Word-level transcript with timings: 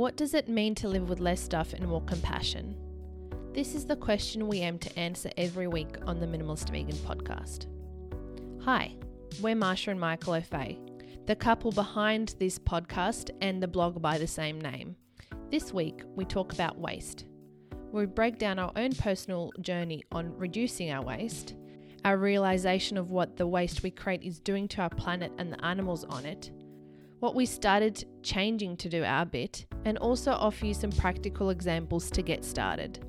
What 0.00 0.16
does 0.16 0.32
it 0.32 0.48
mean 0.48 0.74
to 0.76 0.88
live 0.88 1.10
with 1.10 1.20
less 1.20 1.42
stuff 1.42 1.74
and 1.74 1.86
more 1.86 2.00
compassion? 2.00 2.74
This 3.52 3.74
is 3.74 3.84
the 3.84 3.96
question 3.96 4.48
we 4.48 4.60
aim 4.60 4.78
to 4.78 4.98
answer 4.98 5.30
every 5.36 5.66
week 5.66 5.94
on 6.06 6.18
the 6.18 6.26
Minimalist 6.26 6.70
Vegan 6.70 6.96
podcast. 6.96 7.66
Hi, 8.64 8.94
we're 9.42 9.54
Maša 9.54 9.88
and 9.88 10.00
Michael 10.00 10.32
Ofei, 10.32 10.78
the 11.26 11.36
couple 11.36 11.70
behind 11.70 12.34
this 12.38 12.58
podcast 12.58 13.28
and 13.42 13.62
the 13.62 13.68
blog 13.68 14.00
by 14.00 14.16
the 14.16 14.26
same 14.26 14.58
name. 14.58 14.96
This 15.50 15.70
week, 15.70 16.00
we 16.16 16.24
talk 16.24 16.54
about 16.54 16.78
waste. 16.78 17.26
We 17.92 18.06
break 18.06 18.38
down 18.38 18.58
our 18.58 18.72
own 18.76 18.94
personal 18.94 19.52
journey 19.60 20.02
on 20.12 20.34
reducing 20.38 20.90
our 20.90 21.04
waste, 21.04 21.56
our 22.06 22.16
realization 22.16 22.96
of 22.96 23.10
what 23.10 23.36
the 23.36 23.46
waste 23.46 23.82
we 23.82 23.90
create 23.90 24.22
is 24.22 24.40
doing 24.40 24.66
to 24.68 24.80
our 24.80 24.88
planet 24.88 25.30
and 25.36 25.52
the 25.52 25.62
animals 25.62 26.04
on 26.04 26.24
it, 26.24 26.52
what 27.18 27.34
we 27.34 27.44
started 27.44 28.02
changing 28.22 28.78
to 28.78 28.88
do 28.88 29.04
our 29.04 29.26
bit, 29.26 29.66
and 29.84 29.98
also 29.98 30.32
offer 30.32 30.66
you 30.66 30.74
some 30.74 30.92
practical 30.92 31.50
examples 31.50 32.10
to 32.10 32.22
get 32.22 32.44
started. 32.44 33.04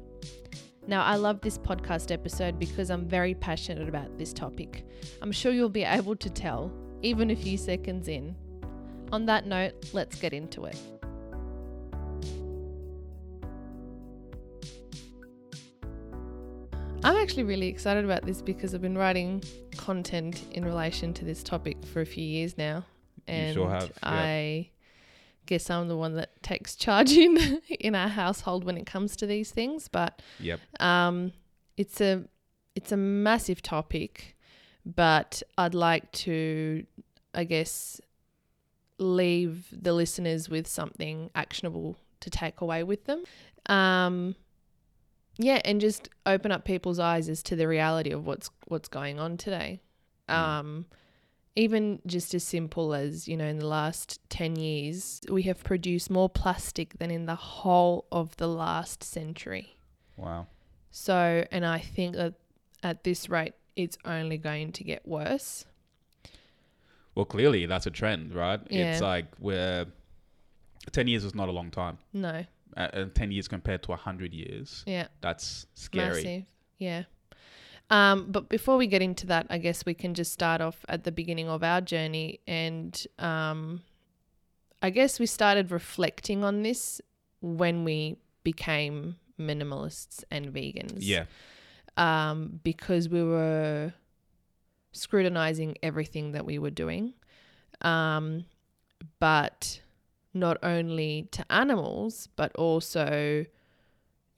Now, 0.87 1.03
I 1.03 1.15
love 1.15 1.41
this 1.41 1.57
podcast 1.57 2.11
episode 2.11 2.57
because 2.57 2.89
I'm 2.89 3.07
very 3.07 3.35
passionate 3.35 3.87
about 3.87 4.17
this 4.17 4.33
topic. 4.33 4.85
I'm 5.21 5.31
sure 5.31 5.51
you'll 5.51 5.69
be 5.69 5.83
able 5.83 6.15
to 6.15 6.29
tell, 6.29 6.71
even 7.01 7.31
a 7.31 7.35
few 7.35 7.57
seconds 7.57 8.07
in. 8.07 8.35
On 9.11 9.25
that 9.27 9.45
note, 9.45 9.73
let's 9.93 10.15
get 10.15 10.33
into 10.33 10.65
it. 10.65 10.77
I'm 17.03 17.15
actually 17.15 17.43
really 17.43 17.67
excited 17.67 18.05
about 18.05 18.25
this 18.25 18.41
because 18.41 18.75
I've 18.75 18.81
been 18.81 18.97
writing 18.97 19.43
content 19.75 20.43
in 20.51 20.63
relation 20.63 21.13
to 21.15 21.25
this 21.25 21.41
topic 21.41 21.83
for 21.85 22.01
a 22.01 22.05
few 22.05 22.23
years 22.23 22.57
now. 22.57 22.85
And 23.27 23.49
You 23.49 23.53
sure 23.53 23.69
have, 23.69 23.83
yep. 23.83 23.97
I 24.03 24.69
guess 25.45 25.69
I'm 25.69 25.87
the 25.87 25.97
one 25.97 26.15
that 26.15 26.41
takes 26.43 26.75
charge 26.75 27.11
in 27.11 27.37
in 27.79 27.95
our 27.95 28.07
household 28.07 28.63
when 28.63 28.77
it 28.77 28.85
comes 28.85 29.15
to 29.17 29.25
these 29.25 29.51
things. 29.51 29.87
But 29.87 30.21
Yep. 30.39 30.59
um, 30.79 31.31
it's 31.77 31.99
a 32.01 32.23
it's 32.75 32.91
a 32.91 32.97
massive 32.97 33.61
topic, 33.61 34.37
but 34.85 35.43
I'd 35.57 35.73
like 35.73 36.11
to, 36.13 36.85
I 37.33 37.43
guess, 37.43 37.99
leave 38.97 39.65
the 39.71 39.93
listeners 39.93 40.47
with 40.49 40.67
something 40.67 41.29
actionable 41.35 41.97
to 42.21 42.29
take 42.29 42.61
away 42.61 42.83
with 42.83 43.05
them. 43.05 43.23
Um, 43.65 44.35
yeah, 45.37 45.59
and 45.65 45.81
just 45.81 46.09
open 46.25 46.51
up 46.51 46.65
people's 46.65 46.99
eyes 46.99 47.27
as 47.29 47.41
to 47.43 47.55
the 47.55 47.67
reality 47.67 48.11
of 48.11 48.25
what's 48.25 48.49
what's 48.67 48.87
going 48.87 49.19
on 49.19 49.37
today. 49.37 49.81
Mm. 50.29 50.33
Um, 50.35 50.85
even 51.55 51.99
just 52.05 52.33
as 52.33 52.43
simple 52.43 52.93
as 52.93 53.27
you 53.27 53.35
know, 53.37 53.45
in 53.45 53.59
the 53.59 53.67
last 53.67 54.19
ten 54.29 54.55
years, 54.55 55.21
we 55.29 55.43
have 55.43 55.63
produced 55.63 56.09
more 56.09 56.29
plastic 56.29 56.97
than 56.99 57.11
in 57.11 57.25
the 57.25 57.35
whole 57.35 58.05
of 58.11 58.35
the 58.37 58.47
last 58.47 59.03
century. 59.03 59.75
Wow. 60.17 60.47
So, 60.91 61.45
and 61.51 61.65
I 61.65 61.79
think 61.79 62.15
that 62.15 62.33
at 62.83 63.03
this 63.03 63.29
rate, 63.29 63.53
it's 63.75 63.97
only 64.05 64.37
going 64.37 64.71
to 64.73 64.83
get 64.83 65.07
worse. 65.07 65.65
Well, 67.15 67.25
clearly 67.25 67.65
that's 67.65 67.85
a 67.85 67.91
trend, 67.91 68.33
right? 68.33 68.59
Yeah. 68.69 68.91
It's 68.93 69.01
like 69.01 69.25
we're 69.39 69.85
10 70.91 71.07
years 71.07 71.23
is 71.23 71.35
not 71.35 71.49
a 71.49 71.51
long 71.51 71.69
time. 71.71 71.97
No, 72.13 72.45
Uh, 72.77 72.87
and 72.93 73.13
10 73.15 73.31
years 73.31 73.47
compared 73.47 73.83
to 73.83 73.91
100 73.91 74.33
years, 74.33 74.83
yeah, 74.87 75.07
that's 75.19 75.65
scary. 75.73 76.23
massive, 76.23 76.43
yeah. 76.77 77.03
Um, 77.91 78.27
but 78.31 78.47
before 78.49 78.77
we 78.77 78.87
get 78.87 79.01
into 79.01 79.27
that, 79.27 79.47
I 79.49 79.57
guess 79.59 79.85
we 79.85 79.93
can 79.93 80.13
just 80.13 80.31
start 80.31 80.61
off 80.61 80.85
at 80.87 81.03
the 81.03 81.11
beginning 81.11 81.49
of 81.49 81.61
our 81.61 81.81
journey, 81.81 82.39
and 82.47 83.05
um, 83.19 83.81
I 84.81 84.89
guess 84.89 85.19
we 85.19 85.25
started 85.25 85.71
reflecting 85.71 86.43
on 86.43 86.63
this 86.63 87.01
when 87.41 87.83
we 87.83 88.15
became 88.43 89.17
minimalists 89.39 90.23
and 90.31 90.53
vegans. 90.53 90.99
Yeah. 91.01 91.25
um, 91.97 92.59
because 92.63 93.09
we 93.09 93.21
were 93.23 93.93
scrutinizing 94.93 95.77
everything 95.83 96.31
that 96.31 96.45
we 96.45 96.59
were 96.59 96.69
doing. 96.69 97.13
Um, 97.81 98.45
but 99.19 99.81
not 100.33 100.57
only 100.63 101.27
to 101.31 101.45
animals, 101.51 102.29
but 102.35 102.55
also, 102.55 103.45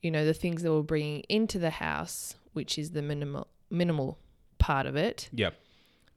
you 0.02 0.10
know, 0.10 0.24
the 0.24 0.34
things 0.34 0.62
that 0.62 0.72
we're 0.72 0.82
bringing 0.82 1.20
into 1.28 1.58
the 1.58 1.70
house, 1.70 2.36
which 2.52 2.78
is 2.78 2.90
the 2.90 3.02
minimal 3.02 3.48
minimal 3.74 4.18
part 4.58 4.86
of 4.86 4.96
it, 4.96 5.28
Yep. 5.32 5.54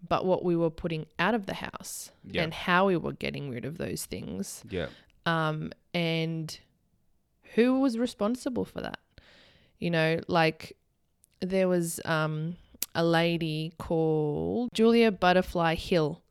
but 0.07 0.25
what 0.25 0.44
we 0.45 0.56
were 0.56 0.69
putting 0.69 1.06
out 1.19 1.34
of 1.34 1.45
the 1.47 1.56
house 1.56 2.12
Yeah. 2.23 2.44
and 2.44 2.53
how 2.53 2.88
we 2.88 2.95
were 2.97 3.13
getting 3.13 3.50
rid 3.50 3.66
of 3.66 3.78
those 3.78 4.06
things 4.06 4.63
Yeah. 4.69 4.88
um, 5.25 5.72
and 5.94 6.57
who 7.56 7.79
was 7.79 7.97
responsible 7.97 8.66
for 8.66 8.81
that? 8.81 9.00
You 9.79 9.90
know, 9.91 10.19
like 10.28 10.78
there 11.41 11.67
was 11.67 12.00
um, 12.06 12.56
a 12.96 13.03
lady 13.03 13.73
called 13.78 14.69
Julia 14.73 15.12
Butterfly 15.12 15.75
Hill, 15.75 16.22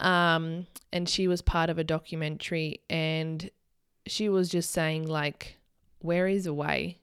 um, 0.00 0.66
and 0.92 1.08
she 1.08 1.28
was 1.28 1.42
part 1.42 1.70
of 1.70 1.78
a 1.78 1.84
documentary, 1.84 2.80
and 2.90 3.50
she 4.06 4.28
was 4.28 4.48
just 4.48 4.70
saying 4.70 5.06
like, 5.06 5.58
"Where 6.00 6.26
is 6.26 6.46
a 6.46 6.54
way? 6.54 6.98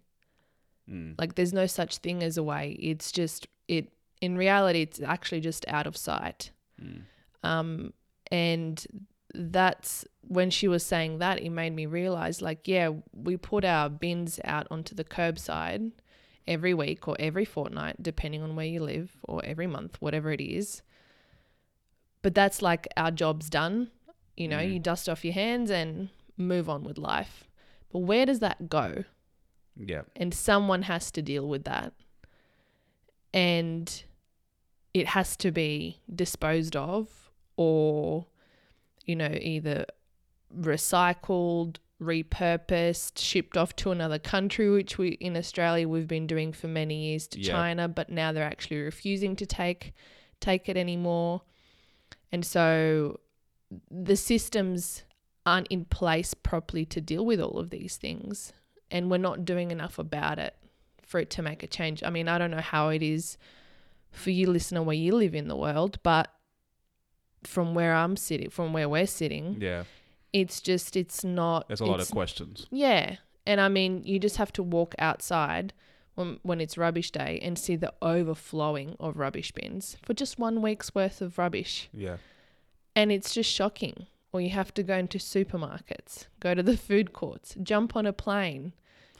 Mm. 0.89 1.15
Like, 1.17 1.35
there's 1.35 1.53
no 1.53 1.65
such 1.67 1.97
thing 1.97 2.23
as 2.23 2.37
a 2.37 2.43
way. 2.43 2.77
It's 2.79 3.11
just 3.11 3.47
it. 3.67 3.91
In 4.21 4.37
reality, 4.37 4.81
it's 4.81 4.99
actually 5.01 5.41
just 5.41 5.65
out 5.67 5.87
of 5.87 5.95
sight." 5.95 6.51
Mm. 6.81 7.01
Um, 7.43 7.93
and 8.31 8.85
that's 9.33 10.05
when 10.27 10.49
she 10.49 10.67
was 10.67 10.85
saying 10.85 11.19
that, 11.19 11.39
it 11.41 11.49
made 11.49 11.73
me 11.73 11.85
realize 11.85 12.41
like, 12.41 12.67
yeah, 12.67 12.89
we 13.13 13.37
put 13.37 13.63
our 13.63 13.89
bins 13.89 14.39
out 14.43 14.67
onto 14.71 14.93
the 14.95 15.03
curbside 15.03 15.91
every 16.47 16.73
week 16.73 17.07
or 17.07 17.15
every 17.19 17.45
fortnight, 17.45 18.01
depending 18.01 18.41
on 18.41 18.55
where 18.55 18.65
you 18.65 18.81
live, 18.81 19.17
or 19.23 19.43
every 19.45 19.67
month, 19.67 19.97
whatever 20.01 20.31
it 20.31 20.41
is. 20.41 20.81
But 22.21 22.33
that's 22.35 22.61
like 22.61 22.87
our 22.97 23.11
job's 23.11 23.49
done. 23.49 23.91
You 24.35 24.47
know, 24.47 24.57
Mhm. 24.57 24.73
you 24.73 24.79
dust 24.79 25.07
off 25.07 25.23
your 25.23 25.33
hands 25.33 25.69
and 25.69 26.09
move 26.37 26.69
on 26.69 26.83
with 26.83 26.97
life. 26.97 27.47
But 27.91 27.99
where 27.99 28.25
does 28.25 28.39
that 28.39 28.69
go? 28.69 29.05
Yeah. 29.81 30.01
and 30.15 30.33
someone 30.33 30.81
has 30.83 31.09
to 31.11 31.21
deal 31.21 31.47
with 31.47 31.63
that 31.63 31.93
and 33.33 34.03
it 34.93 35.07
has 35.07 35.35
to 35.37 35.51
be 35.51 35.99
disposed 36.13 36.75
of 36.75 37.31
or 37.55 38.25
you 39.05 39.15
know 39.15 39.29
either 39.39 39.85
recycled 40.55 41.77
repurposed 42.01 43.17
shipped 43.17 43.57
off 43.57 43.75
to 43.75 43.91
another 43.91 44.17
country 44.19 44.69
which 44.69 44.97
we 44.97 45.09
in 45.09 45.35
Australia 45.37 45.87
we've 45.87 46.07
been 46.07 46.27
doing 46.27 46.53
for 46.53 46.67
many 46.67 47.09
years 47.09 47.27
to 47.27 47.39
Yeah. 47.39 47.51
China 47.53 47.87
but 47.87 48.09
now 48.09 48.31
they're 48.31 48.43
actually 48.43 48.79
refusing 48.81 49.35
to 49.37 49.45
take 49.45 49.93
take 50.39 50.69
it 50.69 50.77
anymore 50.77 51.41
and 52.31 52.45
so 52.45 53.19
the 53.91 54.15
systems 54.15 55.03
aren't 55.45 55.67
in 55.67 55.85
place 55.85 56.33
properly 56.33 56.85
to 56.85 56.99
deal 57.01 57.25
with 57.25 57.39
all 57.39 57.59
of 57.59 57.69
these 57.69 57.97
things 57.97 58.53
and 58.91 59.09
we're 59.11 59.17
not 59.17 59.45
doing 59.45 59.71
enough 59.71 59.99
about 59.99 60.39
it 60.39 60.55
for 61.01 61.19
it 61.19 61.29
to 61.31 61.41
make 61.41 61.63
a 61.63 61.67
change. 61.67 62.03
I 62.03 62.09
mean, 62.09 62.27
I 62.27 62.37
don't 62.37 62.51
know 62.51 62.61
how 62.61 62.89
it 62.89 63.01
is 63.03 63.37
for 64.11 64.29
you 64.31 64.47
listener 64.47 64.81
where 64.83 64.95
you 64.95 65.13
live 65.15 65.35
in 65.35 65.47
the 65.47 65.55
world, 65.55 65.99
but 66.03 66.29
from 67.43 67.73
where 67.73 67.93
I'm 67.95 68.15
sitting, 68.17 68.49
from 68.49 68.73
where 68.73 68.89
we're 68.89 69.07
sitting, 69.07 69.57
Yeah. 69.61 69.83
it's 70.33 70.61
just 70.61 70.95
it's 70.95 71.23
not 71.23 71.67
There's 71.67 71.79
a 71.81 71.85
lot 71.85 71.99
of 72.01 72.09
questions. 72.11 72.67
yeah. 72.71 73.17
And 73.45 73.59
I 73.61 73.67
mean, 73.69 74.03
you 74.03 74.19
just 74.19 74.37
have 74.37 74.51
to 74.53 74.63
walk 74.63 74.93
outside 74.99 75.73
when 76.15 76.39
when 76.43 76.59
it's 76.61 76.77
rubbish 76.77 77.11
day 77.11 77.39
and 77.41 77.57
see 77.57 77.75
the 77.75 77.93
overflowing 78.01 78.95
of 78.99 79.17
rubbish 79.17 79.51
bins 79.51 79.97
for 80.03 80.13
just 80.13 80.37
one 80.37 80.61
week's 80.61 80.93
worth 80.93 81.21
of 81.21 81.37
rubbish 81.37 81.89
Yeah. 81.93 82.17
and 82.95 83.11
it's 83.11 83.33
just 83.33 83.51
shocking. 83.51 84.07
Or 84.31 84.39
you 84.41 84.51
have 84.51 84.71
to 84.75 84.83
go 84.83 84.95
into 84.95 85.17
supermarkets, 85.17 86.27
go 86.39 86.53
to 86.53 86.61
the 86.61 86.77
food 86.77 87.13
courts, 87.13 87.55
jump 87.63 87.95
on 87.95 88.05
a 88.05 88.13
plane. 88.13 88.73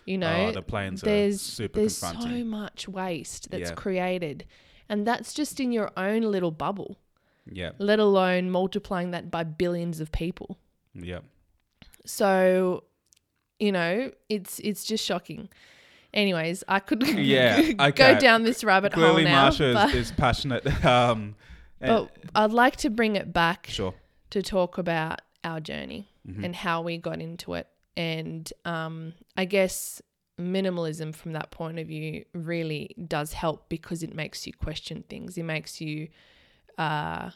You 0.10 0.18
know, 0.18 0.48
oh, 0.48 0.52
the 0.52 0.62
planes 0.64 1.04
are 1.04 1.06
there's 1.06 1.40
super 1.40 1.80
there's 1.82 2.00
confronting. 2.00 2.40
so 2.40 2.44
much 2.46 2.88
waste 2.88 3.52
that's 3.52 3.70
Yeah. 3.70 3.76
created, 3.76 4.46
and 4.90 5.06
that's 5.06 5.34
just 5.34 5.60
in 5.60 5.72
your 5.72 5.92
own 5.96 6.22
little 6.24 6.52
bubble. 6.52 6.98
yeah. 7.52 7.72
Let 7.78 8.00
alone 8.00 8.50
multiplying 8.50 9.12
that 9.12 9.30
by 9.30 9.44
billions 9.44 10.00
of 10.00 10.12
people. 10.12 10.58
Yeah. 10.96 11.20
So, 12.06 12.84
you 13.60 13.72
know, 13.72 14.12
it's 14.30 14.60
it's 14.60 14.84
just 14.84 15.06
shocking. 15.06 15.50
Anyways, 16.14 16.64
I 16.68 16.80
could 16.80 17.08
Yeah, 17.18 17.62
go 17.92 18.18
down 18.20 18.44
this 18.44 18.64
rabbit 18.64 18.94
Clearly, 18.94 19.26
hole 19.26 19.32
now, 19.32 19.50
Maša 19.50 19.74
but, 19.74 19.90
is, 19.90 20.10
is 20.10 20.12
passionate. 20.12 20.66
Um, 20.86 21.36
but 21.80 22.10
I'd 22.36 22.52
like 22.52 22.76
to 22.78 22.90
bring 22.90 23.16
it 23.16 23.32
back 23.32 23.68
sure. 23.70 23.94
to 24.32 24.42
talk 24.42 24.78
about 24.78 25.22
our 25.44 25.60
journey 25.62 26.10
Mhm. 26.28 26.44
and 26.46 26.56
how 26.56 26.82
we 26.82 26.98
got 26.98 27.22
into 27.22 27.54
it. 27.54 27.68
And 28.00 28.52
um, 28.64 29.14
I 29.36 29.44
guess 29.44 30.02
minimalism 30.40 31.14
from 31.14 31.34
that 31.34 31.52
point 31.52 31.80
of 31.80 31.88
view 31.88 32.24
really 32.34 32.96
does 33.10 33.34
help 33.34 33.68
because 33.68 34.04
it 34.04 34.16
makes 34.16 34.48
you 34.48 34.54
question 34.54 35.04
things. 35.10 35.38
It 35.38 35.44
makes 35.44 35.82
you, 35.82 36.08
uh, 36.78 37.32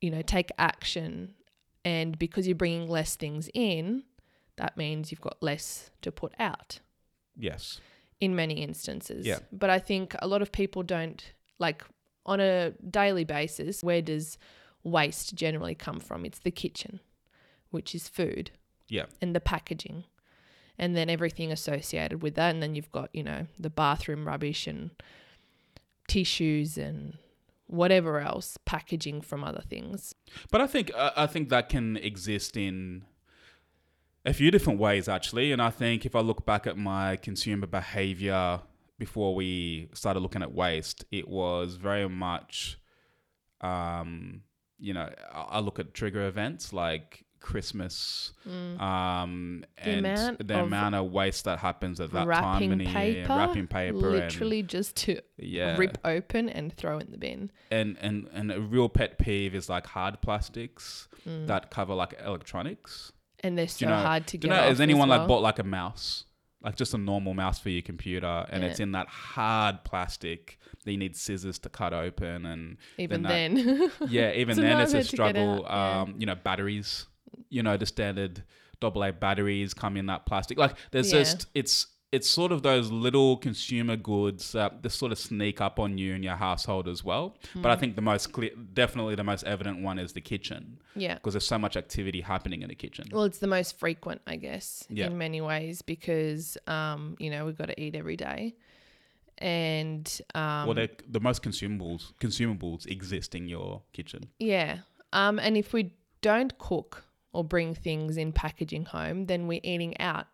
you 0.00 0.10
know, 0.10 0.22
take 0.22 0.50
action. 0.56 1.34
And 1.84 2.18
because 2.18 2.46
you're 2.46 2.56
bringing 2.56 2.88
less 2.88 3.14
things 3.14 3.50
in, 3.52 4.04
that 4.56 4.78
means 4.78 5.10
you've 5.10 5.20
got 5.20 5.42
less 5.42 5.90
to 6.00 6.10
put 6.10 6.32
out 6.38 6.80
Yes. 7.36 7.78
in 8.20 8.34
many 8.34 8.54
instances. 8.62 9.26
Yeah. 9.26 9.40
But 9.52 9.68
I 9.68 9.78
think 9.78 10.14
a 10.20 10.26
lot 10.26 10.40
of 10.40 10.50
people 10.50 10.82
don't 10.82 11.22
like 11.58 11.84
on 12.24 12.40
a 12.40 12.70
daily 12.88 13.24
basis, 13.24 13.82
where 13.84 14.00
does 14.00 14.38
waste 14.82 15.34
generally 15.34 15.74
come 15.74 16.00
from? 16.00 16.24
It's 16.24 16.38
the 16.38 16.50
kitchen, 16.50 17.00
which 17.70 17.94
is 17.94 18.08
food 18.08 18.52
Yeah. 18.88 19.06
and 19.20 19.34
the 19.34 19.40
packaging. 19.40 20.04
And 20.78 20.96
then 20.96 21.10
everything 21.10 21.52
associated 21.52 22.22
with 22.22 22.34
that. 22.34 22.50
And 22.50 22.62
then 22.62 22.74
you've 22.74 22.90
got, 22.90 23.10
you 23.14 23.22
know, 23.22 23.46
the 23.58 23.70
bathroom 23.70 24.26
rubbish 24.26 24.66
and 24.66 24.90
tissues 26.08 26.76
and 26.76 27.18
whatever 27.66 28.20
else, 28.20 28.58
packaging 28.64 29.22
from 29.22 29.44
other 29.44 29.62
things. 29.62 30.14
But 30.50 30.60
I 30.60 30.66
think 30.66 30.92
I 30.94 31.12
I 31.16 31.26
think 31.26 31.48
that 31.50 31.68
can 31.68 31.96
exist 31.96 32.56
in 32.56 33.04
a 34.24 34.32
few 34.32 34.50
different 34.50 34.78
ways 34.78 35.08
actually, 35.08 35.52
and 35.52 35.60
I 35.60 35.70
think 35.70 36.04
if 36.06 36.14
I 36.14 36.20
look 36.20 36.44
back 36.44 36.66
at 36.66 36.76
my 36.76 37.16
consumer 37.16 37.66
behavior 37.66 38.60
before 38.98 39.34
we 39.34 39.88
started 39.94 40.20
looking 40.20 40.42
at 40.42 40.52
waste, 40.52 41.04
it 41.10 41.26
was 41.28 41.74
very 41.74 42.08
much, 42.08 42.78
um, 43.60 44.42
you 44.78 44.94
know, 44.94 45.08
I 45.32 45.60
look 45.60 45.78
at 45.78 45.94
trigger 45.94 46.26
events 46.28 46.72
like 46.72 47.24
Christmas, 47.42 48.32
um, 48.78 49.64
The 49.76 49.90
and 49.90 50.06
amount 50.06 50.46
the 50.48 50.58
of 50.60 50.66
amount 50.66 50.94
of 50.94 51.10
waste 51.12 51.44
that 51.44 51.58
happens 51.58 52.00
at 52.00 52.10
that 52.12 52.20
time 52.20 52.28
wrapping 52.28 52.72
in 52.72 52.78
the 52.78 52.86
paper, 52.86 53.20
and 53.32 53.38
wrapping 53.40 53.66
paper, 53.66 53.96
literally 53.96 54.62
just 54.62 54.96
to 54.96 55.20
yeah, 55.36 55.76
rip 55.76 55.98
open 56.04 56.48
and 56.48 56.72
throw 56.74 56.98
in 56.98 57.10
the 57.10 57.18
bin. 57.18 57.50
and 57.70 57.96
and 58.00 58.28
and 58.32 58.50
a 58.52 58.60
real 58.60 58.88
pet 58.88 59.18
peeve 59.18 59.54
is 59.54 59.68
like 59.68 59.86
hard 59.86 60.20
plastics 60.20 61.08
Mm. 61.26 61.46
that 61.46 61.70
cover 61.70 61.94
like 61.94 62.14
electronics. 62.24 63.12
And 63.44 63.56
they're 63.56 63.68
so 63.68 63.84
you 63.86 63.90
know? 63.90 63.96
hard 64.02 64.26
to 64.26 64.38
Do 64.38 64.48
get 64.48 64.54
you 64.54 64.60
know? 64.60 64.68
Has 64.68 64.80
anyone 64.80 65.08
as 65.08 65.18
like 65.20 65.28
bought 65.28 65.40
like 65.40 65.60
a 65.60 65.62
mouse, 65.64 66.24
like 66.64 66.74
just 66.74 66.94
a 66.94 66.98
normal 66.98 67.32
mouse 67.34 67.60
for 67.60 67.68
your 67.70 67.82
computer, 67.82 68.44
and 68.50 68.62
Yeah. 68.64 68.70
it's 68.70 68.80
in 68.80 68.90
that 68.92 69.06
hard 69.06 69.84
plastic 69.84 70.58
that 70.84 70.90
you 70.90 70.98
need 70.98 71.14
scissors 71.16 71.60
to 71.60 71.68
cut 71.68 71.92
open, 71.94 72.44
and 72.44 72.76
Even 72.98 73.22
then 73.22 73.54
then. 73.54 73.90
yeah, 74.08 74.32
even 74.32 74.56
then 74.56 74.80
it's 74.80 74.92
a 74.92 74.96
nightmare 74.96 75.02
to 75.02 75.06
get 75.06 75.06
struggle. 75.06 75.60
yeah. 75.64 76.00
Um, 76.00 76.14
you 76.18 76.26
know, 76.26 76.34
batteries, 76.34 77.06
you 77.50 77.62
know, 77.62 77.76
the 77.76 77.86
standard 77.86 78.42
double 78.80 79.02
A 79.04 79.12
batteries 79.12 79.74
come 79.74 79.96
in 79.96 80.06
that 80.06 80.26
plastic. 80.26 80.58
Like 80.58 80.74
there's 80.90 81.12
Yeah. 81.12 81.20
just 81.20 81.46
it's 81.54 81.86
it's 82.10 82.28
sort 82.28 82.52
of 82.52 82.62
those 82.62 82.90
little 82.90 83.38
consumer 83.38 83.96
goods 83.96 84.52
that 84.52 84.82
just 84.82 84.98
sort 84.98 85.12
of 85.12 85.18
sneak 85.18 85.62
up 85.62 85.78
on 85.78 85.96
you 85.96 86.14
and 86.14 86.22
your 86.22 86.36
household 86.36 86.86
as 86.86 87.02
well. 87.02 87.38
But 87.54 87.60
Hmm. 87.60 87.66
I 87.68 87.76
think 87.76 87.96
the 87.96 88.02
most 88.02 88.32
clear, 88.32 88.50
definitely 88.74 89.14
the 89.14 89.24
most 89.24 89.44
evident 89.44 89.80
one 89.82 89.98
is 89.98 90.12
the 90.12 90.20
kitchen 90.20 90.78
yeah. 90.94 91.14
because 91.14 91.32
there's 91.32 91.46
so 91.46 91.58
much 91.58 91.74
activity 91.74 92.20
happening 92.20 92.60
in 92.60 92.68
the 92.68 92.74
kitchen. 92.74 93.06
Well, 93.10 93.24
it's 93.24 93.38
the 93.38 93.46
most 93.46 93.78
frequent, 93.78 94.20
I 94.26 94.36
guess, 94.36 94.84
Yeah. 94.90 95.06
in 95.06 95.16
many 95.16 95.40
ways 95.40 95.80
because, 95.80 96.58
um, 96.66 97.16
you 97.18 97.30
know, 97.30 97.46
we've 97.46 97.56
got 97.56 97.68
to 97.68 97.80
eat 97.80 97.96
every 97.96 98.16
day. 98.18 98.56
And, 99.38 100.20
um, 100.34 100.66
well, 100.68 100.86
the 101.08 101.20
most 101.20 101.42
consumables 101.42 102.12
consumables 102.20 102.86
exist 102.86 103.34
in 103.34 103.48
your 103.48 103.82
kitchen. 103.92 104.24
yeah. 104.38 104.78
Um, 105.14 105.38
and 105.38 105.56
if 105.56 105.72
we 105.72 105.92
don't 106.22 106.56
cook 106.58 107.04
or 107.32 107.44
bring 107.44 107.74
things 107.74 108.16
in 108.16 108.32
packaging 108.32 108.84
home, 108.86 109.26
then 109.26 109.46
we're 109.46 109.60
eating 109.62 109.98
out. 110.00 110.26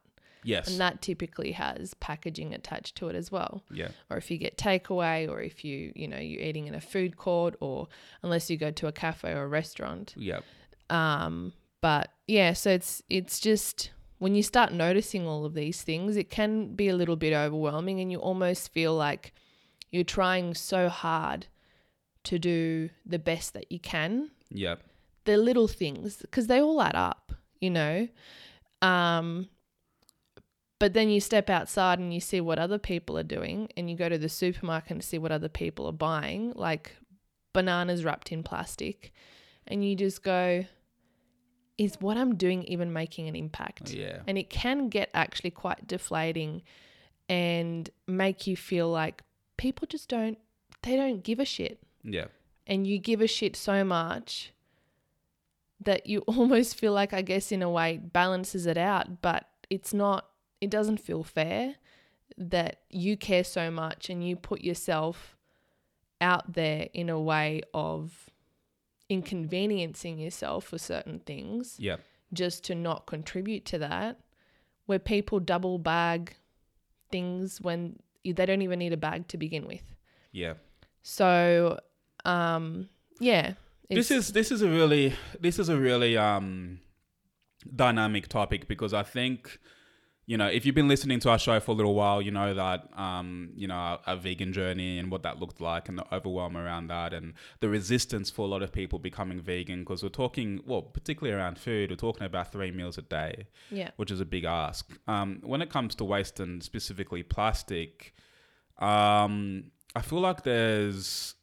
Yes. 0.44 0.68
And 0.68 0.80
that 0.80 1.02
typically 1.02 1.52
has 1.52 1.94
packaging 1.94 2.54
attached 2.54 2.96
to 2.96 3.08
it 3.08 3.16
as 3.16 3.30
well. 3.30 3.62
yeah. 3.70 3.88
Or 4.08 4.16
if 4.16 4.30
you 4.30 4.38
get 4.38 4.56
takeaway, 4.56 5.28
or 5.28 5.40
if 5.40 5.64
you, 5.64 5.92
you 5.94 6.08
know, 6.08 6.18
you're 6.18 6.40
eating 6.40 6.66
in 6.66 6.74
a 6.74 6.80
food 6.80 7.16
court, 7.16 7.56
or 7.60 7.88
unless 8.22 8.48
you 8.48 8.56
go 8.56 8.70
to 8.70 8.86
a 8.86 8.92
cafe 8.92 9.32
or 9.32 9.42
a 9.44 9.48
restaurant. 9.48 10.14
Yeah. 10.16 10.40
Um, 10.90 11.52
but 11.80 12.12
yeah, 12.26 12.52
so 12.52 12.70
it's 12.70 13.02
it's 13.08 13.40
just 13.40 13.90
when 14.18 14.34
you 14.34 14.42
start 14.42 14.72
noticing 14.72 15.26
all 15.26 15.44
of 15.44 15.54
these 15.54 15.82
things, 15.82 16.16
it 16.16 16.30
can 16.30 16.74
be 16.74 16.88
a 16.88 16.94
little 16.94 17.16
bit 17.16 17.32
overwhelming, 17.32 18.00
and 18.00 18.10
you 18.10 18.18
almost 18.18 18.72
feel 18.72 18.94
like 18.94 19.32
you're 19.90 20.04
trying 20.04 20.54
so 20.54 20.88
hard 20.88 21.46
to 22.24 22.38
do 22.38 22.90
the 23.06 23.18
best 23.18 23.54
that 23.54 23.70
you 23.70 23.78
can. 23.78 24.30
Yeah. 24.50 24.76
The 25.24 25.36
little 25.36 25.68
things, 25.68 26.16
because 26.16 26.46
they 26.46 26.60
all 26.60 26.80
add 26.80 26.94
up, 26.94 27.32
you 27.60 27.70
know. 27.70 28.08
Um, 28.80 29.48
but 30.78 30.94
then 30.94 31.10
you 31.10 31.20
step 31.20 31.50
outside 31.50 31.98
and 31.98 32.14
you 32.14 32.20
see 32.20 32.40
what 32.40 32.58
other 32.58 32.78
people 32.78 33.18
are 33.18 33.24
doing, 33.24 33.68
and 33.76 33.90
you 33.90 33.96
go 33.96 34.08
to 34.08 34.18
the 34.18 34.28
supermarket 34.28 34.90
and 34.92 35.04
see 35.04 35.18
what 35.18 35.32
other 35.32 35.48
people 35.48 35.86
are 35.86 35.92
buying, 35.92 36.52
like 36.54 36.96
bananas 37.52 38.04
wrapped 38.04 38.32
in 38.32 38.42
plastic, 38.42 39.12
and 39.66 39.84
you 39.84 39.96
just 39.96 40.22
go, 40.22 40.64
is 41.76 41.96
what 42.00 42.16
I'm 42.16 42.36
doing 42.36 42.64
even 42.64 42.92
making 42.92 43.28
an 43.28 43.36
impact? 43.36 43.90
Yeah. 43.90 44.20
And 44.26 44.38
it 44.38 44.50
can 44.50 44.88
get 44.88 45.10
actually 45.14 45.50
quite 45.50 45.86
deflating 45.86 46.62
and 47.28 47.88
make 48.06 48.46
you 48.46 48.56
feel 48.56 48.88
like 48.88 49.22
people 49.56 49.86
just 49.86 50.08
don't, 50.08 50.38
they 50.82 50.96
don't 50.96 51.22
give 51.22 51.38
a 51.38 51.44
shit. 51.44 51.80
Yeah. 52.02 52.26
And 52.66 52.86
you 52.86 52.98
give 52.98 53.20
a 53.20 53.26
shit 53.26 53.56
so 53.56 53.84
much 53.84 54.52
that 55.80 56.06
you 56.06 56.20
almost 56.26 56.76
feel 56.76 56.92
like, 56.92 57.12
I 57.12 57.22
guess, 57.22 57.52
in 57.52 57.62
a 57.62 57.70
way, 57.70 57.98
balances 57.98 58.66
it 58.66 58.78
out, 58.78 59.20
but 59.22 59.48
it's 59.70 59.92
not, 59.94 60.26
it 60.60 60.70
doesn't 60.70 60.98
feel 60.98 61.22
fair 61.22 61.76
that 62.36 62.80
you 62.90 63.16
care 63.16 63.44
so 63.44 63.70
much 63.70 64.10
and 64.10 64.26
you 64.26 64.36
put 64.36 64.60
yourself 64.62 65.36
out 66.20 66.52
there 66.54 66.88
in 66.94 67.08
a 67.08 67.20
way 67.20 67.62
of 67.74 68.30
inconveniencing 69.08 70.18
yourself 70.18 70.64
for 70.64 70.78
certain 70.78 71.18
things 71.20 71.76
Yeah. 71.78 71.96
just 72.32 72.64
to 72.64 72.74
not 72.74 73.06
contribute 73.06 73.64
to 73.66 73.78
that, 73.78 74.20
where 74.86 74.98
people 74.98 75.40
double 75.40 75.78
bag 75.78 76.34
things 77.10 77.60
when 77.60 77.98
they 78.24 78.44
don't 78.46 78.62
even 78.62 78.78
need 78.78 78.92
a 78.92 78.96
bag 78.98 79.26
to 79.28 79.38
begin 79.38 79.66
with. 79.66 79.94
Yeah. 80.32 80.54
So, 81.02 81.80
um, 82.24 82.88
yeah, 83.20 83.54
this 83.88 84.10
is 84.10 84.32
this 84.32 84.50
is 84.50 84.62
a 84.62 84.68
really 84.68 85.14
this 85.40 85.58
is 85.58 85.68
a 85.68 85.76
really 85.76 86.16
um 86.16 86.80
dynamic 87.74 88.28
topic 88.28 88.68
because 88.68 88.94
I 88.94 89.02
think 89.02 89.58
you 90.26 90.36
know 90.36 90.46
if 90.46 90.66
you've 90.66 90.74
been 90.74 90.88
listening 90.88 91.20
to 91.20 91.30
our 91.30 91.38
show 91.38 91.58
for 91.58 91.72
a 91.72 91.74
little 91.74 91.94
while, 91.94 92.20
you 92.20 92.30
know 92.30 92.54
that 92.54 92.88
um 92.96 93.50
you 93.56 93.66
know 93.66 93.74
our, 93.74 94.00
our 94.06 94.16
vegan 94.16 94.52
journey 94.52 94.98
and 94.98 95.10
what 95.10 95.22
that 95.22 95.38
looked 95.40 95.60
like 95.60 95.88
and 95.88 95.98
the 95.98 96.14
overwhelm 96.14 96.56
around 96.56 96.88
that 96.88 97.12
and 97.12 97.34
the 97.60 97.68
resistance 97.68 98.30
for 98.30 98.42
a 98.42 98.48
lot 98.48 98.62
of 98.62 98.72
people 98.72 98.98
becoming 98.98 99.40
vegan 99.40 99.80
because 99.80 100.02
we're 100.02 100.08
talking 100.10 100.60
well 100.66 100.82
particularly 100.82 101.36
around 101.36 101.58
food 101.58 101.90
we're 101.90 101.96
talking 101.96 102.24
about 102.24 102.52
three 102.52 102.70
meals 102.70 102.98
a 102.98 103.02
day 103.02 103.46
yeah, 103.70 103.90
which 103.96 104.10
is 104.10 104.20
a 104.20 104.26
big 104.26 104.44
ask. 104.44 104.90
Um, 105.08 105.40
when 105.42 105.62
it 105.62 105.70
comes 105.70 105.94
to 105.96 106.04
waste 106.04 106.40
and 106.40 106.62
specifically 106.62 107.22
plastic, 107.22 108.14
um, 108.78 109.64
I 109.96 110.02
feel 110.02 110.20
like 110.20 110.44
there's 110.44 111.34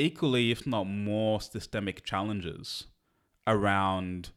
equally, 0.00 0.50
if 0.50 0.66
not 0.66 0.84
more, 0.84 1.40
systemic 1.40 2.04
challenges 2.04 2.86
around 3.46 4.30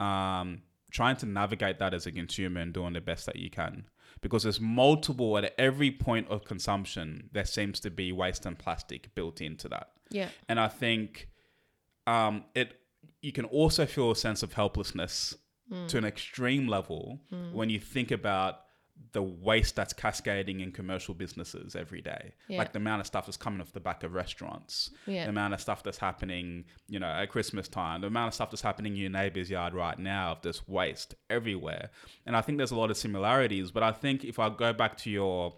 um, 0.00 0.62
trying 0.90 1.16
to 1.16 1.26
navigate 1.26 1.78
that 1.78 1.94
as 1.94 2.06
a 2.06 2.12
consumer 2.12 2.60
and 2.60 2.72
doing 2.72 2.92
the 2.92 3.00
best 3.00 3.26
that 3.26 3.36
you 3.36 3.50
can. 3.50 3.86
Because 4.20 4.42
there's 4.42 4.60
multiple 4.60 5.38
at 5.38 5.54
every 5.58 5.90
point 5.90 6.28
of 6.28 6.44
consumption, 6.44 7.30
there 7.32 7.44
seems 7.44 7.80
to 7.80 7.90
be 7.90 8.12
waste 8.12 8.46
and 8.46 8.58
plastic 8.58 9.14
built 9.14 9.40
into 9.40 9.68
that. 9.68 9.88
yeah, 10.10 10.28
And 10.48 10.60
I 10.60 10.68
think 10.68 11.28
um, 12.06 12.44
it 12.54 12.78
you 13.20 13.32
can 13.32 13.44
also 13.46 13.86
feel 13.86 14.10
a 14.10 14.16
sense 14.16 14.42
of 14.42 14.52
helplessness 14.54 15.36
Mm. 15.70 15.86
to 15.88 15.96
an 15.96 16.04
extreme 16.04 16.66
level 16.66 17.20
when 17.52 17.70
you 17.70 17.78
think 17.78 18.10
about 18.10 18.61
the 19.12 19.22
waste 19.22 19.76
that's 19.76 19.92
cascading 19.92 20.60
in 20.60 20.72
commercial 20.72 21.14
businesses 21.14 21.74
every 21.74 22.00
day. 22.00 22.32
Yeah. 22.48 22.58
Like 22.58 22.72
the 22.72 22.78
amount 22.78 23.00
of 23.00 23.06
stuff 23.06 23.26
that's 23.26 23.36
coming 23.36 23.60
off 23.60 23.72
the 23.72 23.80
back 23.80 24.04
of 24.04 24.14
restaurants, 24.14 24.90
yeah, 25.06 25.24
the 25.24 25.30
amount 25.30 25.54
of 25.54 25.60
stuff 25.60 25.82
that's 25.82 25.98
happening, 25.98 26.64
you 26.88 26.98
know, 26.98 27.06
at 27.06 27.28
Christmas 27.28 27.68
time, 27.68 28.00
the 28.00 28.06
amount 28.06 28.28
of 28.28 28.34
stuff 28.34 28.50
that's 28.50 28.62
happening 28.62 28.92
in 28.92 28.98
your 28.98 29.10
neighbor's 29.10 29.50
yard 29.50 29.74
right 29.74 29.98
now 29.98 30.32
of 30.32 30.42
this 30.42 30.66
waste 30.68 31.14
everywhere. 31.28 31.90
And 32.26 32.36
I 32.36 32.40
think 32.40 32.58
there's 32.58 32.70
a 32.70 32.76
lot 32.76 32.90
of 32.90 32.96
similarities. 32.96 33.70
But 33.70 33.82
I 33.82 33.92
think 33.92 34.24
if 34.24 34.38
I 34.38 34.48
go 34.48 34.72
back 34.72 34.96
to 34.98 35.10
your 35.10 35.54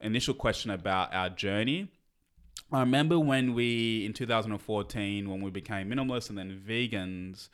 initial 0.00 0.34
question 0.34 0.70
about 0.70 1.14
our 1.14 1.30
journey, 1.30 1.88
I 2.72 2.80
remember 2.80 3.18
when 3.18 3.54
we, 3.54 4.06
in 4.06 4.12
2014, 4.12 5.28
when 5.28 5.42
we 5.42 5.50
became 5.50 5.90
minimalists 5.90 6.28
and 6.30 6.38
then 6.38 6.62
vegans, 6.66 7.48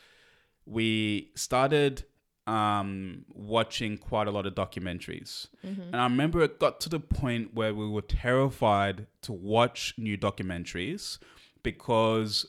we 0.65 1.33
started 1.35 2.05
um, 2.49 3.25
watching 3.35 3.99
quite 3.99 4.27
a 4.27 4.31
lot 4.31 4.47
of 4.47 4.55
documentaries. 4.55 5.49
And 5.93 5.97
I 5.97 6.05
remember 6.05 6.41
it 6.41 6.59
got 6.59 6.81
to 6.81 6.89
the 6.89 7.01
point 7.01 7.55
where 7.55 7.75
we 7.75 7.87
were 7.87 8.03
terrified 8.03 9.07
to 9.23 9.33
watch 9.33 9.95
new 9.99 10.17
documentaries 10.17 11.19
because 11.63 12.47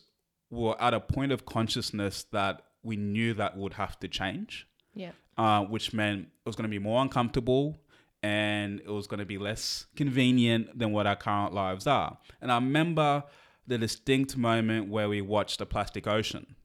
we 0.50 0.60
were 0.64 0.82
at 0.82 0.94
a 0.94 1.00
point 1.00 1.32
of 1.32 1.46
consciousness 1.46 2.24
that 2.32 2.62
we 2.82 2.96
knew 2.96 3.34
that 3.34 3.58
would 3.58 3.74
have 3.74 4.00
to 4.00 4.08
change 4.08 4.68
yeah, 4.94 5.12
uh, 5.38 5.64
which 5.64 5.94
meant 5.94 6.22
it 6.22 6.46
was 6.46 6.56
going 6.56 6.64
to 6.64 6.70
be 6.70 6.80
more 6.80 7.02
uncomfortable 7.02 7.78
and 8.22 8.82
it 8.82 8.90
was 8.90 9.08
going 9.08 9.20
to 9.20 9.26
be 9.26 9.38
less 9.38 9.86
convenient 9.96 10.78
than 10.78 10.92
what 10.92 11.08
our 11.08 11.16
current 11.16 11.54
lives 11.54 11.88
are. 11.88 12.18
And 12.42 12.52
I 12.52 12.56
remember 12.56 13.24
the 13.66 13.78
distinct 13.78 14.36
moment 14.36 14.90
where 14.90 15.08
we 15.08 15.22
watched 15.22 15.60
The 15.60 15.66
Plastic 15.66 16.08
Ocean, 16.08 16.56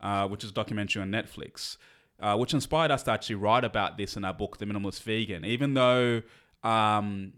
uh, 0.00 0.26
which 0.26 0.42
is 0.42 0.50
a 0.50 0.54
documentary 0.54 1.02
on 1.02 1.10
Netflix. 1.10 1.76
Uh, 2.20 2.36
which 2.36 2.54
inspired 2.54 2.90
us 2.90 3.02
to 3.04 3.10
actually 3.10 3.36
write 3.36 3.64
about 3.64 3.96
this 3.98 4.16
in 4.16 4.24
our 4.24 4.34
book, 4.34 4.58
The 4.58 4.66
Minimalist 4.66 5.02
Vegan. 5.02 5.44
Even 5.44 5.74
though 5.74 6.22
um, 6.62 7.34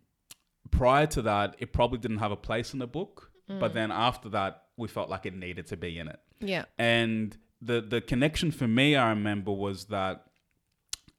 prior 0.70 1.06
to 1.06 1.22
that, 1.22 1.56
it 1.58 1.72
probably 1.72 1.98
didn't 1.98 2.18
have 2.18 2.32
a 2.32 2.36
place 2.36 2.72
in 2.72 2.78
the 2.78 2.86
book, 2.86 3.30
but 3.48 3.74
then 3.74 3.92
after 3.92 4.28
that, 4.30 4.64
we 4.76 4.88
felt 4.88 5.08
like 5.08 5.24
it 5.24 5.34
needed 5.34 5.66
to 5.68 5.76
be 5.76 5.98
in 5.98 6.08
it. 6.08 6.18
Yeah. 6.40 6.64
And 6.78 7.36
the 7.62 7.80
the 7.80 8.00
connection 8.00 8.50
for 8.50 8.66
me, 8.68 8.96
I 8.96 9.10
remember, 9.10 9.52
was 9.52 9.86
that 9.86 10.24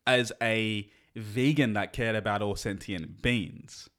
as 0.05 0.31
a 0.41 0.89
vegan 1.15 1.73
that 1.73 1.93
cared 1.93 2.15
about 2.15 2.41
all 2.41 2.55
sentient 2.55 3.21
beings, 3.21 3.89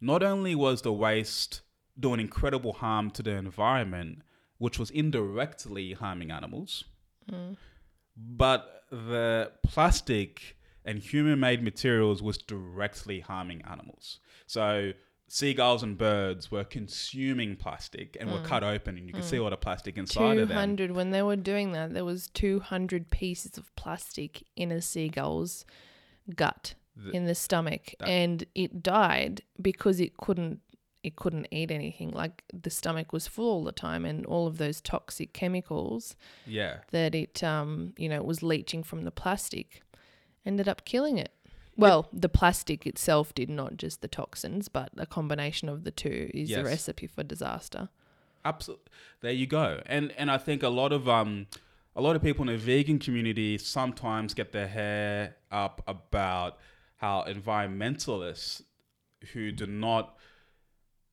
not 0.00 0.22
only 0.22 0.54
was 0.54 0.82
the 0.82 0.92
waste 0.92 1.60
doing 1.98 2.20
incredible 2.20 2.72
harm 2.72 3.10
to 3.12 3.22
the 3.22 3.30
environment, 3.32 4.22
which 4.58 4.78
was 4.78 4.90
indirectly 4.90 5.92
harming 5.92 6.30
animals, 6.30 6.84
but 8.16 8.83
the 8.94 9.52
plastic 9.62 10.56
and 10.84 10.98
human-made 10.98 11.62
materials 11.62 12.22
was 12.22 12.38
directly 12.38 13.20
harming 13.20 13.62
animals. 13.62 14.20
So 14.46 14.92
seagulls 15.28 15.82
and 15.82 15.96
birds 15.96 16.50
were 16.50 16.64
consuming 16.64 17.56
plastic 17.56 18.16
and 18.20 18.30
were 18.30 18.38
mm. 18.38 18.44
cut 18.44 18.62
open, 18.62 18.98
and 18.98 19.06
you 19.06 19.14
could 19.14 19.24
see 19.24 19.36
mm. 19.36 19.44
all 19.44 19.50
the 19.50 19.56
plastic 19.56 19.96
inside 19.96 20.38
of 20.38 20.48
them. 20.48 20.56
200 20.56 20.90
when 20.92 21.10
they 21.10 21.22
were 21.22 21.36
doing 21.36 21.72
that 21.72 21.94
there 21.94 22.04
was 22.04 22.28
200 22.28 23.10
pieces 23.10 23.56
of 23.58 23.74
plastic 23.76 24.44
in 24.56 24.70
a 24.70 24.80
seagull's 24.80 25.64
gut 26.36 26.74
in 27.12 27.24
the 27.24 27.34
stomach 27.34 27.92
and 28.06 28.44
it 28.54 28.80
died 28.80 29.42
because 29.60 29.98
it 29.98 30.16
couldn't 30.16 30.60
it 31.04 31.16
couldn't 31.16 31.46
eat 31.50 31.70
anything 31.70 32.10
like 32.10 32.42
the 32.52 32.70
stomach 32.70 33.12
was 33.12 33.26
full 33.28 33.50
all 33.52 33.64
the 33.64 33.72
time 33.72 34.04
and 34.04 34.24
all 34.26 34.46
of 34.46 34.58
those 34.58 34.80
toxic 34.80 35.32
chemicals 35.32 36.16
Yeah. 36.46 36.78
that 36.90 37.14
it 37.14 37.42
um 37.44 37.92
you 37.96 38.08
know 38.08 38.22
was 38.22 38.42
leaching 38.42 38.82
from 38.82 39.02
the 39.04 39.10
plastic 39.10 39.82
ended 40.46 40.68
up 40.68 40.84
killing 40.84 41.18
it 41.18 41.32
well 41.76 42.08
the 42.12 42.28
plastic 42.28 42.86
itself 42.86 43.34
did 43.34 43.50
not 43.50 43.76
just 43.76 44.00
the 44.00 44.08
toxins 44.08 44.68
but 44.68 44.90
a 44.96 45.06
combination 45.06 45.68
of 45.68 45.84
the 45.84 45.90
two 45.90 46.30
is 46.32 46.50
Yes. 46.50 46.60
a 46.60 46.64
recipe 46.64 47.06
for 47.06 47.22
disaster 47.22 47.88
Absolutely. 48.46 48.90
There 49.22 49.32
you 49.32 49.46
go. 49.46 49.80
And 49.86 50.12
and 50.18 50.30
I 50.30 50.36
think 50.36 50.62
a 50.62 50.68
lot 50.68 50.92
of 50.92 51.08
um 51.08 51.46
a 51.96 52.02
lot 52.02 52.14
of 52.14 52.22
people 52.22 52.42
in 52.46 52.52
the 52.54 52.58
vegan 52.58 52.98
community 52.98 53.56
sometimes 53.56 54.34
get 54.34 54.52
their 54.52 54.68
hair 54.68 55.36
up 55.50 55.82
about 55.86 56.58
how 56.96 57.24
environmentalists 57.26 58.62
who 59.32 59.50
do 59.52 59.66
not 59.66 60.16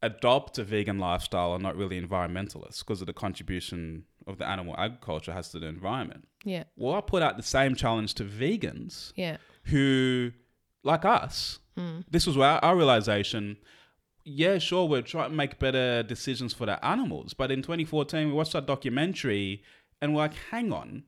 adopt 0.01 0.57
a 0.57 0.63
vegan 0.63 0.99
lifestyle 0.99 1.51
are 1.51 1.59
not 1.59 1.75
really 1.75 1.99
environmentalists 1.99 2.79
because 2.79 3.01
of 3.01 3.07
the 3.07 3.13
contribution 3.13 4.05
of 4.27 4.37
the 4.37 4.47
animal 4.47 4.75
agriculture 4.77 5.33
has 5.33 5.49
to 5.49 5.59
the 5.59 5.67
environment. 5.67 6.27
yeah 6.43 6.63
Well, 6.75 6.95
I 6.95 7.01
put 7.01 7.21
out 7.21 7.37
the 7.37 7.43
same 7.43 7.75
challenge 7.75 8.13
to 8.15 8.23
vegans 8.23 9.13
yeah 9.15 9.37
who, 9.65 10.31
like 10.83 11.05
us, 11.05 11.59
hmm. 11.77 11.99
this 12.09 12.25
was 12.25 12.37
our, 12.37 12.59
our 12.63 12.75
realization. 12.75 13.57
Yeah, 14.23 14.59
sure, 14.59 14.87
we're 14.87 15.01
trying 15.01 15.31
to 15.31 15.35
make 15.35 15.59
better 15.59 16.03
decisions 16.03 16.53
for 16.53 16.65
the 16.67 16.83
animals. 16.85 17.33
But 17.33 17.51
in 17.51 17.63
2014, 17.63 18.27
we 18.27 18.33
watched 18.33 18.53
that 18.53 18.67
documentary 18.67 19.63
and 19.99 20.13
we're 20.13 20.21
like, 20.21 20.35
hang 20.51 20.71
on. 20.71 21.03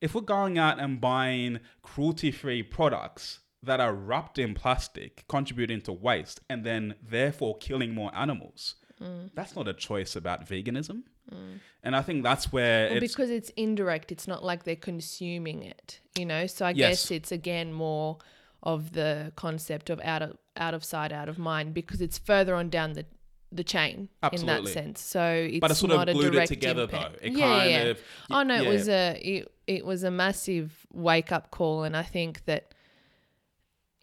If 0.00 0.14
we're 0.14 0.22
going 0.22 0.58
out 0.58 0.80
and 0.80 1.00
buying 1.00 1.60
cruelty 1.82 2.30
free 2.32 2.62
products 2.62 3.40
that 3.62 3.80
are 3.80 3.94
wrapped 3.94 4.38
in 4.38 4.54
plastic, 4.54 5.24
contributing 5.28 5.80
to 5.82 5.92
waste, 5.92 6.40
and 6.48 6.64
then 6.64 6.94
therefore 7.02 7.56
killing 7.58 7.94
more 7.94 8.10
animals, 8.14 8.76
mm. 9.00 9.30
that's 9.34 9.54
not 9.54 9.68
a 9.68 9.72
choice 9.72 10.16
about 10.16 10.46
veganism. 10.46 11.02
Mm. 11.32 11.60
And 11.84 11.96
I 11.96 12.02
think 12.02 12.22
that's 12.22 12.52
where 12.52 12.88
Well, 12.88 12.96
it's. 13.02 13.12
because 13.12 13.30
it's 13.30 13.50
indirect, 13.50 14.10
it's 14.12 14.26
not 14.26 14.44
like 14.44 14.64
they're 14.64 14.76
consuming 14.76 15.62
it, 15.62 16.00
you 16.18 16.26
know. 16.26 16.46
So 16.46 16.66
I 16.66 16.70
Yes. 16.70 17.04
guess 17.04 17.10
it's 17.10 17.32
again 17.32 17.72
more 17.72 18.18
of 18.62 18.92
the 18.92 19.32
concept 19.36 19.90
of 19.90 20.00
out 20.02 20.22
of 20.22 20.36
out 20.56 20.74
of 20.74 20.84
sight, 20.84 21.12
out 21.12 21.28
of 21.28 21.38
mind, 21.38 21.74
because 21.74 22.00
it's 22.00 22.18
further 22.18 22.54
on 22.54 22.68
down 22.68 22.92
the 22.94 23.06
the 23.50 23.64
chain 23.64 24.08
in 24.32 24.46
that 24.46 24.66
sense. 24.66 25.00
So 25.00 25.22
it's 25.22 25.60
but 25.60 25.70
it 25.70 25.74
sort 25.74 25.92
not 25.92 26.08
of 26.08 26.16
a 26.16 26.18
glued 26.18 26.34
it 26.34 26.46
together, 26.46 26.82
impact. 26.82 27.20
though. 27.20 27.26
It 27.26 27.32
yeah, 27.32 27.58
kind 27.58 27.70
yeah. 27.70 27.82
of. 27.82 28.00
Oh 28.30 28.42
no, 28.42 28.54
yeah. 28.54 28.62
it 28.62 28.68
was 28.68 28.88
a 28.88 29.20
it, 29.22 29.52
it 29.66 29.86
was 29.86 30.02
a 30.02 30.10
massive 30.10 30.86
wake 30.92 31.32
up 31.32 31.50
call, 31.50 31.84
and 31.84 31.96
I 31.96 32.02
think 32.02 32.44
that 32.46 32.74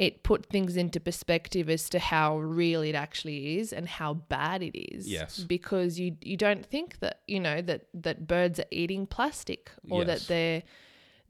it 0.05 0.23
put 0.23 0.45
things 0.45 0.77
into 0.77 0.97
perspective 0.99 1.69
as 1.69 1.89
to 1.89 1.99
how 1.99 2.37
real 2.39 2.81
it 2.81 2.95
actually 2.95 3.59
is 3.59 3.73
and 3.73 3.85
how 3.87 4.13
bad 4.13 4.63
it 4.63 4.75
is. 4.95 5.07
Yes. 5.09 5.39
Because 5.39 5.99
you 5.99 6.15
you 6.21 6.37
don't 6.37 6.65
think 6.65 6.99
that 7.01 7.17
you 7.27 7.39
know 7.39 7.61
that 7.61 7.81
that 7.93 8.25
birds 8.25 8.57
are 8.61 8.71
eating 8.71 9.05
plastic 9.05 9.69
or 9.89 10.03
Yes. 10.03 10.07
that 10.11 10.27
they're 10.29 10.63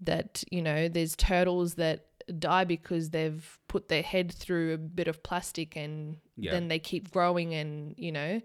that 0.02 0.44
you 0.52 0.62
know 0.62 0.88
there's 0.88 1.16
turtles 1.16 1.76
that 1.76 2.06
die 2.38 2.64
because 2.64 3.10
they've 3.10 3.58
put 3.68 3.88
their 3.90 4.04
head 4.04 4.32
through 4.32 4.74
a 4.74 4.78
bit 4.78 5.08
of 5.08 5.24
plastic 5.24 5.76
and 5.76 6.18
Yeah. 6.38 6.52
then 6.52 6.68
they 6.68 6.78
keep 6.80 7.10
growing 7.10 7.56
and 7.56 7.96
you 7.98 8.12
know 8.12 8.40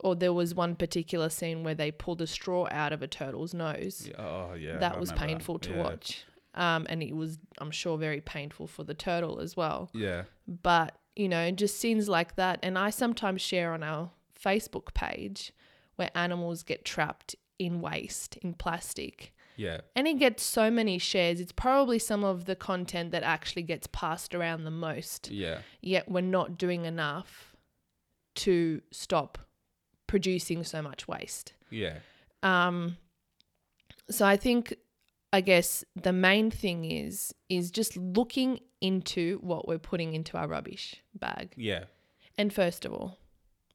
or 0.00 0.16
there 0.16 0.32
was 0.32 0.52
one 0.54 0.74
particular 0.74 1.28
scene 1.30 1.62
where 1.62 1.76
they 1.76 1.90
pulled 1.92 2.20
a 2.20 2.26
straw 2.26 2.66
out 2.72 2.92
of 2.92 3.02
a 3.02 3.06
turtle's 3.06 3.54
nose 3.54 4.10
Oh 4.18 4.54
yeah, 4.54 4.78
that 4.78 4.96
I 4.96 4.98
was 4.98 5.12
painful 5.12 5.60
to 5.60 5.70
Yeah. 5.70 5.82
watch 5.84 6.24
um, 6.54 6.86
and 6.88 7.02
it 7.02 7.14
was 7.14 7.38
i'm 7.58 7.70
sure 7.70 7.98
very 7.98 8.20
painful 8.20 8.66
for 8.66 8.84
the 8.84 8.94
turtle 8.94 9.40
as 9.40 9.56
well. 9.56 9.90
Yeah, 9.92 10.24
but 10.46 10.96
you 11.16 11.28
know 11.28 11.50
just 11.50 11.78
scenes 11.78 12.08
like 12.08 12.36
that. 12.36 12.58
And 12.62 12.78
i 12.78 12.90
sometimes 12.90 13.40
share 13.40 13.72
on 13.72 13.82
our 13.82 14.10
facebook 14.40 14.94
page 14.94 15.52
where 15.96 16.10
animals 16.14 16.62
get 16.62 16.84
trapped 16.84 17.36
in 17.58 17.80
waste 17.80 18.36
in 18.38 18.54
plastic. 18.54 19.32
Yeah, 19.56 19.82
and 19.94 20.08
it 20.08 20.18
gets 20.18 20.42
so 20.42 20.68
many 20.70 20.98
shares. 20.98 21.38
It's 21.38 21.52
probably 21.52 22.00
some 22.00 22.24
of 22.24 22.46
the 22.46 22.56
content 22.56 23.12
that 23.12 23.22
actually 23.22 23.62
gets 23.62 23.86
passed 23.86 24.34
around 24.34 24.64
the 24.64 24.72
most. 24.72 25.30
Yeah, 25.30 25.58
yet 25.80 26.10
we're 26.10 26.22
not 26.22 26.58
doing 26.58 26.84
enough 26.84 27.54
to 28.36 28.82
stop 28.90 29.38
producing 30.08 30.64
so 30.64 30.82
much 30.82 31.06
waste. 31.06 31.52
Yeah, 31.70 31.98
um, 32.42 32.96
so 34.10 34.26
I 34.26 34.36
think, 34.36 34.74
I 35.36 35.40
guess 35.40 35.84
the 36.06 36.12
main 36.12 36.50
thing 36.62 36.84
is 36.84 37.34
is 37.48 37.70
just 37.70 37.96
looking 37.96 38.60
into 38.80 39.22
what 39.50 39.62
we're 39.68 39.78
putting 39.90 40.10
into 40.14 40.36
our 40.38 40.48
rubbish 40.48 40.86
bag. 41.14 41.46
yeah, 41.56 41.84
And 42.38 42.52
first 42.52 42.84
of 42.84 42.92
all, 42.92 43.18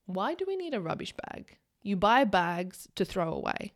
why 0.06 0.30
do 0.36 0.44
we 0.48 0.56
need 0.64 0.74
a 0.74 0.82
rubbish 0.90 1.14
bag? 1.24 1.58
You 1.82 1.96
buy 1.96 2.24
bags 2.26 2.88
to 2.96 3.04
throw 3.06 3.30
away. 3.34 3.74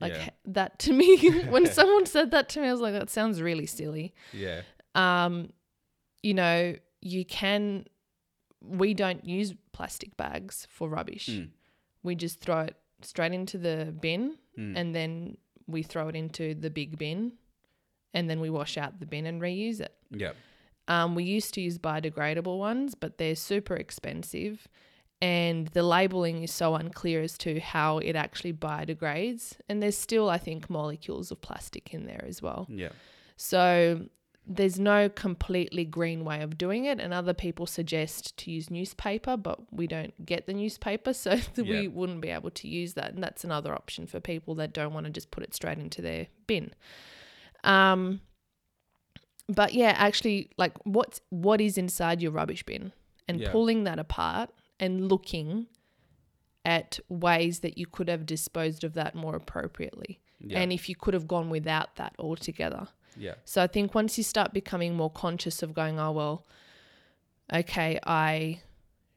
Like 0.00 0.14
Yeah. 0.14 0.30
that 0.58 0.78
to 0.84 0.92
me, 0.92 1.10
when 1.54 1.66
someone 1.66 2.06
said 2.06 2.30
that 2.32 2.48
to 2.50 2.60
me, 2.60 2.68
I 2.68 2.72
was 2.72 2.80
like, 2.86 2.94
that 3.00 3.10
sounds 3.10 3.40
really 3.48 3.66
silly. 3.66 4.06
yeah, 4.32 4.62
Um, 4.94 5.50
you 6.22 6.34
know, 6.34 6.74
you 7.00 7.24
can. 7.24 7.84
We 8.60 8.94
don't 8.94 9.24
use 9.38 9.54
plastic 9.72 10.16
bags 10.16 10.66
for 10.70 10.88
rubbish. 10.88 11.28
Mm. 11.28 11.50
We 12.02 12.14
just 12.14 12.40
throw 12.40 12.60
it 12.68 12.76
straight 13.02 13.32
into 13.40 13.58
the 13.58 13.94
bin, 14.06 14.22
Mm. 14.58 14.74
and 14.78 14.94
then 14.94 15.36
we 15.66 15.82
throw 15.82 16.08
it 16.08 16.16
into 16.16 16.54
the 16.54 16.70
big 16.70 16.98
bin, 16.98 17.32
and 18.12 18.28
then 18.28 18.40
we 18.40 18.50
wash 18.50 18.76
out 18.76 19.00
the 19.00 19.06
bin 19.06 19.26
and 19.26 19.40
reuse 19.40 19.80
it. 19.80 19.94
yeah, 20.10 20.32
Um, 20.88 21.14
we 21.14 21.24
used 21.24 21.54
to 21.54 21.60
use 21.60 21.78
biodegradable 21.78 22.58
ones, 22.58 22.94
but 22.94 23.18
they're 23.18 23.34
super 23.34 23.74
expensive. 23.74 24.68
And 25.22 25.68
the 25.68 25.82
labeling 25.82 26.42
is 26.42 26.52
so 26.52 26.74
unclear 26.74 27.22
as 27.22 27.38
to 27.38 27.58
how 27.60 27.98
it 27.98 28.14
actually 28.14 28.52
biodegrades. 28.52 29.54
And 29.68 29.82
there's 29.82 29.96
still, 29.96 30.28
I 30.28 30.36
think, 30.38 30.68
molecules 30.68 31.30
of 31.30 31.40
plastic 31.40 31.94
in 31.94 32.04
there 32.04 32.24
as 32.28 32.42
well. 32.42 32.66
yeah, 32.68 32.90
So 33.36 34.06
there's 34.46 34.78
no 34.78 35.08
completely 35.08 35.84
green 35.86 36.24
way 36.24 36.42
of 36.42 36.58
doing 36.58 36.84
it. 36.84 37.00
And 37.00 37.14
other 37.14 37.32
people 37.32 37.66
suggest 37.66 38.36
to 38.38 38.50
use 38.50 38.70
newspaper, 38.70 39.36
but 39.36 39.58
we 39.72 39.86
don't 39.86 40.26
get 40.26 40.46
the 40.46 40.52
newspaper. 40.54 41.12
So 41.24 41.38
Yeah. 41.56 41.62
we 41.62 41.88
wouldn't 41.88 42.20
be 42.20 42.28
able 42.28 42.50
to 42.50 42.68
use 42.68 42.92
that. 42.94 43.14
And 43.14 43.22
that's 43.22 43.44
another 43.44 43.72
option 43.74 44.06
for 44.06 44.20
people 44.20 44.54
that 44.56 44.72
don't 44.74 44.92
want 44.92 45.06
to 45.06 45.12
just 45.12 45.30
put 45.30 45.42
it 45.44 45.54
straight 45.54 45.78
into 45.78 46.02
their 46.02 46.26
bin. 46.46 46.74
Um, 47.62 48.20
but 49.48 49.74
yeah, 49.74 49.94
actually, 49.96 50.50
like 50.58 50.72
what's 50.84 51.20
what 51.30 51.60
is 51.60 51.76
inside 51.78 52.20
your 52.22 52.32
rubbish 52.32 52.62
bin, 52.64 52.92
and 53.28 53.40
Yeah. 53.40 53.50
pulling 53.50 53.84
that 53.84 53.98
apart 53.98 54.50
and 54.80 55.08
looking 55.08 55.66
at 56.64 56.98
ways 57.08 57.60
that 57.60 57.76
you 57.78 57.86
could 57.86 58.08
have 58.08 58.24
disposed 58.26 58.84
of 58.84 58.94
that 58.94 59.14
more 59.14 59.36
appropriately, 59.36 60.20
yeah, 60.40 60.60
and 60.60 60.72
if 60.72 60.88
you 60.88 60.94
could 60.96 61.12
have 61.14 61.28
gone 61.28 61.50
without 61.50 61.96
that 61.96 62.14
altogether. 62.18 62.88
Yeah, 63.16 63.34
So 63.44 63.62
I 63.62 63.66
think 63.66 63.94
once 63.94 64.16
you 64.18 64.24
start 64.24 64.52
becoming 64.52 64.94
more 64.94 65.10
conscious 65.10 65.62
of 65.62 65.74
going, 65.74 65.98
oh 66.00 66.12
well, 66.12 66.44
okay, 67.52 67.98
I 68.06 68.60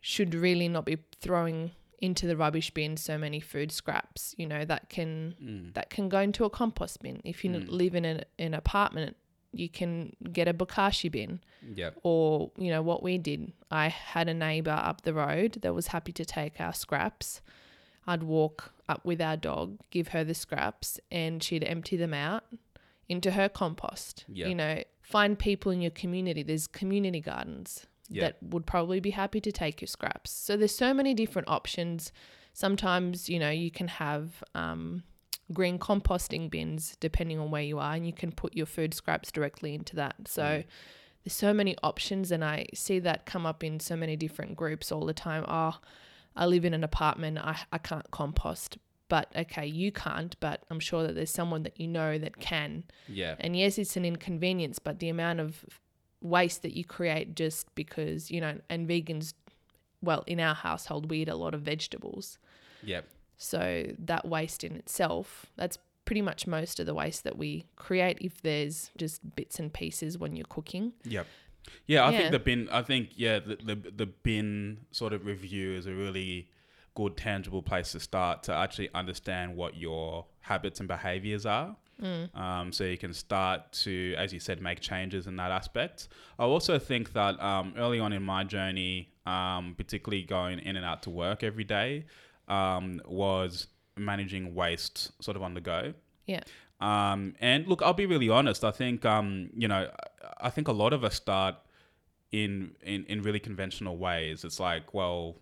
should 0.02 0.34
really 0.34 0.68
not 0.68 0.86
be 0.86 0.98
throwing 1.20 1.72
into 2.00 2.28
the 2.28 2.38
rubbish 2.38 2.70
bin 2.72 2.96
so 2.96 3.18
many 3.18 3.40
food 3.40 3.72
scraps. 3.72 4.36
You 4.38 4.46
know 4.48 4.66
that 4.66 4.90
can 4.90 5.36
mm. 5.42 5.74
that 5.74 5.90
can 5.90 6.10
go 6.10 6.20
into 6.20 6.46
a 6.46 6.50
compost 6.50 7.02
bin. 7.02 7.22
If 7.24 7.44
you 7.44 7.50
Mm. 7.52 7.66
live 7.70 7.96
in 7.96 8.06
an, 8.06 8.24
an 8.38 8.54
apartment, 8.54 9.16
you 9.52 9.68
can 9.70 10.16
get 10.32 10.48
a 10.48 10.54
bokashi 10.54 11.12
bin. 11.12 11.40
yeah, 11.74 11.90
Or 12.04 12.52
you 12.58 12.70
know 12.70 12.84
what 12.84 13.02
we 13.02 13.18
did. 13.18 13.52
I 13.72 13.88
had 13.88 14.30
a 14.30 14.34
neighbor 14.34 14.72
up 14.72 15.02
the 15.02 15.14
road 15.14 15.60
that 15.62 15.74
was 15.74 15.88
happy 15.88 16.12
to 16.14 16.26
take 16.26 16.60
our 16.62 16.74
scraps. 16.74 17.42
I'd 18.06 18.24
walk 18.24 18.72
up 18.88 19.04
with 19.04 19.20
our 19.20 19.36
dog, 19.36 19.80
give 19.90 20.10
her 20.10 20.24
the 20.24 20.34
scraps, 20.36 21.00
and 21.12 21.42
she'd 21.44 21.64
empty 21.64 21.98
them 21.98 22.14
out 22.14 22.44
into 23.10 23.32
her 23.32 23.50
compost. 23.50 24.26
Yeah. 24.28 24.48
You 24.48 24.56
know, 24.56 24.84
find 25.02 25.38
people 25.40 25.72
in 25.72 25.82
your 25.82 25.92
community. 25.92 26.44
There's 26.44 26.68
community 26.68 27.22
gardens 27.22 27.86
Yeah. 28.10 28.24
that 28.26 28.38
would 28.42 28.66
probably 28.66 29.00
be 29.00 29.12
happy 29.12 29.40
to 29.42 29.52
take 29.52 29.80
your 29.82 29.88
scraps. 29.88 30.32
So 30.32 30.58
there's 30.58 30.76
so 30.76 30.94
many 30.94 31.14
different 31.14 31.48
options. 31.48 32.12
Sometimes, 32.54 33.30
you 33.30 33.40
know, 33.40 33.50
you 33.50 33.72
can 33.72 33.88
have 33.88 34.44
um, 34.56 35.04
green 35.54 35.78
composting 35.80 36.50
bins 36.50 36.98
depending 37.00 37.40
on 37.40 37.52
where 37.52 37.62
you 37.62 37.80
are, 37.80 37.94
and 37.94 38.06
you 38.06 38.14
can 38.14 38.32
put 38.32 38.56
your 38.56 38.66
food 38.66 38.94
scraps 38.94 39.32
directly 39.32 39.74
into 39.74 39.96
that. 39.96 40.16
So 40.28 40.42
Mm. 40.44 40.66
there's 41.24 41.34
so 41.34 41.54
many 41.54 41.76
options, 41.84 42.32
and 42.32 42.44
I 42.44 42.66
see 42.74 43.00
that 43.00 43.26
come 43.26 43.46
up 43.46 43.64
in 43.64 43.80
so 43.80 43.96
many 43.96 44.16
different 44.16 44.56
groups 44.58 44.92
all 44.92 45.06
the 45.06 45.14
time. 45.14 45.46
Oh, 45.48 45.80
I 46.36 46.46
live 46.46 46.66
in 46.66 46.74
an 46.74 46.84
apartment, 46.84 47.38
I, 47.38 47.58
I 47.72 47.78
can't 47.78 48.10
compost. 48.12 48.78
But 49.10 49.32
okay, 49.36 49.66
you 49.66 49.92
can't, 49.92 50.36
but 50.40 50.64
I'm 50.70 50.80
sure 50.82 51.04
that 51.04 51.16
there's 51.16 51.32
someone 51.32 51.64
that 51.64 51.80
you 51.80 51.88
know 51.88 52.18
that 52.18 52.40
can. 52.40 52.84
Yeah. 53.08 53.36
And 53.40 53.56
yes, 53.56 53.78
it's 53.78 53.96
an 53.96 54.04
inconvenience, 54.04 54.80
but 54.80 55.00
the 55.00 55.08
amount 55.10 55.40
of 55.40 55.64
waste 56.22 56.62
that 56.64 56.76
you 56.76 56.84
create 56.84 57.36
just 57.36 57.74
because, 57.76 58.30
you 58.32 58.42
know, 58.42 58.60
and 58.70 58.88
vegans, 58.88 59.34
well, 60.02 60.24
in 60.28 60.40
our 60.40 60.56
household, 60.56 61.10
we 61.10 61.20
eat 61.20 61.30
a 61.30 61.36
lot 61.36 61.54
of 61.54 61.62
vegetables. 61.62 62.38
Yeah. 62.84 63.02
So 63.38 63.86
that 64.00 64.28
waste 64.28 64.64
in 64.64 64.76
itself, 64.76 65.46
that's 65.56 65.78
pretty 66.06 66.22
much 66.22 66.46
most 66.48 66.80
of 66.80 66.86
the 66.86 66.94
waste 66.94 67.24
that 67.24 67.38
we 67.38 67.66
create 67.76 68.18
if 68.20 68.42
there's 68.42 68.92
just 68.98 69.36
bits 69.36 69.60
and 69.60 69.72
pieces 69.72 70.18
when 70.18 70.36
you're 70.36 70.46
cooking. 70.50 70.94
Yep. 71.06 71.28
Yeah, 71.86 72.04
I 72.06 72.12
Yeah. 72.12 72.18
think 72.20 72.32
the 72.32 72.40
bin. 72.40 72.70
I 72.72 72.82
think 72.82 73.10
yeah, 73.16 73.40
the, 73.40 73.58
the 73.58 73.76
the 73.92 74.06
bin 74.06 74.80
sort 74.92 75.12
of 75.14 75.26
review 75.26 75.74
is 75.74 75.86
a 75.86 75.94
really 75.94 76.50
good 76.98 77.16
tangible 77.16 77.62
place 77.62 77.92
to 77.92 78.00
start 78.00 78.42
to 78.42 78.52
actually 78.52 78.90
understand 78.96 79.56
what 79.56 79.78
your 79.78 80.26
habits 80.40 80.80
and 80.80 80.88
behaviors 80.88 81.46
are. 81.46 81.76
Um, 82.34 82.72
so 82.72 82.84
you 82.84 82.98
can 82.98 83.14
start 83.14 83.72
to, 83.84 84.16
as 84.18 84.34
you 84.34 84.40
said, 84.40 84.62
make 84.62 84.80
changes 84.80 85.28
in 85.28 85.36
that 85.36 85.52
aspect. 85.52 86.08
I 86.40 86.44
also 86.44 86.80
think 86.80 87.14
that 87.14 87.42
um, 87.42 87.76
early 87.78 88.00
on 88.00 88.14
in 88.14 88.24
my 88.24 88.44
journey, 88.44 89.14
um, 89.28 89.76
particularly 89.78 90.24
going 90.24 90.58
in 90.60 90.76
and 90.76 90.86
out 90.86 91.04
to 91.04 91.12
work 91.12 91.44
every 91.44 91.64
day, 91.64 92.06
um, 92.48 93.00
was 93.08 93.68
managing 93.96 94.56
waste 94.56 95.12
sort 95.24 95.38
of 95.38 95.44
on 95.44 95.54
the 95.54 95.62
go. 95.62 95.94
Yeah. 96.26 96.42
Um, 96.80 97.36
and 97.40 97.68
look, 97.68 97.82
I'll 97.84 97.94
be 97.94 98.08
really 98.08 98.30
honest. 98.30 98.64
I 98.64 98.72
think 98.72 99.06
um, 99.06 99.50
you 99.56 99.68
know, 99.68 99.90
I 100.40 100.50
think 100.50 100.68
a 100.68 100.72
lot 100.84 100.94
of 100.94 101.04
us 101.04 101.16
start 101.16 101.56
in 102.32 102.76
in 102.84 103.06
in 103.06 103.22
really 103.22 103.40
conventional 103.40 103.98
ways. 103.98 104.44
It's 104.44 104.60
like, 104.60 104.94
well, 104.94 105.38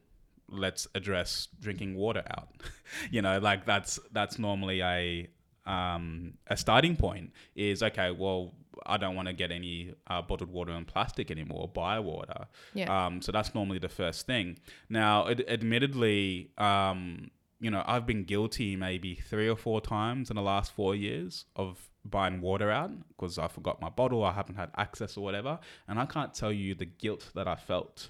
let's 0.57 0.87
address 0.95 1.47
drinking 1.59 1.95
water 1.95 2.23
out. 2.29 2.49
you 3.11 3.21
know, 3.21 3.39
like 3.39 3.65
that's 3.65 3.99
that's 4.11 4.39
normally 4.39 4.81
a 4.81 5.29
um, 5.65 6.33
a 6.47 6.57
starting 6.57 6.95
point. 6.95 7.31
Is 7.55 7.83
okay. 7.83 8.11
Well, 8.11 8.53
I 8.85 8.97
don't 8.97 9.15
want 9.15 9.27
to 9.27 9.33
get 9.33 9.51
any 9.51 9.93
uh, 10.07 10.21
bottled 10.21 10.51
water 10.51 10.71
and 10.71 10.87
plastic 10.87 11.31
anymore. 11.31 11.69
Buy 11.73 11.99
water. 11.99 12.47
Yeah. 12.73 13.05
Um, 13.05 13.21
so 13.21 13.31
that's 13.31 13.53
normally 13.55 13.79
the 13.79 13.89
first 13.89 14.25
thing. 14.25 14.57
Now, 14.89 15.27
ad- 15.27 15.45
admittedly, 15.47 16.51
um, 16.57 17.31
you 17.59 17.71
know, 17.71 17.83
I've 17.85 18.05
been 18.05 18.23
guilty 18.23 18.75
maybe 18.75 19.15
three 19.15 19.49
or 19.49 19.55
four 19.55 19.81
times 19.81 20.29
in 20.29 20.35
the 20.35 20.41
last 20.41 20.71
four 20.71 20.95
years 20.95 21.45
of 21.55 21.89
buying 22.09 22.39
water 22.39 22.69
out 22.69 22.91
because 23.09 23.37
I 23.39 23.47
forgot 23.47 23.81
my 23.81 23.89
bottle, 23.89 24.23
I 24.23 24.31
haven't 24.31 24.55
had 24.55 24.69
access 24.77 25.17
or 25.17 25.23
whatever, 25.23 25.59
and 25.87 25.99
I 25.99 26.05
can't 26.05 26.33
tell 26.33 26.51
you 26.51 26.75
the 26.75 26.85
guilt 26.85 27.31
that 27.35 27.47
I 27.47 27.55
felt 27.55 28.09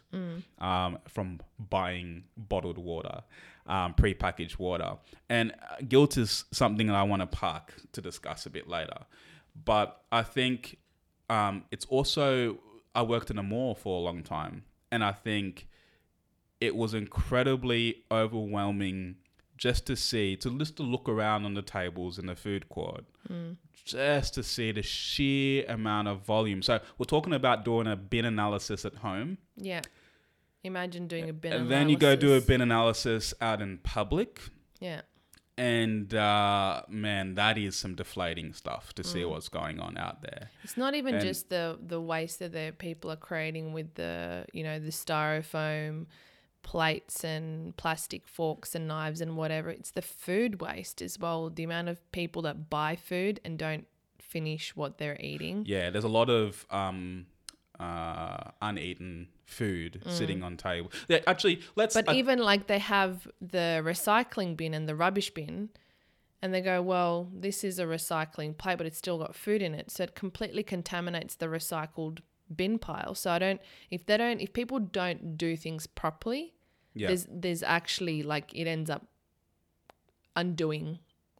um, 0.59 0.99
from 1.07 1.39
buying 1.69 2.25
bottled 2.37 2.77
water, 2.77 3.21
um, 3.67 3.93
prepackaged 3.93 4.59
water, 4.59 4.97
and 5.29 5.51
uh, 5.53 5.77
guilt 5.87 6.17
is 6.17 6.45
something 6.51 6.87
that 6.87 6.95
I 6.95 7.03
want 7.03 7.21
to 7.21 7.27
park 7.27 7.73
to 7.93 8.01
discuss 8.01 8.45
a 8.45 8.49
bit 8.49 8.67
later. 8.67 8.99
But 9.63 10.01
I 10.11 10.23
think 10.23 10.77
um, 11.29 11.63
it's 11.71 11.85
also 11.85 12.59
I 12.93 13.01
worked 13.03 13.29
in 13.31 13.37
a 13.37 13.43
mall 13.43 13.75
for 13.75 13.97
a 13.97 14.01
long 14.01 14.23
time, 14.23 14.63
and 14.91 15.03
I 15.03 15.13
think 15.13 15.67
it 16.61 16.75
was 16.75 16.93
incredibly 16.93 18.03
overwhelming 18.11 19.15
just 19.57 19.85
to 19.87 19.95
see, 19.95 20.35
to 20.37 20.57
just 20.57 20.77
to 20.77 20.83
look 20.83 21.07
around 21.07 21.45
on 21.45 21.53
the 21.53 21.61
tables 21.61 22.17
in 22.19 22.25
the 22.25 22.35
food 22.35 22.67
court, 22.69 23.05
just 23.73 24.33
to 24.35 24.43
see 24.43 24.71
the 24.71 24.81
sheer 24.81 25.65
amount 25.69 26.07
of 26.07 26.21
volume. 26.25 26.61
So 26.61 26.79
we're 26.97 27.05
talking 27.05 27.33
about 27.33 27.63
doing 27.65 27.87
a 27.87 27.95
bin 27.95 28.25
analysis 28.25 28.85
at 28.85 28.95
home, 28.95 29.37
Yeah. 29.57 29.81
Imagine 30.63 31.07
doing 31.07 31.29
a 31.29 31.33
bin 31.33 31.53
and 31.53 31.69
then 31.69 31.89
you 31.89 31.95
go 31.97 32.15
do 32.15 32.33
a 32.33 32.41
bin 32.41 32.59
analysis 32.59 33.35
out 33.39 33.61
in 33.61 33.77
public. 33.77 34.41
Yeah. 34.79 35.01
And 35.59 36.11
uh, 36.13 36.81
man, 36.89 37.35
that 37.35 37.57
is 37.59 37.75
some 37.75 37.93
deflating 37.95 38.51
stuff 38.51 38.91
to 38.95 39.03
see 39.03 39.23
what's 39.23 39.47
going 39.47 39.79
on 39.79 39.95
out 39.95 40.23
there. 40.23 40.49
It's 40.63 40.75
not 40.75 40.95
even 40.95 41.15
And- 41.15 41.23
just 41.23 41.49
the 41.49 41.77
the 41.85 42.01
waste 42.01 42.39
that 42.39 42.51
the 42.51 42.73
people 42.77 43.11
are 43.11 43.15
creating 43.15 43.73
with 43.73 43.93
the 43.93 44.47
you 44.53 44.63
know 44.63 44.79
the 44.79 44.89
styrofoam 44.89 46.07
plates 46.65 47.23
and 47.23 47.77
plastic 47.77 48.27
forks 48.27 48.73
and 48.73 48.87
knives 48.87 49.21
and 49.21 49.37
whatever. 49.37 49.69
It's 49.69 49.91
the 49.91 50.01
food 50.01 50.59
waste 50.59 50.99
as 50.99 51.19
well. 51.19 51.49
The 51.51 51.63
amount 51.63 51.89
of 51.89 52.11
people 52.11 52.41
that 52.41 52.69
buy 52.71 52.95
food 52.95 53.39
and 53.45 53.57
don't 53.57 53.85
finish 54.19 54.75
what 54.75 54.97
they're 54.97 55.17
eating. 55.19 55.63
Yeah, 55.67 55.91
there's 55.91 56.03
a 56.03 56.09
lot 56.09 56.29
of 56.29 56.65
um, 56.71 57.27
uh, 57.79 58.49
uneaten 58.63 59.27
food 59.45 60.01
sitting 60.07 60.41
on 60.41 60.57
table. 60.57 60.91
Yeah, 61.07 61.19
actually, 61.27 61.61
let's. 61.75 61.93
But 61.93 62.09
uh, 62.09 62.13
even 62.13 62.39
like 62.39 62.65
they 62.65 62.79
have 62.79 63.27
the 63.39 63.83
recycling 63.85 64.57
bin 64.57 64.73
and 64.73 64.89
the 64.89 64.95
rubbish 64.95 65.29
bin, 65.29 65.69
and 66.41 66.51
they 66.51 66.61
go, 66.61 66.81
well, 66.81 67.29
this 67.31 67.63
is 67.63 67.77
a 67.77 67.85
recycling 67.85 68.57
plate, 68.57 68.79
but 68.79 68.87
it's 68.87 68.97
still 68.97 69.19
got 69.19 69.35
food 69.35 69.61
in 69.61 69.75
it. 69.75 69.91
So 69.91 70.03
it 70.03 70.15
completely 70.15 70.63
contaminates 70.63 71.35
the 71.35 71.45
recycled 71.45 72.21
bin 72.53 72.79
pile. 72.79 73.13
So 73.13 73.31
I 73.31 73.39
don't, 73.39 73.61
if 73.91 74.05
they 74.07 74.17
don't, 74.17 74.41
if 74.41 74.51
people 74.51 74.79
don't 74.79 75.37
do 75.37 75.55
things 75.55 75.85
properly, 75.85 76.54
yeah, 76.95 77.07
there's, 77.07 77.27
there's 77.29 77.63
actually 77.63 78.23
like 78.23 78.53
it 78.53 78.67
ends 78.67 78.89
up 78.89 79.05
undoing 80.35 80.99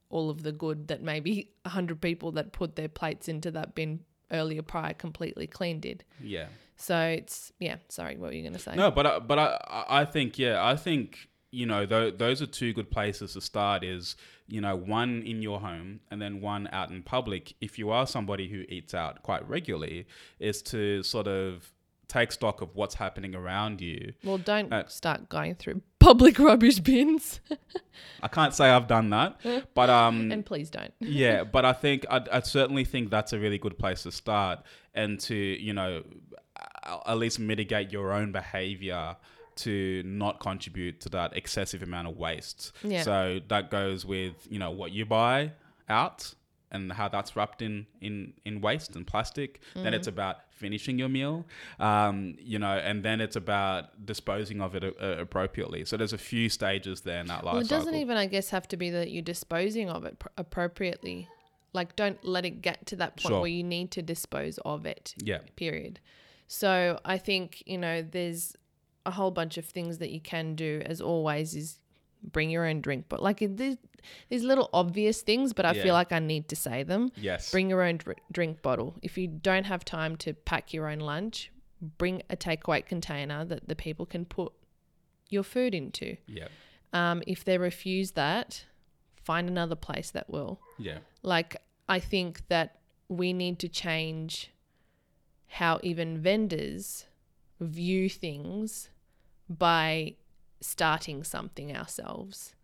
all 0.09 0.29
of 0.29 0.43
the 0.43 0.51
good 0.51 0.87
that 0.87 1.01
maybe 1.01 1.49
100 1.63 1.99
people 1.99 2.31
that 2.33 2.51
put 2.51 2.75
their 2.75 2.87
plates 2.87 3.27
into 3.27 3.51
that 3.51 3.75
bin 3.75 3.99
earlier 4.31 4.61
prior 4.61 4.93
completely 4.93 5.47
clean 5.47 5.79
did. 5.79 6.03
yeah. 6.21 6.45
So 6.77 6.99
it's, 6.99 7.53
yeah, 7.59 7.77
sorry, 7.87 8.17
what 8.17 8.27
were 8.27 8.33
you 8.33 8.41
going 8.41 8.53
to 8.53 8.59
say? 8.59 8.75
No, 8.75 8.91
but 8.91 9.05
I, 9.05 9.19
but 9.19 9.39
I 9.39 9.59
I 9.67 10.01
I 10.01 10.05
think 10.05 10.37
yeah, 10.37 10.61
I 10.63 10.75
think 10.75 11.29
you 11.51 11.65
know 11.65 11.85
th- 11.85 12.17
those 12.17 12.41
are 12.41 12.45
two 12.45 12.73
good 12.73 12.91
places 12.91 13.31
to 13.33 13.39
start. 13.39 13.81
Is 13.81 14.17
you 14.45 14.59
know 14.59 14.75
one 14.75 15.23
in 15.23 15.41
your 15.41 15.61
home 15.61 16.01
and 16.11 16.21
then 16.21 16.41
one 16.41 16.67
out 16.73 16.89
in 16.89 17.01
public. 17.01 17.53
If 17.61 17.79
you 17.79 17.91
are 17.91 18.05
somebody 18.05 18.49
who 18.49 18.65
eats 18.67 18.93
out 18.93 19.23
quite 19.23 19.47
regularly, 19.47 20.05
is 20.37 20.61
to 20.63 21.01
sort 21.01 21.27
of 21.27 21.71
take 22.07 22.31
stock 22.31 22.61
of 22.61 22.75
what's 22.75 22.95
happening 22.95 23.35
around 23.35 23.81
you. 23.81 24.13
Well, 24.23 24.37
don't 24.37 24.71
Uh, 24.71 24.87
start 24.87 25.29
going 25.29 25.55
through 25.55 25.81
public 25.99 26.37
rubbish 26.39 26.79
bins. 26.79 27.39
I 28.21 28.27
can't 28.27 28.53
say 28.53 28.69
I've 28.69 28.87
done 28.87 29.09
that, 29.11 29.39
but 29.73 29.89
um, 29.89 30.31
and 30.31 30.45
please 30.45 30.69
don't. 30.69 30.93
yeah, 30.99 31.43
but 31.43 31.65
I 31.65 31.73
think 31.73 32.05
I, 32.09 32.21
I 32.31 32.39
certainly 32.41 32.83
think 32.85 33.09
that's 33.09 33.33
a 33.33 33.39
really 33.39 33.57
good 33.57 33.77
place 33.77 34.03
to 34.03 34.11
start, 34.11 34.59
and 34.93 35.19
to 35.21 35.35
you 35.35 35.73
know 35.73 36.03
at 37.05 37.17
least 37.17 37.39
mitigate 37.39 37.91
your 37.91 38.11
own 38.13 38.31
behavior 38.31 39.15
to 39.55 40.03
not 40.05 40.39
contribute 40.39 40.99
to 41.01 41.09
that 41.09 41.35
excessive 41.35 41.81
amount 41.81 42.07
of 42.07 42.17
waste. 42.17 42.73
Yeah. 42.83 43.01
So 43.03 43.39
that 43.47 43.71
goes 43.71 44.05
with 44.05 44.33
you 44.49 44.59
know 44.59 44.71
what 44.71 44.91
you 44.91 45.05
buy 45.05 45.51
out 45.89 46.33
and 46.71 46.91
how 46.91 47.07
that's 47.07 47.35
wrapped 47.35 47.61
in 47.61 47.87
in 48.01 48.33
in 48.43 48.61
waste 48.61 48.95
and 48.95 49.07
plastic. 49.07 49.61
Then 49.75 49.93
it's 49.93 50.07
about 50.07 50.37
finishing 50.55 50.97
your 50.97 51.09
meal, 51.09 51.45
um, 51.79 52.35
you 52.39 52.57
know, 52.57 52.71
and 52.77 53.03
then 53.03 53.21
it's 53.21 53.35
about 53.35 54.05
disposing 54.05 54.61
of 54.61 54.73
it 54.75 54.83
uh, 54.83 55.17
appropriately. 55.19 55.85
So 55.85 55.97
there's 55.97 56.13
a 56.13 56.17
few 56.17 56.49
stages 56.49 57.01
there 57.01 57.19
in 57.19 57.27
that 57.27 57.43
life 57.43 57.53
Well, 57.53 57.61
it 57.61 57.67
doesn't 57.69 57.87
cycle. 57.93 57.99
even, 58.01 58.17
I 58.17 58.25
guess, 58.25 58.49
have 58.49 58.67
to 58.69 58.77
be 58.77 58.89
that 58.91 59.11
you're 59.11 59.21
disposing 59.21 59.89
of 59.89 60.05
it 60.05 60.17
pr- 60.19 60.29
appropriately. 60.37 61.27
Like, 61.73 61.95
don't 61.97 62.23
let 62.23 62.45
it 62.45 62.61
get 62.61 62.85
to 62.87 62.95
that 62.97 63.17
point 63.17 63.31
Sure. 63.33 63.41
where 63.41 63.49
you 63.49 63.63
need 63.63 63.91
to 63.91 64.01
dispose 64.01 64.57
of 64.65 64.85
it. 64.85 65.13
yeah. 65.17 65.39
Period. 65.55 65.99
So 66.47 66.99
I 67.03 67.17
think 67.17 67.63
you 67.65 67.77
know 67.77 68.01
there's 68.01 68.55
a 69.05 69.11
whole 69.11 69.31
bunch 69.31 69.57
of 69.57 69.65
things 69.65 69.97
that 69.97 70.11
you 70.11 70.21
can 70.21 70.55
do. 70.55 70.81
As 70.85 71.01
always, 71.01 71.55
is 71.55 71.79
bring 72.23 72.49
your 72.49 72.65
own 72.65 72.81
drink. 72.81 73.05
But 73.09 73.21
like 73.21 73.41
it- 73.41 73.79
these 74.29 74.43
little 74.43 74.69
obvious 74.73 75.21
things, 75.21 75.53
but 75.53 75.65
I 75.65 75.73
Yeah. 75.73 75.83
feel 75.83 75.93
like 75.93 76.11
I 76.11 76.19
need 76.19 76.47
to 76.49 76.55
say 76.55 76.83
them. 76.83 77.11
Yes. 77.15 77.51
Bring 77.51 77.69
your 77.69 77.81
own 77.83 77.97
dr- 77.97 78.17
drink 78.31 78.61
bottle. 78.61 78.95
If 79.01 79.17
you 79.17 79.27
don't 79.27 79.65
have 79.65 79.83
time 79.85 80.15
to 80.17 80.33
pack 80.33 80.73
your 80.73 80.87
own 80.89 80.99
lunch, 80.99 81.51
bring 81.81 82.23
a 82.29 82.35
takeaway 82.37 82.85
container 82.85 83.43
that 83.45 83.67
the 83.67 83.75
people 83.75 84.05
can 84.05 84.25
put 84.25 84.53
your 85.29 85.43
food 85.43 85.73
into. 85.75 86.17
yeah. 86.27 86.47
Um, 86.93 87.21
if 87.27 87.43
they 87.43 87.57
refuse 87.57 88.11
that, 88.11 88.65
find 89.21 89.49
another 89.49 89.75
place 89.75 90.11
that 90.11 90.29
will. 90.29 90.61
Yeah. 90.77 90.99
Like, 91.23 91.57
I 91.89 91.99
think 91.99 92.47
that 92.47 92.79
we 93.09 93.33
need 93.33 93.59
to 93.59 93.67
change 93.67 94.51
how 95.47 95.79
even 95.83 96.17
vendors 96.19 97.05
view 97.59 98.07
things 98.09 98.89
by 99.49 100.15
starting 100.61 101.23
something 101.23 101.75
ourselves. 101.75 102.55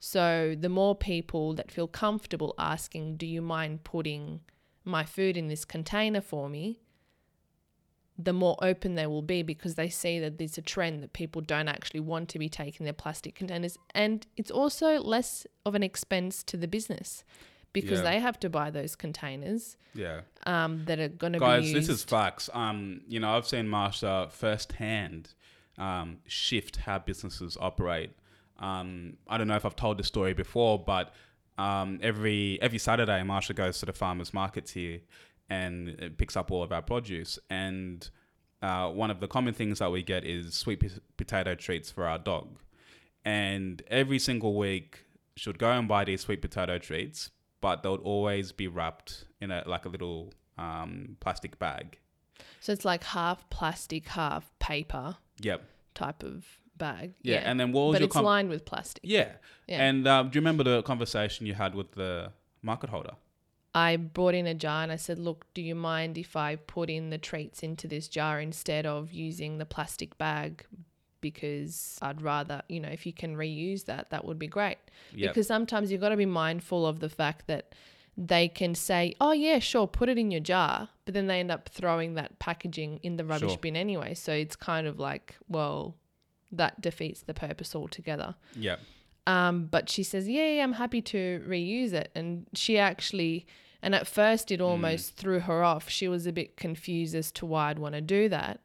So, 0.00 0.54
the 0.58 0.68
more 0.68 0.94
people 0.94 1.54
that 1.54 1.70
feel 1.72 1.88
comfortable 1.88 2.54
asking, 2.58 3.16
Do 3.16 3.26
you 3.26 3.42
mind 3.42 3.84
putting 3.84 4.40
my 4.84 5.04
food 5.04 5.36
in 5.36 5.48
this 5.48 5.64
container 5.64 6.20
for 6.20 6.48
me, 6.48 6.80
the 8.16 8.32
more 8.32 8.56
open 8.62 8.94
they 8.94 9.06
will 9.06 9.22
be 9.22 9.42
because 9.42 9.74
they 9.76 9.88
see 9.88 10.18
that 10.18 10.38
there's 10.38 10.58
a 10.58 10.62
trend 10.62 11.02
that 11.02 11.12
people 11.12 11.40
don't 11.40 11.68
actually 11.68 12.00
want 12.00 12.28
to 12.30 12.38
be 12.38 12.48
taking 12.48 12.84
their 12.84 12.92
plastic 12.92 13.34
containers. 13.34 13.76
And 13.94 14.26
it's 14.36 14.50
also 14.50 14.98
less 15.00 15.46
of 15.64 15.74
an 15.74 15.82
expense 15.84 16.42
to 16.44 16.56
the 16.56 16.66
business 16.66 17.22
because 17.72 17.98
Yeah. 17.98 18.04
they 18.10 18.20
have 18.20 18.40
to 18.40 18.48
buy 18.50 18.70
those 18.70 18.96
containers 18.96 19.76
Yeah. 19.94 20.22
um, 20.46 20.84
that 20.86 20.98
are 20.98 21.08
going 21.08 21.34
to 21.34 21.38
be 21.38 21.44
Guys, 21.44 21.72
this 21.72 21.88
is 21.88 22.02
facts. 22.02 22.50
Um, 22.54 23.02
you 23.06 23.20
know, 23.20 23.36
I've 23.36 23.46
seen 23.46 23.66
Maša 23.66 24.32
firsthand 24.32 25.34
um, 25.76 26.18
shift 26.26 26.76
how 26.76 26.98
businesses 26.98 27.56
operate. 27.60 28.10
Um, 28.58 29.16
I 29.28 29.38
don't 29.38 29.48
know 29.48 29.56
if 29.56 29.64
I've 29.64 29.76
told 29.76 29.98
this 29.98 30.06
story 30.08 30.34
before, 30.34 30.78
but 30.78 31.12
um, 31.58 31.98
every 32.02 32.58
every 32.62 32.78
Saturday, 32.78 33.20
Maša 33.22 33.54
goes 33.54 33.78
to 33.80 33.86
the 33.86 33.92
farmers 33.92 34.32
markets 34.34 34.72
here 34.72 35.00
and 35.50 36.12
picks 36.18 36.36
up 36.36 36.50
all 36.50 36.62
of 36.62 36.72
our 36.72 36.82
produce. 36.82 37.38
And 37.50 38.08
uh, 38.62 38.90
one 38.90 39.10
of 39.10 39.20
the 39.20 39.28
common 39.28 39.54
things 39.54 39.78
that 39.78 39.90
we 39.90 40.02
get 40.02 40.24
is 40.24 40.54
sweet 40.54 40.80
p- 40.80 40.90
potato 41.16 41.54
treats 41.54 41.90
for 41.90 42.04
our 42.06 42.18
dog. 42.18 42.58
And 43.24 43.82
every 43.88 44.18
single 44.18 44.54
week, 44.56 45.04
she 45.36 45.48
would 45.48 45.58
go 45.58 45.70
and 45.70 45.86
buy 45.88 46.04
these 46.04 46.22
sweet 46.22 46.42
potato 46.42 46.78
treats, 46.78 47.30
but 47.60 47.82
they'll 47.82 47.94
always 47.96 48.52
be 48.52 48.68
wrapped 48.68 49.24
in 49.40 49.50
a 49.50 49.62
like 49.66 49.84
a 49.84 49.88
little 49.88 50.32
um, 50.58 51.16
plastic 51.20 51.58
bag. 51.58 51.98
so 52.60 52.72
it's 52.72 52.84
like 52.84 53.04
half 53.04 53.48
plastic, 53.50 54.08
half 54.08 54.50
paper 54.58 55.16
Yep. 55.40 55.62
type 55.94 56.22
of 56.24 56.44
bag. 56.78 57.14
Yeah. 57.22 57.42
And 57.44 57.58
then 57.58 57.72
what 57.72 57.88
was 57.88 57.94
but 57.94 58.00
your 58.00 58.06
it's 58.06 58.14
com- 58.14 58.24
lined 58.24 58.48
with 58.48 58.64
plastic. 58.64 59.02
Yeah. 59.04 59.32
Yeah. 59.66 59.82
And 59.82 60.06
um, 60.08 60.30
do 60.30 60.36
you 60.36 60.40
remember 60.40 60.64
the 60.64 60.82
conversation 60.82 61.46
you 61.46 61.54
had 61.54 61.74
with 61.74 61.92
the 61.92 62.32
market 62.62 62.90
holder? 62.90 63.12
I 63.74 63.96
brought 63.96 64.34
in 64.34 64.46
a 64.46 64.54
jar 64.54 64.82
and 64.82 64.90
I 64.90 64.96
said, 64.96 65.18
Look, 65.18 65.46
do 65.54 65.60
you 65.62 65.74
mind 65.74 66.16
if 66.16 66.36
I 66.36 66.56
put 66.56 66.88
in 66.90 67.10
the 67.10 67.18
treats 67.18 67.62
into 67.62 67.86
this 67.86 68.08
jar 68.08 68.40
instead 68.40 68.86
of 68.86 69.12
using 69.12 69.58
the 69.58 69.66
plastic 69.66 70.16
bag? 70.18 70.64
Because 71.20 71.98
I'd 72.00 72.22
rather, 72.22 72.62
you 72.68 72.78
know, 72.80 72.88
if 72.88 73.04
you 73.04 73.12
can 73.12 73.36
reuse 73.36 73.84
that, 73.86 74.10
that 74.10 74.24
would 74.24 74.38
be 74.38 74.46
great. 74.46 74.78
Yep. 75.14 75.30
Because 75.30 75.46
sometimes 75.48 75.90
you've 75.90 76.00
got 76.00 76.10
to 76.10 76.16
be 76.16 76.26
mindful 76.26 76.86
of 76.86 77.00
the 77.00 77.08
fact 77.08 77.46
that 77.48 77.74
they 78.16 78.48
can 78.48 78.74
say, 78.74 79.14
Oh, 79.20 79.32
yeah, 79.32 79.58
sure, 79.58 79.86
put 79.86 80.08
it 80.08 80.16
in 80.18 80.30
your 80.30 80.40
jar. 80.40 80.88
But 81.04 81.14
then 81.14 81.26
they 81.26 81.40
end 81.40 81.50
up 81.50 81.68
throwing 81.68 82.14
that 82.14 82.38
packaging 82.38 83.00
in 83.02 83.16
the 83.16 83.24
rubbish 83.24 83.50
Sure. 83.50 83.58
bin 83.58 83.76
anyway. 83.76 84.14
So 84.14 84.32
it's 84.32 84.56
kind 84.56 84.86
of 84.86 84.98
like, 85.00 85.36
well, 85.48 85.96
that 86.52 86.80
defeats 86.80 87.22
the 87.22 87.34
purpose 87.34 87.74
altogether. 87.74 88.34
Yeah. 88.54 88.76
Um, 89.26 89.66
but 89.66 89.90
she 89.90 90.02
says, 90.02 90.28
yeah, 90.28 90.48
yeah, 90.48 90.62
I'm 90.62 90.72
happy 90.72 91.02
to 91.02 91.44
reuse 91.46 91.92
it. 91.92 92.10
And 92.14 92.46
she 92.54 92.78
actually, 92.78 93.46
and 93.82 93.94
at 93.94 94.06
first 94.06 94.50
it 94.50 94.60
almost 94.60 95.16
threw 95.16 95.40
her 95.40 95.62
off. 95.62 95.90
She 95.90 96.08
was 96.08 96.26
a 96.26 96.32
bit 96.32 96.56
confused 96.56 97.14
as 97.14 97.30
to 97.32 97.44
why 97.44 97.70
I'd 97.70 97.78
want 97.78 97.94
to 97.94 98.00
do 98.00 98.28
that. 98.30 98.60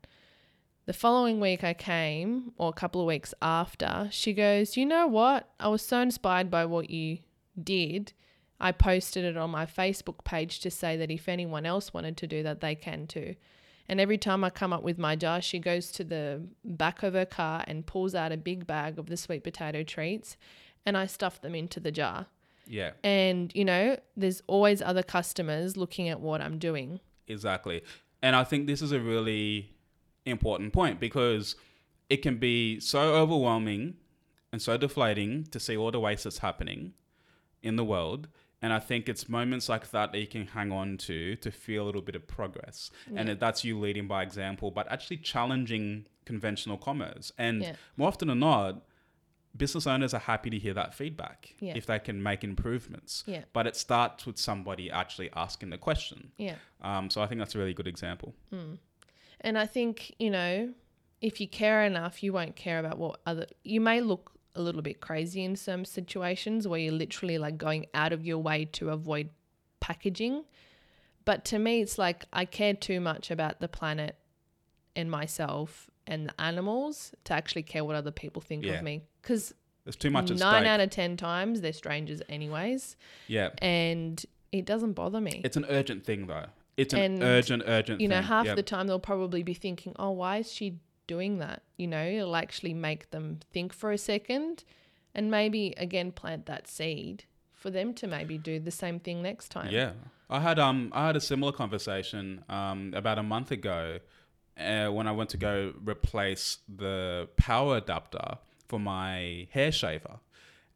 The 0.86 0.93
following 0.93 1.39
week 1.39 1.63
I 1.63 1.74
came, 1.74 2.54
or 2.58 2.69
a 2.69 2.74
couple 2.74 3.02
of 3.02 3.08
weeks 3.08 3.34
after, 3.41 4.08
she 4.12 4.34
goes, 4.34 4.76
you 4.76 4.86
know 4.86 5.08
what? 5.08 5.50
I 5.60 5.69
was 5.69 5.82
so 5.82 6.00
inspired 6.00 6.50
by 6.50 6.65
what 6.65 6.89
you 6.89 7.19
did. 7.62 8.13
I 8.60 8.72
posted 8.72 9.26
it 9.26 9.38
on 9.38 9.50
my 9.50 9.65
Facebook 9.65 10.24
page 10.24 10.60
to 10.62 10.72
say 10.72 10.96
that 10.98 11.12
if 11.12 11.28
anyone 11.28 11.65
else 11.65 11.93
wanted 11.93 12.15
to 12.17 12.28
do 12.28 12.43
that, 12.43 12.62
they 12.62 12.76
can 12.76 13.08
too. 13.08 13.36
And 13.89 14.00
every 14.00 14.17
time 14.17 14.43
I 14.43 14.50
come 14.50 14.72
up 14.72 14.84
with 14.84 14.98
my 14.98 15.15
jar, 15.15 15.41
she 15.41 15.60
goes 15.60 15.91
to 15.93 16.04
the 16.04 16.41
back 16.63 17.04
of 17.04 17.13
her 17.13 17.26
car 17.26 17.63
and 17.67 17.86
pulls 17.86 18.15
out 18.15 18.32
a 18.32 18.38
big 18.38 18.65
bag 18.65 18.98
of 18.98 19.08
the 19.08 19.17
sweet 19.17 19.43
potato 19.43 19.84
treats 19.84 20.38
and 20.86 20.98
I 20.98 21.06
stuff 21.06 21.41
them 21.41 21.56
into 21.56 21.80
the 21.80 21.91
jar. 21.91 22.28
Yeah. 22.65 22.91
And, 23.04 23.52
you 23.54 23.65
know, 23.65 23.98
there's 24.15 24.41
always 24.48 24.82
other 24.82 25.04
customers 25.04 25.76
looking 25.76 26.10
at 26.10 26.22
what 26.22 26.41
I'm 26.41 26.58
doing. 26.60 27.02
Exactly. 27.28 27.84
And 28.22 28.36
I 28.36 28.43
think 28.43 28.67
this 28.67 28.82
is 28.82 28.91
a 28.91 29.00
really 29.00 29.72
important 30.26 30.72
point 30.72 31.00
because 31.00 31.56
it 32.10 32.17
can 32.17 32.38
be 32.38 32.80
so 32.80 33.15
overwhelming 33.15 33.96
and 34.52 34.62
so 34.62 34.78
deflating 34.78 35.43
to 35.46 35.60
see 35.60 35.76
all 35.76 35.91
the 35.91 36.00
waste 36.00 36.24
that's 36.24 36.38
happening 36.38 36.93
in 37.62 37.76
the 37.76 37.84
world. 37.84 38.28
And 38.63 38.71
I 38.73 38.80
think 38.80 39.10
it's 39.10 39.28
moments 39.28 39.67
like 39.69 39.91
that 39.91 40.12
that 40.13 40.17
you 40.19 40.26
can 40.28 40.47
hang 40.47 40.71
on 40.71 40.97
to 41.10 41.36
to 41.36 41.52
feel 41.52 41.84
a 41.84 41.86
little 41.86 42.02
bit 42.02 42.15
of 42.15 42.26
progress. 42.28 42.89
And 43.15 43.28
that's 43.39 43.63
you 43.63 43.78
leading 43.78 44.08
by 44.08 44.23
example, 44.23 44.71
but 44.71 44.89
actually 44.91 45.17
challenging 45.17 46.08
conventional 46.26 46.78
commerce. 46.78 47.32
And 47.38 47.62
Yeah. 47.62 47.76
more 47.97 48.08
often 48.08 48.30
than 48.30 48.39
not, 48.39 48.86
business 49.56 49.86
owners 49.86 50.13
are 50.13 50.19
happy 50.34 50.49
to 50.49 50.58
hear 50.58 50.73
that 50.73 50.93
feedback 50.93 51.56
Yeah. 51.60 51.76
if 51.76 51.86
they 51.86 51.99
can 51.99 52.23
make 52.23 52.43
improvements. 52.43 53.23
Yeah. 53.28 53.43
But 53.54 53.67
it 53.67 53.76
starts 53.76 54.26
with 54.26 54.38
somebody 54.39 54.89
actually 54.89 55.30
asking 55.34 55.69
the 55.69 55.78
question. 55.78 56.32
Yeah. 56.38 56.56
Um, 56.82 57.10
so 57.10 57.21
I 57.21 57.28
think 57.28 57.39
that's 57.39 57.54
a 57.56 57.60
really 57.60 57.73
good 57.73 57.88
example. 57.88 58.34
And 59.41 59.58
I 59.58 59.65
think, 59.65 60.15
you 60.19 60.30
know, 60.32 60.73
if 61.21 61.39
you 61.41 61.47
care 61.47 61.84
enough, 61.86 62.23
you 62.23 62.32
won't 62.34 62.56
care 62.56 62.80
about 62.80 62.97
what 62.97 63.19
other, 63.26 63.45
you 63.63 63.82
may 63.82 63.99
look 64.02 64.33
a 64.56 64.62
little 64.62 64.82
bit 64.82 65.02
crazy 65.02 65.44
in 65.44 65.56
some 65.56 65.84
situations 65.86 66.68
where 66.68 66.80
you're 66.80 66.94
literally 66.94 67.38
like 67.38 67.58
going 67.58 67.88
out 67.94 68.13
of 68.13 68.26
your 68.26 68.38
way 68.38 68.66
to 68.66 68.89
avoid 68.89 69.30
packaging. 69.80 70.44
But 71.26 71.46
to 71.46 71.60
me, 71.60 71.82
it's 71.82 71.98
like 71.98 72.26
I 72.34 72.46
care 72.46 72.74
too 72.74 73.00
much 73.00 73.32
about 73.32 73.60
the 73.60 73.68
planet 73.68 74.16
and 74.96 75.10
myself 75.10 75.89
and 76.06 76.28
the 76.28 76.42
animals 76.42 77.13
to 77.24 77.34
actually 77.34 77.63
care 77.63 77.84
what 77.84 77.96
other 77.96 78.12
people 78.12 78.42
think 78.42 78.66
Yeah. 78.66 78.74
of 78.74 78.84
me. 78.84 79.04
Because 79.22 79.54
There's 79.86 79.96
too 79.96 80.12
much 80.12 80.30
nine 80.30 80.38
stake. 80.38 80.68
out 80.68 80.80
of 80.82 80.89
10 80.89 81.18
times 81.18 81.62
they're 81.62 81.74
strangers, 81.74 82.22
anyways. 82.30 82.96
yeah, 83.28 83.50
And 83.60 84.24
it 84.52 84.66
doesn't 84.66 84.94
bother 84.94 85.20
me. 85.22 85.42
it's 85.44 85.58
an 85.58 85.66
urgent 85.70 86.06
thing 86.06 86.28
though. 86.28 86.46
It's 86.76 86.94
an 86.94 87.00
And, 87.00 87.24
urgent, 87.24 87.63
urgent. 87.68 88.02
you 88.02 88.08
know, 88.08 88.18
thing. 88.18 88.24
half 88.28 88.46
Yep. 88.48 88.56
the 88.56 88.63
time 88.63 88.88
they'll 88.88 89.00
probably 89.00 89.44
be 89.44 89.54
thinking, 89.54 89.94
oh, 89.98 90.12
why 90.12 90.38
is 90.38 90.52
she 90.52 90.80
doing 91.08 91.39
that? 91.39 91.63
You 91.78 91.88
know, 91.88 92.04
it'll 92.04 92.36
actually 92.36 92.74
make 92.74 93.12
them 93.12 93.39
think 93.52 93.74
for 93.74 93.92
a 93.92 93.98
second 93.98 94.63
and 95.16 95.30
maybe 95.30 95.74
again 95.78 96.12
plant 96.12 96.46
that 96.48 96.68
seed 96.68 97.26
for 97.54 97.70
them 97.70 97.94
to 97.94 98.08
maybe 98.08 98.38
do 98.38 98.60
the 98.60 98.72
same 98.72 99.00
thing 99.00 99.22
next 99.22 99.50
time. 99.50 99.72
Yeah, 99.72 99.92
I 100.30 100.39
had 100.39 100.60
um 100.60 100.92
I 100.94 101.08
had 101.08 101.16
a 101.16 101.22
similar 101.22 101.52
conversation 101.52 102.44
um 102.50 102.94
about 102.96 103.18
a 103.18 103.24
month 103.24 103.52
ago 103.52 104.00
uh, 104.60 104.88
when 104.88 105.08
I 105.08 105.12
went 105.12 105.30
to 105.32 105.38
go 105.38 105.74
replace 105.84 106.60
the 106.68 107.28
power 107.38 107.78
adapter 107.78 108.38
for 108.68 108.80
my 108.80 109.48
hair 109.52 109.72
shaver, 109.72 110.20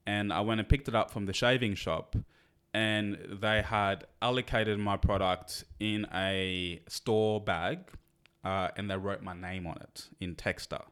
and 0.06 0.32
I 0.34 0.42
went 0.42 0.60
and 0.60 0.70
picked 0.70 0.88
it 0.88 0.96
up 0.96 1.12
from 1.12 1.26
the 1.26 1.34
shaving 1.34 1.76
shop, 1.76 2.16
and 2.74 3.18
they 3.42 3.62
had 3.62 4.06
allocated 4.22 4.80
my 4.80 4.98
product 4.98 5.63
in 5.80 6.08
a 6.13 6.82
store 6.88 7.42
bag, 7.42 7.80
uh, 8.48 8.70
and 8.78 8.90
they 8.90 8.96
wrote 8.96 9.22
my 9.22 9.34
name 9.34 9.68
on 9.68 9.78
it 9.82 10.08
in 10.22 10.34
Texter. 10.34 10.84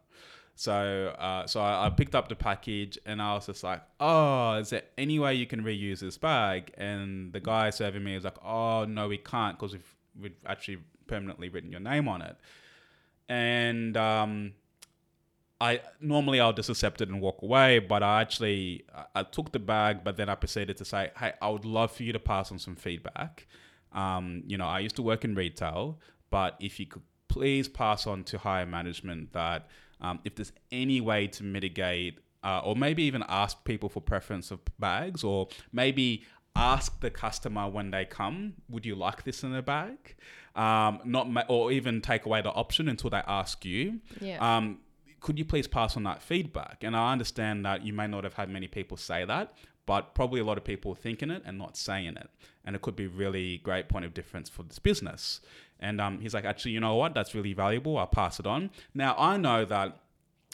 So, 0.56 1.16
uh, 1.18 1.48
so 1.48 1.62
I, 1.62 1.86
I 1.86 1.90
picked 1.90 2.14
up 2.14 2.28
the 2.28 2.36
package 2.36 2.98
and 3.06 3.22
I 3.22 3.34
was 3.34 3.46
just 3.46 3.64
like, 3.64 3.82
"Oh, 4.00 4.56
is 4.56 4.72
there 4.72 4.84
any 4.98 5.20
way 5.20 5.36
you 5.36 5.48
can 5.48 5.64
reuse 5.64 6.00
this 6.00 6.18
bag?" 6.18 6.74
And 6.78 7.32
the 7.32 7.40
guy 7.40 7.70
serving 7.70 8.04
me 8.04 8.16
was 8.16 8.26
like, 8.26 8.44
"Oh, 8.44 8.84
no, 8.86 9.08
we 9.08 9.18
can't 9.18 9.58
because 9.58 9.72
we've 9.74 9.96
we've 10.22 10.36
actually 10.46 10.80
permanently 11.08 11.48
written 11.50 11.72
your 11.72 11.80
name 11.82 12.08
on 12.10 12.22
it." 12.22 12.36
And 13.30 13.96
um, 13.96 14.54
I 15.62 15.82
normally 16.02 16.42
I'll 16.42 16.54
just 16.54 16.70
accept 16.70 17.02
it 17.02 17.10
and 17.10 17.22
walk 17.22 17.42
away, 17.42 17.80
but 17.80 18.04
I 18.04 18.22
actually 18.22 18.86
I, 19.14 19.24
took 19.24 19.54
the 19.54 19.60
bag, 19.60 20.04
but 20.04 20.18
then 20.18 20.28
I 20.30 20.36
proceeded 20.36 20.76
to 20.78 20.86
say, 20.86 21.12
"Hey, 21.18 21.34
I 21.42 21.50
would 21.50 21.66
love 21.66 21.92
for 21.92 22.04
you 22.04 22.12
to 22.14 22.20
pass 22.20 22.52
on 22.52 22.60
some 22.60 22.76
feedback." 22.76 23.48
Um, 23.94 24.44
you 24.46 24.58
know, 24.58 24.68
I 24.68 24.80
used 24.80 24.98
to 24.98 25.02
work 25.02 25.24
in 25.24 25.36
retail, 25.36 26.00
but 26.30 26.58
if 26.60 26.80
you 26.82 26.86
could 26.86 27.04
please 27.28 27.68
pass 27.68 28.08
on 28.08 28.24
to 28.26 28.38
higher 28.38 28.66
management 28.66 29.34
that 29.34 29.68
um, 30.02 30.20
if 30.24 30.36
there's 30.36 30.52
any 30.72 31.02
way 31.02 31.28
to 31.28 31.44
mitigate, 31.44 32.20
uh, 32.44 32.62
or 32.64 32.76
maybe 32.76 33.04
even 33.04 33.24
ask 33.28 33.64
people 33.64 33.90
for 33.90 34.02
preference 34.02 34.52
of 34.52 34.60
bags, 34.80 35.24
or 35.24 35.48
maybe 35.72 36.24
ask 36.56 37.00
the 37.02 37.10
customer 37.10 37.70
when 37.70 37.92
they 37.92 38.06
come, 38.06 38.54
would 38.70 38.86
you 38.86 38.96
like 38.96 39.24
this 39.24 39.44
in 39.44 39.54
a 39.54 39.62
bag? 39.62 40.16
Um, 40.56 41.00
not 41.04 41.30
ma- 41.30 41.44
or 41.50 41.72
even 41.72 42.02
take 42.02 42.26
away 42.26 42.42
the 42.42 42.52
option 42.52 42.88
until 42.88 43.10
they 43.10 43.22
ask 43.28 43.66
you. 43.66 44.00
Yeah. 44.22 44.58
Um, 44.58 44.80
could 45.20 45.38
you 45.40 45.46
please 45.46 45.68
pass 45.68 45.98
on 45.98 46.04
that 46.04 46.22
feedback? 46.22 46.84
And 46.84 46.96
I 46.96 47.12
understand 47.12 47.66
that 47.66 47.84
you 47.84 47.94
may 47.94 48.08
not 48.08 48.24
have 48.24 48.36
had 48.36 48.50
many 48.50 48.68
people 48.68 48.96
say 48.96 49.26
that, 49.26 49.54
but 49.86 50.14
probably 50.14 50.40
a 50.40 50.44
lot 50.44 50.58
of 50.58 50.64
people 50.64 50.96
thinking 50.96 51.32
it 51.32 51.42
and 51.46 51.58
not 51.58 51.76
saying 51.76 52.16
it. 52.16 52.30
And 52.64 52.76
it 52.76 52.82
could 52.82 52.96
be 52.96 53.08
really 53.08 53.58
great 53.58 53.90
point 53.90 54.06
of 54.06 54.14
difference 54.14 54.50
for 54.50 54.64
this 54.64 54.80
business. 54.80 55.42
And 55.80 56.00
um, 56.00 56.20
he's 56.20 56.34
like, 56.34 56.46
actually, 56.46 56.72
you 56.72 56.80
know 56.80 56.96
what? 56.96 57.14
That's 57.14 57.36
really 57.36 57.54
valuable. 57.54 57.98
I'll 57.98 58.08
pass 58.08 58.40
it 58.40 58.48
on. 58.48 58.70
Now, 58.94 59.16
I 59.18 59.38
know 59.38 59.66
that 59.66 59.98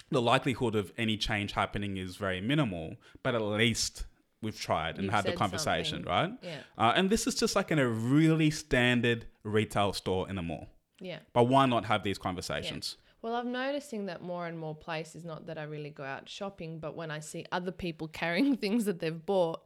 the 0.10 0.22
likelihood 0.22 0.76
of 0.76 0.92
any 0.98 1.16
change 1.18 1.54
happening 1.54 1.98
is 1.98 2.16
very 2.16 2.42
minimal, 2.42 2.96
but 3.24 3.36
at 3.36 3.42
least 3.42 4.06
we've 4.42 4.60
tried 4.60 4.96
and 4.96 5.06
You've 5.06 5.14
had 5.14 5.26
the 5.26 5.34
conversation, 5.34 6.04
something. 6.04 6.12
right? 6.12 6.32
Yeah. 6.42 6.58
Uh, 6.78 6.94
and 6.96 7.10
this 7.10 7.28
is 7.28 7.36
just 7.36 7.56
like 7.56 7.72
in 7.72 7.80
a 7.80 7.88
really 7.88 8.50
standard 8.50 9.26
retail 9.44 9.94
store 9.94 10.30
in 10.30 10.38
a 10.38 10.42
mall. 10.42 10.68
Yeah. 11.00 11.20
But 11.34 11.44
why 11.44 11.66
not 11.68 11.86
have 11.86 12.04
these 12.04 12.18
conversations? 12.18 12.98
Well, 13.22 13.36
I'm 13.36 13.52
noticing 13.52 14.08
that 14.08 14.24
more 14.24 14.48
and 14.48 14.58
more 14.58 14.76
places, 14.76 15.24
not 15.24 15.46
that 15.46 15.58
I 15.60 15.64
really 15.64 15.92
go 15.92 16.04
out 16.04 16.28
shopping, 16.28 16.80
but 16.80 16.96
when 16.96 17.12
I 17.12 17.20
see 17.20 17.46
other 17.52 17.72
people 17.72 18.08
carrying 18.22 18.58
things 18.58 18.86
that 18.86 19.00
they've 19.00 19.26
bought, 19.26 19.62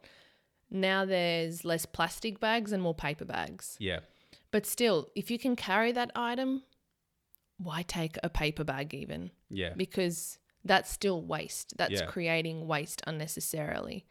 now 0.69 1.05
there's 1.05 1.63
less 1.63 1.85
plastic 1.85 2.39
bags 2.39 2.71
and 2.73 2.83
more 2.83 2.93
paper 2.95 3.25
bags. 3.25 3.77
Yeah. 3.79 3.99
But 4.55 4.65
still, 4.65 5.09
if 5.15 5.29
you 5.29 5.37
can 5.37 5.57
carry 5.57 5.91
that 5.91 6.11
item, 6.15 6.63
why 7.57 7.81
take 7.81 8.15
a 8.23 8.29
paper 8.29 8.63
bag 8.63 8.93
even? 8.93 9.31
Yeah. 9.49 9.73
Because 9.75 10.39
that's 10.63 10.89
still 10.89 11.21
waste. 11.21 11.73
That's 11.75 11.99
Yeah. 11.99 12.05
creating 12.05 12.65
waste 12.65 13.01
unnecessarily. 13.05 14.05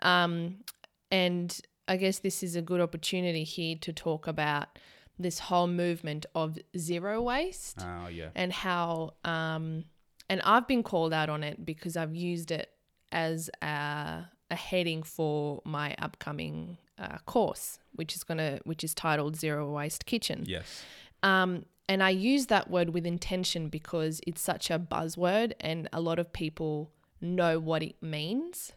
Um, 0.00 0.64
and 1.10 1.60
I 1.86 1.98
guess 1.98 2.20
this 2.20 2.42
is 2.42 2.56
a 2.56 2.62
good 2.62 2.80
opportunity 2.80 3.44
here 3.44 3.76
to 3.82 3.92
talk 3.92 4.26
about 4.26 4.78
this 5.18 5.38
whole 5.38 5.66
movement 5.66 6.24
of 6.34 6.58
zero 6.78 7.20
waste 7.20 7.80
Oh 7.82 8.06
yeah. 8.08 8.30
and 8.34 8.54
how 8.54 9.16
um 9.22 9.84
and 10.30 10.40
I've 10.42 10.66
been 10.66 10.82
called 10.82 11.12
out 11.12 11.28
on 11.28 11.42
it 11.44 11.66
because 11.66 11.94
I've 11.94 12.14
used 12.14 12.50
it 12.50 12.70
as 13.12 13.50
a, 13.60 14.24
a 14.50 14.56
heading 14.56 15.02
for 15.02 15.60
my 15.66 15.94
upcoming 15.98 16.78
uh, 16.98 17.18
course 17.26 17.78
which 17.94 18.14
is 18.14 18.22
going 18.24 18.38
to 18.38 18.60
which 18.64 18.82
is 18.84 18.94
titled 18.94 19.36
zero 19.36 19.70
waste 19.70 20.06
kitchen 20.06 20.44
Yes. 20.46 20.84
um 21.22 21.64
and 21.88 22.02
I 22.02 22.10
use 22.10 22.46
that 22.46 22.70
word 22.70 22.90
with 22.90 23.04
intention 23.04 23.68
because 23.68 24.20
it's 24.26 24.40
such 24.40 24.70
a 24.70 24.78
buzzword 24.78 25.52
and 25.60 25.88
a 25.92 26.00
lot 26.00 26.18
of 26.18 26.32
people 26.32 26.90
know 27.20 27.58
what 27.58 27.82
it 27.82 27.96
means 28.02 28.72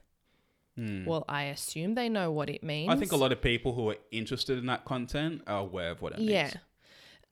well 1.05 1.25
I 1.27 1.43
assume 1.45 1.95
they 1.95 2.07
know 2.07 2.31
what 2.31 2.51
it 2.51 2.61
means. 2.63 2.91
I 2.91 2.95
think 2.95 3.11
a 3.11 3.15
lot 3.15 3.31
of 3.31 3.41
people 3.41 3.73
who 3.73 3.89
are 3.89 3.97
interested 4.11 4.59
in 4.59 4.67
that 4.67 4.85
content 4.85 5.41
are 5.47 5.61
aware 5.61 5.89
of 5.89 6.03
what 6.03 6.13
it 6.13 6.19
Yeah. 6.19 6.43
means. 6.43 6.55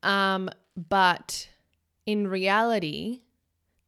Um, 0.02 0.50
but 0.76 1.48
in 2.08 2.28
reality, 2.28 3.22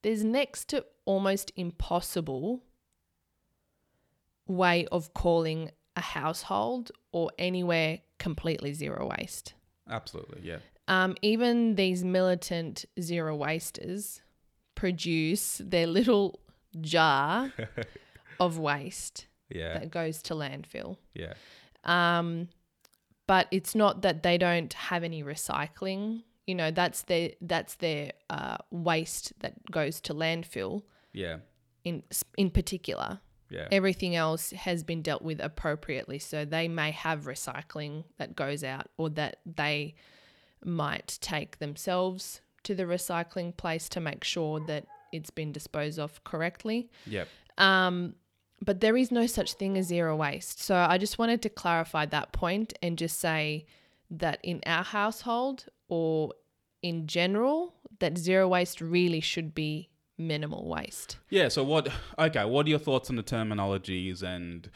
there's 0.03 0.23
next 0.23 0.65
to 0.69 0.85
almost 1.05 1.51
impossible 1.55 2.61
way 4.47 4.85
of 4.91 5.13
calling 5.13 5.71
a 5.97 6.01
household 6.01 6.91
or 7.11 7.31
anywhere 7.37 7.99
completely 8.19 8.71
zero 8.73 9.09
waste. 9.17 9.53
Absolutely. 9.89 10.41
Yeah. 10.43 10.59
Um, 10.87 11.15
even 11.21 11.75
these 11.75 12.03
militant 12.05 12.85
zero 13.01 13.35
wasters 13.35 14.21
produce 14.75 15.59
their 15.63 15.87
little 15.87 16.39
jar 16.79 17.51
of 18.39 18.57
waste 18.59 19.27
Yeah. 19.49 19.79
that 19.79 19.91
goes 19.91 20.21
to 20.23 20.33
landfill. 20.35 20.97
Yeah. 21.13 21.33
Um, 21.83 22.49
but 23.27 23.47
it's 23.51 23.75
not 23.75 24.03
that 24.03 24.23
they 24.23 24.37
don't 24.37 24.71
have 24.73 25.03
any 25.03 25.23
recycling. 25.23 26.23
You 26.45 26.55
know, 26.55 26.71
that's 26.71 27.01
their 27.03 27.31
that's 27.41 27.75
their 27.75 28.11
uh, 28.29 28.57
waste 28.71 29.33
that 29.39 29.53
goes 29.69 29.99
to 30.01 30.13
landfill 30.13 30.83
Yeah. 31.11 31.37
in 31.83 32.03
in 32.37 32.49
particular. 32.51 33.19
Yeah. 33.49 33.67
Everything 33.71 34.15
else 34.15 34.51
has 34.51 34.83
been 34.83 35.01
dealt 35.01 35.21
with 35.21 35.39
appropriately, 35.39 36.19
so 36.19 36.45
they 36.45 36.67
may 36.67 36.91
have 36.91 37.25
recycling 37.25 38.03
that 38.17 38.35
goes 38.35 38.63
out, 38.63 38.89
or 38.97 39.09
that 39.11 39.37
they 39.45 39.95
might 40.63 41.17
take 41.21 41.59
themselves 41.59 42.41
to 42.63 42.75
the 42.75 42.83
recycling 42.83 43.55
place 43.55 43.87
to 43.89 43.99
make 43.99 44.23
sure 44.23 44.59
that 44.67 44.85
it's 45.13 45.29
been 45.29 45.51
disposed 45.51 45.99
of 45.99 46.23
correctly. 46.23 46.89
Yeah. 47.05 47.25
Um, 47.57 48.15
but 48.61 48.81
there 48.81 48.97
is 48.97 49.11
no 49.11 49.27
such 49.27 49.53
thing 49.53 49.77
as 49.77 49.87
zero 49.87 50.15
waste. 50.15 50.61
So 50.61 50.75
I 50.75 50.97
just 50.97 51.17
wanted 51.19 51.41
to 51.43 51.49
clarify 51.49 52.05
that 52.07 52.31
point 52.31 52.73
and 52.81 52.97
just 52.97 53.19
say 53.19 53.65
that 54.09 54.39
in 54.43 54.61
our 54.65 54.83
household 54.83 55.65
or 55.87 56.33
in 56.81 57.07
general, 57.07 57.75
that 57.99 58.17
zero 58.17 58.47
waste 58.47 58.81
really 58.81 59.21
should 59.21 59.53
be 59.53 59.89
minimal 60.17 60.67
waste. 60.67 61.17
Yeah. 61.29 61.47
So 61.49 61.63
what? 61.63 61.89
Okay. 62.17 62.45
What 62.45 62.65
are 62.65 62.69
your 62.69 62.79
thoughts 62.79 63.09
on 63.09 63.15
the 63.15 63.23
terminologies 63.23 64.23
and 64.23 64.69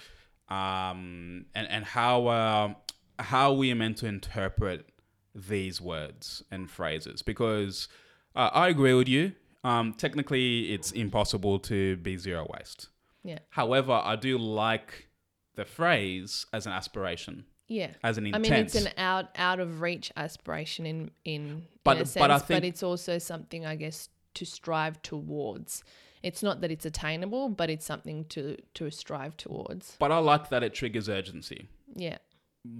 um 0.49 1.45
and 1.55 1.67
and 1.69 1.85
how 1.85 2.27
uh, 2.27 2.73
how 3.19 3.53
we 3.53 3.71
are 3.71 3.75
meant 3.75 3.97
to 3.97 4.07
interpret 4.07 4.85
these 5.33 5.79
words 5.81 6.43
and 6.51 6.69
phrases? 6.69 7.21
Because 7.21 7.87
uh, 8.35 8.49
I 8.53 8.69
agree 8.69 8.93
with 8.93 9.07
you. 9.07 9.33
Um, 9.63 9.93
technically, 9.93 10.73
it's 10.73 10.91
impossible 10.91 11.59
to 11.59 11.95
be 11.97 12.17
zero 12.17 12.47
waste. 12.51 12.87
Yeah. 13.23 13.39
However, 13.49 13.93
I 13.93 14.15
do 14.15 14.37
like 14.37 15.09
the 15.55 15.65
phrase 15.65 16.45
as 16.51 16.65
an 16.65 16.71
aspiration, 16.71 17.45
Yeah. 17.67 17.91
as 18.03 18.17
an 18.17 18.33
I 18.33 18.39
mean, 18.39 18.53
it's 18.53 18.73
an 18.73 18.87
out 18.97 19.29
out 19.35 19.59
of 19.59 19.81
reach 19.81 20.11
aspiration 20.15 20.85
in 20.87 21.11
in, 21.25 21.67
But- 21.83 21.97
in 21.97 21.97
a 21.97 21.99
but 22.05 22.07
sense, 22.07 22.43
I 22.43 22.45
but, 22.47 22.63
it's 22.63 22.81
also 22.83 23.19
something 23.19 23.65
I 23.65 23.75
guess 23.75 24.09
to 24.35 24.45
strive 24.45 25.01
towards. 25.01 25.83
It's 26.23 26.43
not 26.43 26.61
that 26.61 26.69
it's 26.71 26.85
attainable, 26.85 27.49
but 27.49 27.69
it's 27.69 27.85
something 27.85 28.25
to 28.25 28.57
to 28.75 28.89
strive 28.91 29.35
towards. 29.37 29.95
but 29.99 30.11
I 30.11 30.17
like 30.19 30.49
that 30.49 30.63
it 30.63 30.73
triggers 30.73 31.09
urgency. 31.09 31.67
Yeah. 31.95 32.17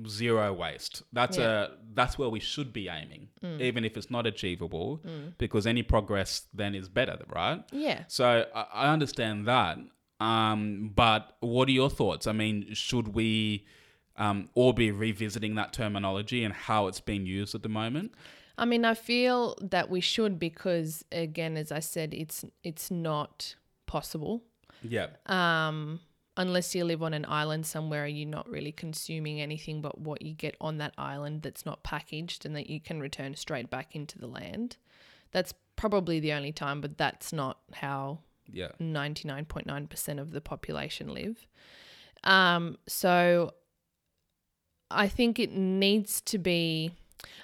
zero 0.08 0.54
waste. 0.54 1.02
That's 1.12 1.38
Yeah. 1.38 1.64
a 1.64 1.68
that's 1.94 2.18
where 2.20 2.30
we 2.30 2.40
should 2.40 2.72
be 2.72 2.88
aiming, 2.88 3.30
even 3.60 3.84
if 3.84 3.98
it's 3.98 4.12
not 4.12 4.28
achievable, 4.28 5.02
because 5.40 5.66
any 5.66 5.82
progress 5.84 6.48
then 6.54 6.76
is 6.76 6.88
better, 6.88 7.18
right? 7.28 7.64
Yeah. 7.72 8.04
So 8.08 8.46
I, 8.54 8.66
I 8.74 8.94
understand 8.94 9.48
that. 9.48 9.80
Um, 10.20 10.92
but 10.96 11.36
what 11.40 11.68
are 11.68 11.72
your 11.72 11.90
thoughts? 11.90 12.28
I 12.28 12.32
mean, 12.32 12.74
should 12.74 13.08
we 13.16 13.66
um, 14.18 14.50
all 14.54 14.72
be 14.74 14.92
revisiting 14.92 15.56
that 15.56 15.74
terminology 15.74 16.44
and 16.44 16.54
how 16.54 16.86
it's 16.88 17.00
being 17.02 17.26
used 17.26 17.56
at 17.56 17.64
the 17.64 17.70
moment? 17.70 18.14
I 18.58 18.66
mean, 18.66 18.86
I 18.86 18.94
feel 18.94 19.58
that 19.62 19.90
we 19.90 20.02
should 20.02 20.38
because, 20.40 21.04
again, 21.12 21.58
as 21.58 21.72
I 21.72 21.80
said, 21.80 22.14
it's 22.14 22.46
it's 22.64 22.92
not 22.92 23.56
possible 23.88 24.44
Yeah. 24.84 25.08
um, 25.26 26.00
unless 26.38 26.74
you 26.76 26.86
live 26.86 27.02
on 27.04 27.14
an 27.14 27.26
island 27.28 27.66
somewhere. 27.66 28.06
And 28.06 28.18
you're 28.18 28.28
not 28.30 28.48
really 28.50 28.72
consuming 28.72 29.42
anything 29.42 29.82
but 29.82 30.00
what 30.00 30.22
you 30.22 30.34
get 30.34 30.56
on 30.62 30.78
that 30.78 30.94
island 30.98 31.42
that's 31.42 31.66
not 31.66 31.84
packaged 31.84 32.46
and 32.46 32.56
that 32.56 32.70
you 32.70 32.80
can 32.80 33.00
return 33.00 33.36
straight 33.36 33.70
back 33.70 33.96
into 33.96 34.18
the 34.20 34.28
land. 34.28 34.78
That's 35.32 35.54
probably 35.76 36.20
the 36.20 36.34
only 36.34 36.52
time, 36.52 36.80
but 36.82 36.98
that's 36.98 37.34
not 37.34 37.60
how 37.74 38.20
Yeah. 38.52 38.70
99.9% 38.80 40.20
of 40.20 40.32
the 40.32 40.42
population 40.42 41.14
live. 41.14 41.48
Um, 42.24 42.78
so 42.88 43.54
I 44.90 45.08
think 45.08 45.40
it 45.40 45.52
needs 45.52 46.22
to 46.22 46.38
be. 46.38 46.92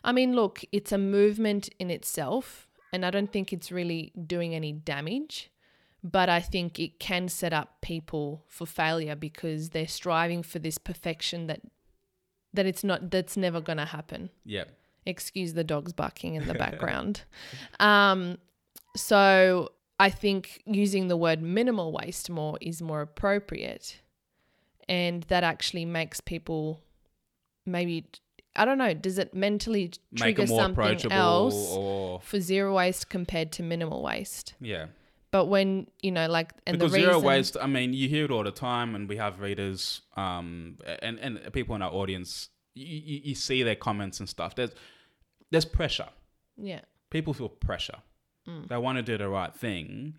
I 0.03 0.11
mean, 0.11 0.35
look, 0.35 0.63
it's 0.71 0.91
a 0.91 0.97
movement 0.97 1.69
in 1.79 1.89
itself, 1.91 2.67
and 2.93 3.05
I 3.05 3.09
don't 3.11 3.31
think 3.31 3.51
it's 3.53 3.71
really 3.71 4.11
doing 4.25 4.53
any 4.55 4.71
damage. 4.71 5.51
But 6.03 6.29
I 6.29 6.39
think 6.41 6.79
it 6.79 6.99
can 6.99 7.27
set 7.27 7.51
up 7.53 7.81
people 7.81 8.43
for 8.47 8.65
failure 8.67 9.15
because 9.15 9.69
they're 9.71 9.87
striving 9.87 10.43
for 10.43 10.59
this 10.59 10.77
perfection 10.77 11.47
that 11.47 11.61
that 12.53 12.65
it's 12.65 12.83
not 12.83 13.09
that's 13.11 13.35
never 13.35 13.59
going 13.59 13.77
to 13.77 13.85
happen 13.85 14.29
Yeah. 14.45 14.63
excuse 15.05 15.53
the 15.53 15.63
dogs 15.65 15.91
barking 15.93 16.35
in 16.35 16.47
the 16.47 16.53
background. 16.65 17.23
um, 17.79 18.37
so 18.95 19.71
I 19.99 20.09
think 20.09 20.61
using 20.65 21.07
the 21.07 21.17
word 21.17 21.41
minimal 21.41 21.91
waste 21.91 22.29
more 22.29 22.57
is 22.61 22.81
more 22.81 23.01
appropriate, 23.01 23.99
and 24.87 25.23
that 25.23 25.43
actually 25.43 25.85
makes 25.85 26.21
people 26.21 26.79
maybe 27.65 28.05
I 28.57 28.65
don't 28.65 28.77
know. 28.77 28.93
Does 28.93 29.17
it 29.17 29.33
mentally 29.33 29.91
Make 30.11 30.21
trigger 30.21 30.43
it 30.43 30.49
more 30.49 30.61
something 30.61 31.11
else 31.11 31.71
or 31.71 32.19
for 32.21 32.39
zero 32.41 32.75
waste 32.75 33.09
compared 33.09 33.51
to 33.53 33.63
minimal 33.63 34.01
waste? 34.03 34.55
yeah. 34.59 34.87
But 35.29 35.45
when 35.47 35.87
you 36.01 36.11
know, 36.11 36.27
like, 36.27 36.53
and 36.65 36.79
because 36.79 36.93
the 36.93 36.99
zero 36.99 37.15
reason, 37.15 37.27
waste, 37.27 37.57
I 37.61 37.67
mean, 37.67 37.91
you 37.93 38.07
hear 38.07 38.25
it 38.25 38.31
all 38.31 38.43
the 38.45 38.51
time, 38.51 38.95
and 38.95 39.09
we 39.09 39.17
have 39.17 39.41
readers, 39.41 40.01
um, 40.15 40.77
and 41.01 41.19
and 41.19 41.51
people 41.51 41.75
in 41.75 41.81
our 41.81 41.91
audience. 41.91 42.49
You, 42.75 42.85
you, 42.85 43.21
you 43.25 43.35
see 43.35 43.61
their 43.63 43.75
comments 43.75 44.19
and 44.21 44.29
stuff. 44.29 44.55
There's 44.55 44.71
there's 45.51 45.65
pressure. 45.65 46.07
yeah, 46.55 46.81
People 47.09 47.33
feel 47.33 47.49
pressure. 47.49 47.97
They 48.69 48.77
want 48.77 48.97
to 48.97 49.01
do 49.01 49.17
the 49.17 49.27
right 49.27 49.53
thing, 49.53 50.15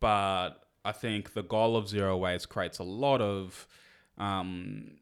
but 0.00 0.50
I 0.84 0.92
think 0.92 1.32
the 1.32 1.42
goal 1.42 1.74
of 1.74 1.88
zero 1.88 2.18
waste 2.18 2.50
creates 2.50 2.78
a 2.78 2.82
lot 2.84 3.22
of, 3.22 3.66
um, 4.18 4.98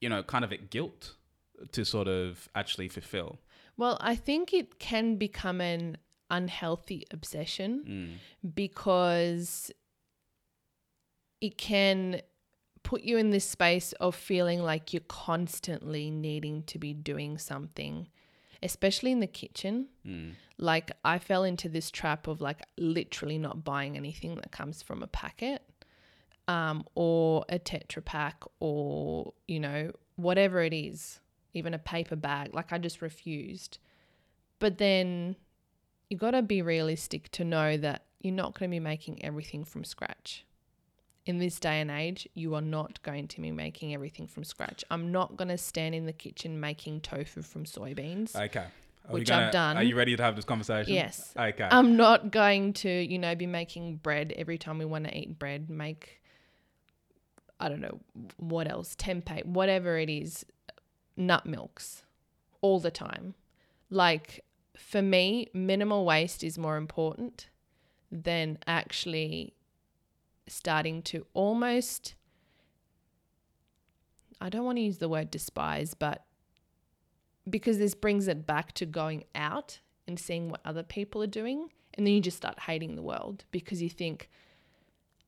you 0.00 0.08
know, 0.08 0.22
kind 0.22 0.44
of 0.44 0.52
a 0.52 0.56
guilt 0.56 1.14
to 1.72 1.84
sort 1.84 2.08
of 2.08 2.48
actually 2.54 2.88
fulfill. 2.88 3.38
Well, 3.76 3.96
I 4.00 4.14
think 4.16 4.52
it 4.52 4.78
can 4.78 5.16
become 5.16 5.60
an 5.60 5.96
unhealthy 6.30 7.04
obsession 7.10 8.18
because 8.54 9.70
it 11.40 11.58
can 11.58 12.20
put 12.82 13.02
you 13.02 13.16
in 13.18 13.30
this 13.30 13.48
space 13.48 13.92
of 13.94 14.14
feeling 14.14 14.62
like 14.62 14.92
you're 14.92 15.00
constantly 15.08 16.10
needing 16.10 16.62
to 16.64 16.78
be 16.78 16.92
doing 16.94 17.38
something, 17.38 18.08
especially 18.62 19.10
in 19.12 19.20
the 19.20 19.26
kitchen. 19.26 19.88
Like, 20.58 20.92
I 21.04 21.18
fell 21.18 21.44
into 21.44 21.68
this 21.68 21.90
trap 21.90 22.26
of 22.28 22.40
like 22.40 22.62
literally 22.78 23.38
not 23.38 23.64
buying 23.64 23.96
anything 23.96 24.36
that 24.36 24.52
comes 24.52 24.82
from 24.82 25.02
a 25.02 25.06
packet 25.06 25.62
um, 26.46 26.84
or 26.94 27.44
a 27.48 27.58
Tetra 27.58 28.04
Pak 28.04 28.44
or, 28.60 29.32
you 29.48 29.58
know, 29.58 29.90
whatever 30.16 30.60
it 30.62 30.72
is, 30.72 31.20
even 31.54 31.72
a 31.72 31.78
paper 31.78 32.16
bag. 32.16 32.54
Like, 32.54 32.72
I 32.72 32.78
just 32.78 33.00
refused. 33.00 33.78
But 34.58 34.78
then 34.78 35.36
you 36.10 36.16
got 36.18 36.32
to 36.32 36.42
be 36.42 36.60
realistic 36.62 37.30
to 37.32 37.44
know 37.44 37.76
that 37.78 38.04
you're 38.20 38.34
not 38.34 38.58
going 38.58 38.70
to 38.70 38.74
be 38.74 38.80
making 38.80 39.24
everything 39.24 39.64
from 39.64 39.84
scratch. 39.84 40.44
in 41.26 41.38
this 41.38 41.58
day 41.58 41.80
and 41.80 41.90
age, 41.90 42.28
you 42.34 42.54
are 42.54 42.60
not 42.60 43.02
going 43.02 43.26
to 43.26 43.40
be 43.40 43.50
making 43.50 43.94
everything 43.94 44.26
from 44.26 44.44
scratch. 44.44 44.84
I'm 44.90 45.10
not 45.10 45.38
going 45.38 45.48
to 45.48 45.56
stand 45.56 45.94
in 45.94 46.04
the 46.04 46.12
kitchen 46.12 46.60
making 46.60 47.00
tofu 47.00 47.40
from 47.40 47.64
soybeans. 47.64 48.36
Okay. 48.36 48.66
Are 49.08 49.12
Which 49.12 49.28
gonna- 49.28 49.46
I've 49.46 49.52
done. 49.52 49.76
Are 49.78 49.82
you 49.82 49.96
ready 49.96 50.14
to 50.16 50.22
have 50.22 50.36
this 50.36 50.44
conversation? 50.44 50.92
Yes. 50.92 51.32
Okay. 51.34 51.66
I'm 51.70 51.96
not 51.96 52.30
going 52.30 52.74
to, 52.74 52.90
you 52.90 53.18
know, 53.18 53.34
be 53.34 53.46
making 53.46 53.96
bread 53.96 54.34
every 54.36 54.58
time 54.58 54.76
we 54.78 54.84
want 54.84 55.04
to 55.06 55.16
eat 55.18 55.38
bread, 55.38 55.70
make 55.70 56.20
I 57.60 57.68
don't 57.68 57.80
know 57.80 58.00
what 58.36 58.70
else, 58.70 58.94
tempeh, 58.96 59.46
whatever 59.46 59.96
it 59.96 60.10
is, 60.10 60.44
nut 61.16 61.46
milks 61.46 62.04
all 62.60 62.80
the 62.80 62.90
time. 62.90 63.34
Like 63.90 64.44
for 64.76 65.02
me, 65.02 65.48
minimal 65.52 66.04
waste 66.04 66.42
is 66.42 66.58
more 66.58 66.76
important 66.76 67.48
than 68.10 68.58
actually 68.66 69.54
starting 70.46 71.02
to 71.02 71.26
almost 71.34 72.14
I 74.40 74.48
don't 74.48 74.64
want 74.64 74.76
to 74.76 74.82
use 74.82 74.98
the 74.98 75.08
word 75.08 75.30
despise, 75.30 75.94
but 75.94 76.24
because 77.48 77.78
this 77.78 77.94
brings 77.94 78.28
it 78.28 78.46
back 78.46 78.72
to 78.72 78.84
going 78.84 79.24
out 79.34 79.80
and 80.06 80.18
seeing 80.18 80.50
what 80.50 80.60
other 80.64 80.82
people 80.82 81.22
are 81.22 81.26
doing. 81.26 81.70
And 81.94 82.06
then 82.06 82.14
you 82.14 82.20
just 82.20 82.36
start 82.36 82.60
hating 82.60 82.96
the 82.96 83.02
world 83.02 83.44
because 83.50 83.80
you 83.80 83.88
think, 83.88 84.28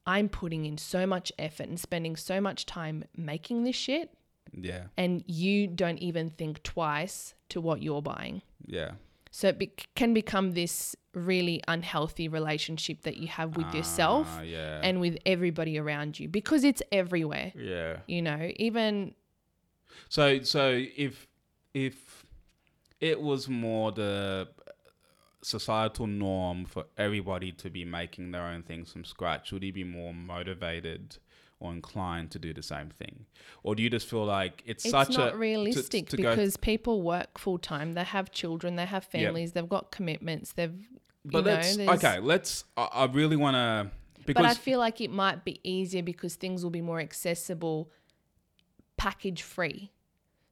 I'm 0.07 0.29
putting 0.29 0.67
in 0.67 0.79
so 0.79 1.07
much 1.07 1.33
effort 1.39 1.69
and 1.69 1.81
spending 1.81 2.17
so 2.17 2.41
much 2.41 2.67
time 2.67 3.05
making 3.17 3.65
this 3.65 3.77
shit. 3.77 4.13
Yeah. 4.53 4.85
And 4.97 5.23
you 5.27 5.67
don't 5.67 5.99
even 5.99 6.31
think 6.31 6.63
twice 6.63 7.35
to 7.51 7.61
what 7.61 7.83
you're 7.83 8.03
buying. 8.03 8.43
Yeah. 8.67 8.93
So 9.31 9.49
it 9.49 9.59
be- 9.59 9.73
can 9.95 10.15
become 10.15 10.53
this 10.53 10.97
really 11.13 11.63
unhealthy 11.69 12.29
relationship 12.29 13.03
that 13.03 13.17
you 13.17 13.27
have 13.29 13.57
with 13.57 13.75
yourself 13.75 14.27
Ah, 14.31 14.43
yeah. 14.43 14.81
and 14.83 15.01
with 15.01 15.19
everybody 15.27 15.79
around 15.79 16.19
you 16.21 16.29
because 16.29 16.65
it's 16.65 16.83
everywhere. 16.93 17.53
yeah. 17.57 17.99
You 18.07 18.23
know, 18.23 18.51
even 18.57 19.15
So 20.09 20.43
so 20.43 20.83
if 20.97 21.27
if 21.75 22.25
it 23.01 23.21
was 23.21 23.49
more 23.49 23.93
the 23.93 24.49
societal 25.43 26.07
norm 26.07 26.65
for 26.65 26.85
everybody 26.97 27.53
to 27.53 27.71
be 27.71 27.85
making 27.85 28.31
their 28.33 28.43
own 28.43 28.63
things 28.63 28.93
from 28.93 29.05
scratch, 29.05 29.53
would 29.53 29.63
you 29.63 29.73
be 29.73 29.85
more 29.85 30.13
motivated 30.15 31.19
or 31.61 31.73
inclined 31.73 32.31
to 32.33 32.39
do 32.39 32.53
the 32.53 32.63
same 32.63 32.91
thing? 32.91 33.27
Or 33.63 33.75
do 33.75 33.83
you 33.83 33.91
just 33.91 34.07
feel 34.09 34.25
like 34.25 34.63
it's, 34.67 34.85
it's 34.85 34.91
such 34.93 35.17
not 35.17 35.35
a 35.35 35.37
realistic 35.37 36.09
to 36.11 36.17
go- 36.17 36.31
because 36.31 36.57
people 36.57 37.03
work 37.03 37.39
full 37.39 37.59
time. 37.59 37.93
They 37.95 38.05
have 38.05 38.31
children, 38.31 38.77
they 38.77 38.87
have 38.87 39.05
families, 39.05 39.53
they've 39.53 39.69
got 39.69 39.91
commitments. 39.91 40.53
They've, 40.53 40.75
but 41.25 41.39
you 41.39 41.45
let's 41.45 41.77
there's- 41.77 42.05
okay, 42.05 42.21
let's 42.21 42.65
I, 42.77 42.89
I 42.93 43.05
really 43.07 43.37
want 43.37 43.55
to 43.55 43.91
because 44.27 44.43
but 44.43 44.51
I 44.51 44.55
feel 44.55 44.79
like 44.81 45.01
it 45.01 45.11
might 45.11 45.45
be 45.45 45.61
easier 45.63 46.03
because 46.03 46.35
things 46.35 46.63
will 46.65 46.71
be 46.71 46.83
more 46.83 47.01
accessible, 47.01 47.91
package 48.97 49.43
free. 49.43 49.93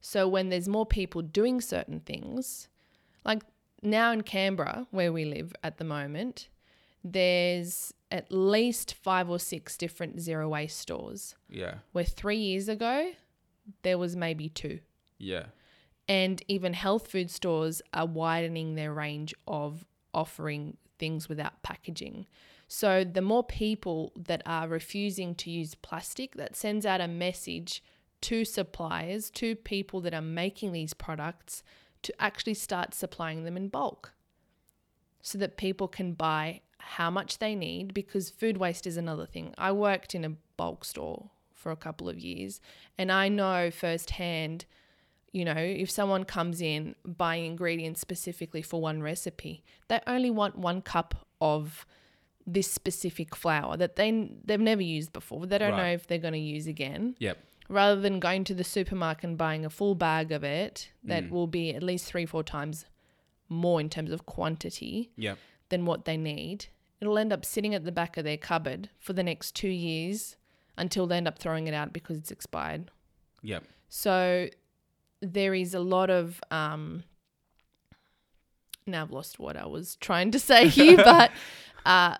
So 0.01 0.29
when 0.29 0.49
there's 0.49 0.69
more 0.69 0.87
people 0.87 1.23
doing 1.23 1.61
certain 1.61 2.01
things, 2.01 2.69
like 3.25 3.43
now 3.83 4.13
in 4.13 4.23
Canberra, 4.23 4.87
where 4.91 5.13
we 5.13 5.25
live 5.25 5.53
at 5.63 5.79
the 5.79 5.85
moment, 5.85 6.49
there's 7.03 7.93
at 8.15 8.31
least 8.31 8.95
five 8.95 9.29
or 9.29 9.39
six 9.41 9.77
different 9.77 10.21
zero 10.21 10.49
waste 10.49 10.79
stores. 10.79 11.35
yeah, 11.51 11.75
Where 11.93 12.05
three 12.05 12.39
years 12.39 12.69
ago, 12.69 13.11
there 13.83 13.99
was 13.99 14.15
maybe 14.17 14.49
two. 14.49 14.79
yeah. 15.19 15.47
And 16.07 16.43
even 16.49 16.75
health 16.75 17.09
food 17.09 17.31
stores 17.31 17.81
are 17.95 18.07
widening 18.07 18.75
their 18.75 18.93
range 18.93 19.35
of 19.49 19.87
offering 20.13 20.77
things 20.99 21.29
without 21.31 21.63
packaging. 21.63 22.27
So 22.69 23.05
the 23.05 23.23
more 23.23 23.43
people 23.43 24.13
that 24.15 24.43
are 24.45 24.69
refusing 24.69 25.35
to 25.37 25.51
use 25.51 25.75
plastic, 25.75 26.35
that 26.37 26.57
sends 26.57 26.85
out 26.85 27.01
a 27.01 27.09
message 27.09 27.83
to 28.21 28.45
suppliers, 28.45 29.31
to 29.31 29.57
people 29.57 30.01
that 30.03 30.13
are 30.15 30.21
making 30.21 30.73
these 30.73 30.93
products 30.95 31.63
to 32.03 32.13
actually 32.23 32.55
start 32.55 32.93
supplying 32.95 33.45
them 33.45 33.57
in 33.57 33.69
bulk 33.69 34.13
so 35.23 35.39
that 35.39 35.57
people 35.57 35.89
can 35.89 36.13
buy 36.13 36.61
how 36.85 37.11
much 37.11 37.39
they 37.39 37.55
need 37.55 37.95
because 37.95 38.31
food 38.31 38.57
waste 38.57 38.87
is 38.87 38.97
another 38.97 39.27
thing. 39.27 39.55
I 39.59 39.73
worked 39.73 40.15
in 40.15 40.25
a 40.25 40.31
bulk 40.57 40.85
store 40.85 41.31
for 41.53 41.71
a 41.73 41.77
couple 41.77 42.09
of 42.09 42.19
years 42.19 42.61
and 42.99 43.11
I 43.11 43.29
know 43.29 43.71
firsthand, 43.71 44.67
you 45.33 45.45
know, 45.45 45.55
if 45.57 45.91
someone 45.91 46.25
comes 46.25 46.61
in 46.61 46.95
buying 47.05 47.47
ingredients 47.47 48.01
specifically 48.01 48.63
for 48.63 48.81
one 48.81 49.03
recipe, 49.03 49.65
they 49.89 50.01
only 50.07 50.31
want 50.31 50.57
one 50.59 50.83
cup 50.83 51.27
of 51.41 51.87
this 52.47 52.71
specific 52.71 53.35
flour 53.35 53.77
that 53.79 53.97
they 53.97 54.29
they've 54.45 54.61
never 54.61 54.83
used 54.83 55.13
before. 55.13 55.47
They 55.47 55.57
don't 55.59 55.77
know 55.77 55.85
if 55.87 56.07
they're 56.07 56.19
going 56.19 56.35
to 56.35 56.39
use 56.39 56.67
again 56.67 57.17
Yep. 57.19 57.39
rather 57.71 57.99
than 58.01 58.21
going 58.21 58.45
to 58.45 58.55
the 58.55 58.65
supermarket 58.65 59.25
and 59.25 59.39
buying 59.39 59.65
a 59.65 59.71
full 59.71 59.95
bag 59.95 60.31
of 60.31 60.45
it 60.45 60.91
that 61.05 61.25
Mm. 61.25 61.31
will 61.31 61.47
be 61.47 61.75
at 61.75 61.83
least 61.83 62.05
three, 62.05 62.27
four 62.27 62.43
times 62.45 62.85
more 63.49 63.81
in 63.81 63.89
terms 63.89 64.11
of 64.13 64.27
quantity 64.27 65.11
Yep. 65.17 65.39
than 65.71 65.87
what 65.87 66.05
they 66.05 66.19
need. 66.19 66.67
It'll 67.01 67.19
end 67.19 67.33
up 67.33 67.45
sitting 67.45 67.75
at 67.75 67.85
the 67.85 67.93
back 67.93 68.17
of 68.17 68.25
their 68.25 68.37
cupboard 68.37 68.91
for 68.99 69.13
the 69.13 69.23
next 69.23 69.55
two 69.55 69.69
years 69.69 70.37
until 70.77 71.07
they 71.07 71.17
end 71.17 71.29
up 71.29 71.39
throwing 71.39 71.67
it 71.67 71.75
out 71.75 71.93
because 71.93 72.17
it's 72.17 72.31
expired. 72.31 72.91
Yep. 73.43 73.65
So 73.89 74.49
there 75.21 75.55
is 75.55 75.75
a 75.75 75.81
lot 75.81 76.11
of 76.11 76.41
um 76.51 77.05
now 78.87 79.03
I've 79.03 79.11
lost 79.11 79.39
what 79.39 79.57
I 79.57 79.67
was 79.67 79.97
trying 79.97 80.31
to 80.33 80.39
say 80.39 80.69
here, 80.69 80.97
but 81.05 81.31
uh 81.85 82.17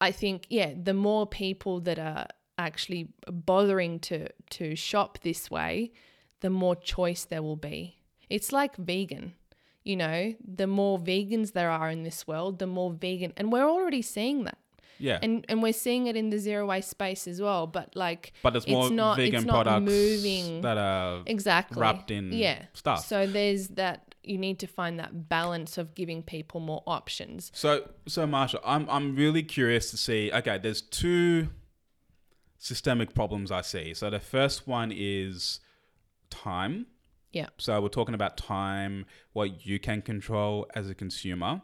I 0.00 0.10
think 0.12 0.46
yeah, 0.48 0.72
the 0.80 0.94
more 0.94 1.26
people 1.26 1.80
that 1.80 1.98
are 1.98 2.26
actually 2.56 3.08
bothering 3.26 4.00
to 4.00 4.28
to 4.50 4.76
shop 4.76 5.18
this 5.22 5.50
way, 5.50 5.92
the 6.40 6.50
more 6.50 6.76
choice 6.76 7.24
there 7.24 7.42
will 7.42 7.56
be. 7.56 7.98
It's 8.28 8.52
like 8.52 8.76
vegan. 8.76 9.34
You 9.88 9.96
know, 9.96 10.34
the 10.62 10.66
more 10.66 10.98
vegans 10.98 11.52
there 11.52 11.70
are 11.70 11.88
in 11.96 12.02
this 12.02 12.26
world, 12.26 12.58
the 12.58 12.66
more 12.66 12.92
vegan 12.92 13.32
and 13.38 13.50
we're 13.50 13.68
already 13.76 14.02
seeing 14.02 14.44
that. 14.44 14.58
Yeah. 14.98 15.18
And 15.22 15.46
and 15.48 15.62
we're 15.62 15.72
seeing 15.86 16.08
it 16.08 16.16
in 16.16 16.28
the 16.30 16.38
zero 16.38 16.66
waste 16.66 16.90
space 16.90 17.26
as 17.32 17.40
well, 17.40 17.66
but 17.66 17.96
like 17.96 18.32
but 18.42 18.54
it's 18.56 18.68
more 18.68 18.90
not- 18.90 19.16
vegan 19.16 19.34
it's 19.36 19.46
not 19.46 19.64
products 19.64 19.90
moving- 19.90 20.60
that 20.60 20.76
are 20.76 21.22
exactly 21.26 21.80
wrapped 21.80 22.10
in 22.10 22.32
yeah 22.32 22.58
stuff. 22.74 23.06
so 23.06 23.26
there's 23.26 23.68
that 23.82 24.14
you 24.24 24.36
need 24.36 24.58
to 24.58 24.66
find 24.66 24.98
that 24.98 25.12
balance 25.28 25.78
of 25.78 25.94
giving 25.94 26.22
people 26.22 26.60
more 26.60 26.82
options 26.86 27.50
So, 27.54 27.70
so 28.06 28.26
Maša, 28.26 28.58
I'm 28.64 28.84
I'm 28.90 29.16
really 29.16 29.42
curious 29.56 29.90
to 29.92 29.96
see. 29.96 30.30
Okay, 30.38 30.58
there's 30.58 30.82
two 30.82 31.48
systemic 32.58 33.14
problems 33.14 33.50
I 33.50 33.62
see. 33.62 33.94
So 33.94 34.10
the 34.10 34.20
first 34.20 34.66
one 34.68 34.92
is 34.94 35.60
time. 36.28 36.86
Yeah 37.32 37.48
So 37.58 37.80
we're 37.80 37.88
talking 37.88 38.14
about 38.14 38.36
time, 38.36 39.06
what 39.32 39.66
you 39.66 39.78
can 39.78 40.02
control 40.02 40.66
as 40.74 40.88
a 40.90 40.94
consumer, 40.94 41.62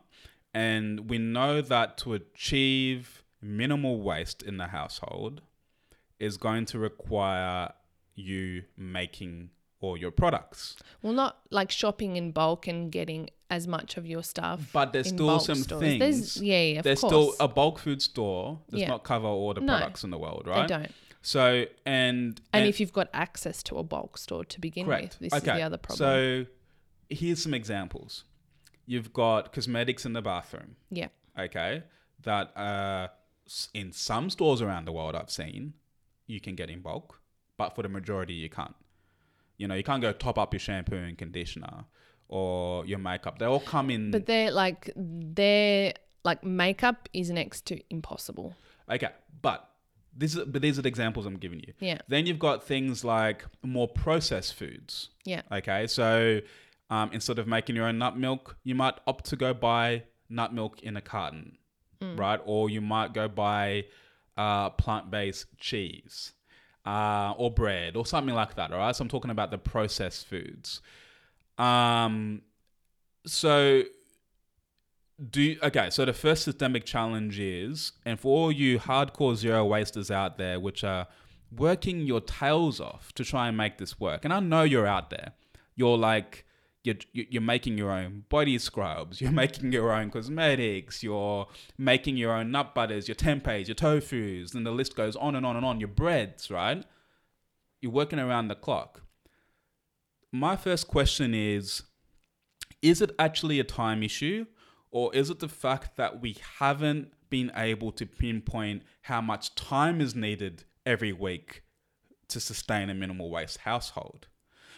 and 0.52 1.08
we 1.10 1.18
know 1.18 1.60
that 1.60 1.98
to 1.98 2.14
achieve 2.14 3.24
minimal 3.40 4.00
waste 4.00 4.42
in 4.42 4.56
the 4.56 4.68
household 4.68 5.42
is 6.18 6.36
going 6.36 6.64
to 6.66 6.78
require 6.78 7.72
you 8.14 8.62
making 8.76 9.50
all 9.80 9.96
your 9.96 10.10
products. 10.10 10.76
well 11.02 11.12
not 11.12 11.38
like 11.50 11.70
shopping 11.70 12.16
in 12.16 12.30
bulk 12.30 12.66
and 12.66 12.90
getting 12.90 13.28
as 13.50 13.66
much 13.66 13.96
of 13.98 14.06
your 14.06 14.22
stuff 14.22 14.70
But 14.72 14.92
there's 14.94 15.08
still 15.08 15.38
some 15.40 15.56
stores. 15.56 15.80
things. 15.80 15.98
There's, 15.98 16.42
yeah, 16.42 16.62
yeah 16.62 16.78
of 16.78 16.84
There's 16.84 17.00
course 17.00 17.10
still 17.12 17.46
a 17.46 17.48
bulk 17.48 17.78
food 17.78 18.00
store 18.00 18.58
does 18.70 18.80
Yeah. 18.80 18.88
not 18.88 19.04
cover 19.04 19.26
all 19.26 19.52
the 19.52 19.60
No, 19.60 19.74
products 19.76 20.02
in 20.04 20.10
the 20.10 20.18
world, 20.18 20.44
right? 20.46 20.66
they 20.68 20.74
don't 20.76 20.92
So 21.26 21.64
and 21.86 22.38
and, 22.52 22.66
if 22.66 22.80
you've 22.80 22.92
got 22.92 23.08
access 23.14 23.62
to 23.64 23.78
a 23.78 23.82
bulk 23.82 24.18
store 24.18 24.44
to 24.44 24.60
begin 24.60 24.84
correct, 24.84 25.16
with 25.18 25.30
this 25.30 25.38
is 25.38 25.42
the 25.42 25.62
other 25.62 25.78
problem 25.78 25.96
So 25.96 26.44
here's 27.08 27.42
some 27.42 27.54
examples. 27.54 28.24
You've 28.84 29.14
got 29.14 29.52
cosmetics 29.52 30.04
in 30.04 30.12
the 30.12 30.20
bathroom, 30.20 30.76
yeah 30.90 31.08
okay, 31.38 31.82
that 32.22 32.56
uh, 32.56 33.08
in 33.72 33.92
some 33.92 34.28
stores 34.28 34.60
around 34.60 34.84
the 34.84 34.92
world 34.92 35.14
I've 35.14 35.30
seen 35.30 35.72
you 36.26 36.40
can 36.40 36.54
get 36.54 36.68
in 36.70 36.80
bulk, 36.80 37.20
but 37.56 37.74
for 37.74 37.82
the 37.82 37.88
majority 37.88 38.34
you 38.34 38.50
can't. 38.50 38.74
You 39.56 39.68
know, 39.68 39.74
you 39.74 39.82
can't 39.82 40.02
go 40.02 40.12
top 40.12 40.38
up 40.38 40.52
your 40.52 40.60
shampoo 40.60 40.96
and 40.96 41.16
conditioner 41.16 41.84
or 42.28 42.84
your 42.86 42.98
makeup. 42.98 43.38
They 43.38 43.46
all 43.46 43.60
come 43.60 43.88
in. 43.90 44.10
but 44.10 44.26
they're 44.26 44.50
like 44.50 44.90
they're 44.94 45.94
like 46.22 46.44
makeup 46.44 47.08
is 47.12 47.30
next 47.30 47.66
to 47.66 47.80
impossible 47.90 48.56
okay, 48.90 49.10
but 49.42 49.70
this 50.16 50.34
is 50.36 50.44
but 50.44 50.62
these 50.62 50.78
are 50.78 50.82
the 50.82 50.88
examples 50.88 51.26
I'm 51.26 51.36
giving 51.36 51.60
you. 51.60 51.72
yeah 51.80 51.98
Then 52.08 52.26
you've 52.26 52.38
got 52.38 52.64
things 52.64 53.04
like 53.04 53.44
more 53.62 53.88
processed 53.88 54.54
foods. 54.54 55.10
yeah 55.24 55.42
Okay, 55.50 55.86
so 55.86 56.40
um, 56.90 57.10
instead 57.12 57.38
of 57.38 57.46
making 57.46 57.76
your 57.76 57.86
own 57.86 57.98
nut 57.98 58.16
milk, 58.16 58.56
you 58.62 58.74
might 58.74 58.94
opt 59.06 59.24
to 59.26 59.36
go 59.36 59.52
buy 59.54 60.04
nut 60.28 60.52
milk 60.54 60.82
in 60.82 60.96
a 60.96 61.00
carton, 61.00 61.56
right? 62.16 62.40
Or 62.44 62.68
you 62.70 62.80
might 62.80 63.14
go 63.14 63.26
buy 63.28 63.86
uh, 64.36 64.70
plant 64.70 65.10
based 65.10 65.46
cheese 65.58 66.32
uh, 66.84 67.32
or 67.38 67.50
bread 67.50 67.96
or 67.96 68.04
something 68.04 68.34
like 68.34 68.56
that, 68.56 68.70
all 68.72 68.78
right? 68.78 68.94
So 68.94 69.02
I'm 69.02 69.08
talking 69.08 69.30
about 69.30 69.50
the 69.50 69.58
processed 69.58 70.26
foods. 70.26 70.82
Um, 71.58 72.42
so 73.26 73.82
Do 75.30 75.56
okay. 75.62 75.90
So 75.90 76.04
the 76.04 76.12
first 76.12 76.42
systemic 76.42 76.84
challenge 76.84 77.38
is, 77.38 77.92
and 78.04 78.18
for 78.18 78.36
all 78.36 78.52
you 78.52 78.78
hardcore 78.80 79.36
zero 79.36 79.64
wasters 79.64 80.10
out 80.10 80.38
there, 80.38 80.58
which 80.58 80.82
are 80.82 81.06
working 81.56 82.00
your 82.00 82.20
tails 82.20 82.80
off 82.80 83.12
to 83.14 83.24
try 83.24 83.46
and 83.46 83.56
make 83.56 83.78
this 83.78 84.00
work, 84.00 84.24
and 84.24 84.34
I 84.34 84.40
know 84.40 84.64
you're 84.64 84.86
out 84.86 85.10
there. 85.10 85.32
You're 85.76 85.96
like 85.96 86.44
you're 86.84 86.96
you're 87.12 87.42
making 87.42 87.78
your 87.78 87.90
own 87.90 88.24
body 88.28 88.58
scrubs. 88.58 89.20
You're 89.20 89.32
making 89.32 89.72
your 89.72 89.90
own 89.90 90.10
cosmetics. 90.10 91.02
You're 91.02 91.46
making 91.78 92.18
your 92.18 92.32
own 92.32 92.50
nut 92.50 92.74
butters, 92.74 93.08
your 93.08 93.14
tempehs, 93.14 93.68
your 93.68 93.74
tofu's, 93.74 94.54
and 94.54 94.66
the 94.66 94.70
list 94.70 94.94
goes 94.94 95.16
on 95.16 95.34
and 95.34 95.46
on 95.46 95.56
and 95.56 95.64
on. 95.64 95.80
Your 95.80 95.88
breads, 95.88 96.50
right? 96.50 96.84
You're 97.80 97.92
working 97.92 98.18
around 98.18 98.48
the 98.48 98.54
clock. 98.54 99.02
My 100.30 100.56
first 100.56 100.86
question 100.86 101.34
is: 101.34 101.84
Is 102.82 103.00
it 103.00 103.12
actually 103.18 103.58
a 103.58 103.64
time 103.64 104.02
issue? 104.02 104.44
Or 104.94 105.12
is 105.12 105.28
it 105.28 105.40
the 105.40 105.48
fact 105.48 105.96
that 105.96 106.22
we 106.22 106.36
haven't 106.60 107.12
been 107.28 107.50
able 107.56 107.90
to 107.90 108.06
pinpoint 108.06 108.84
how 109.02 109.20
much 109.20 109.56
time 109.56 110.00
is 110.00 110.14
needed 110.14 110.62
every 110.86 111.12
week 111.12 111.64
to 112.28 112.38
sustain 112.38 112.88
a 112.88 112.94
minimal 112.94 113.28
waste 113.28 113.58
household? 113.58 114.28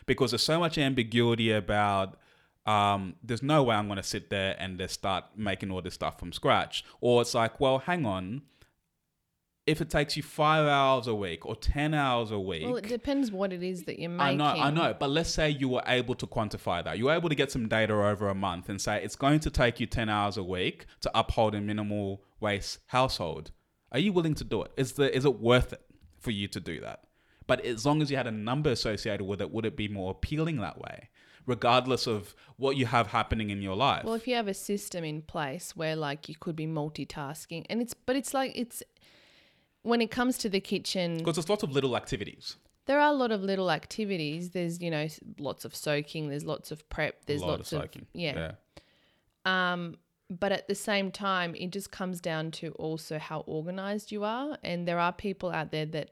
Because 0.06 0.30
there's 0.30 0.42
so 0.42 0.58
much 0.58 0.78
ambiguity 0.78 1.52
about 1.52 2.18
um, 2.64 3.16
there's 3.22 3.42
no 3.42 3.62
way 3.62 3.76
I'm 3.76 3.88
going 3.88 3.98
to 3.98 4.02
sit 4.02 4.30
there 4.30 4.56
and 4.58 4.78
just 4.78 4.94
start 4.94 5.24
making 5.36 5.70
all 5.70 5.82
this 5.82 5.92
stuff 5.92 6.18
from 6.18 6.32
scratch. 6.32 6.82
Or 7.02 7.20
it's 7.20 7.34
like, 7.34 7.60
well, 7.60 7.80
hang 7.80 8.06
on. 8.06 8.40
If 9.66 9.80
it 9.80 9.90
takes 9.90 10.16
you 10.16 10.22
five 10.22 10.66
hours 10.66 11.08
a 11.08 11.14
week 11.14 11.44
or 11.44 11.56
10 11.56 11.92
hours 11.92 12.30
a 12.30 12.38
week. 12.38 12.64
Well, 12.64 12.76
it 12.76 12.88
depends 12.88 13.32
what 13.32 13.52
it 13.52 13.64
is 13.64 13.82
that 13.84 13.98
you're 13.98 14.10
making. 14.10 14.40
I 14.40 14.54
know, 14.54 14.62
I 14.62 14.70
know, 14.70 14.94
but 14.98 15.10
let's 15.10 15.30
say 15.30 15.50
you 15.50 15.68
were 15.68 15.82
able 15.86 16.14
to 16.14 16.26
quantify 16.26 16.84
that. 16.84 16.98
You 16.98 17.06
were 17.06 17.14
able 17.14 17.28
to 17.28 17.34
get 17.34 17.50
some 17.50 17.66
data 17.66 17.92
over 17.92 18.28
a 18.28 18.34
month 18.34 18.68
and 18.68 18.80
say 18.80 19.02
it's 19.02 19.16
going 19.16 19.40
to 19.40 19.50
take 19.50 19.80
you 19.80 19.86
10 19.86 20.08
hours 20.08 20.36
a 20.36 20.44
week 20.44 20.86
to 21.00 21.10
uphold 21.18 21.56
a 21.56 21.60
minimal 21.60 22.22
waste 22.38 22.78
household. 22.86 23.50
Are 23.90 23.98
you 23.98 24.12
willing 24.12 24.34
to 24.36 24.44
do 24.44 24.62
it? 24.62 24.70
Is 24.76 24.92
the 24.92 25.14
is 25.14 25.24
it 25.24 25.40
worth 25.40 25.72
it 25.72 25.82
for 26.18 26.30
you 26.30 26.48
to 26.48 26.60
do 26.60 26.80
that? 26.80 27.00
But 27.46 27.64
as 27.64 27.86
long 27.86 28.02
as 28.02 28.10
you 28.10 28.16
had 28.16 28.26
a 28.26 28.32
number 28.32 28.70
associated 28.70 29.24
with 29.24 29.40
it, 29.40 29.50
would 29.50 29.64
it 29.64 29.76
be 29.76 29.88
more 29.88 30.10
appealing 30.10 30.58
that 30.58 30.78
way? 30.78 31.08
Regardless 31.46 32.08
of 32.08 32.34
what 32.56 32.76
you 32.76 32.86
have 32.86 33.06
happening 33.08 33.50
in 33.50 33.62
your 33.62 33.76
life. 33.76 34.04
Well, 34.04 34.14
if 34.14 34.26
you 34.26 34.34
have 34.34 34.48
a 34.48 34.54
system 34.54 35.04
in 35.04 35.22
place 35.22 35.76
where 35.76 35.94
like 35.94 36.28
you 36.28 36.34
could 36.34 36.56
be 36.56 36.66
multitasking, 36.66 37.66
and 37.70 37.80
it's 37.80 37.94
but 37.94 38.16
it's 38.16 38.34
like 38.34 38.52
it's 38.56 38.82
when 39.86 40.00
it 40.00 40.10
comes 40.10 40.36
to 40.38 40.48
the 40.48 40.60
kitchen, 40.60 41.18
because 41.18 41.36
there's 41.36 41.48
lots 41.48 41.62
of 41.62 41.70
little 41.72 41.96
activities. 41.96 42.56
there 42.86 42.98
are 43.00 43.10
a 43.10 43.18
lot 43.22 43.30
of 43.32 43.42
little 43.42 43.70
activities. 43.70 44.50
There's 44.50 44.80
you 44.82 44.90
know 44.90 45.06
lots 45.38 45.64
of 45.64 45.74
soaking. 45.74 46.28
There's 46.28 46.44
lots 46.44 46.70
of 46.70 46.88
prep. 46.88 47.24
There's 47.26 47.42
a 47.42 47.46
lot 47.46 47.58
lots 47.58 47.72
of 47.72 47.78
of, 47.78 47.84
soaking. 47.84 48.06
yeah. 48.12 48.52
Um, 49.44 49.96
but 50.28 50.50
at 50.50 50.66
the 50.66 50.74
same 50.74 51.12
time, 51.12 51.54
it 51.54 51.70
just 51.70 51.92
comes 51.92 52.20
down 52.20 52.50
to 52.52 52.72
also 52.72 53.18
how 53.18 53.40
organized 53.46 54.10
you 54.10 54.24
are. 54.24 54.58
And 54.64 54.86
there 54.88 54.98
are 54.98 55.12
people 55.12 55.50
out 55.52 55.70
there 55.70 55.86
that, 55.86 56.10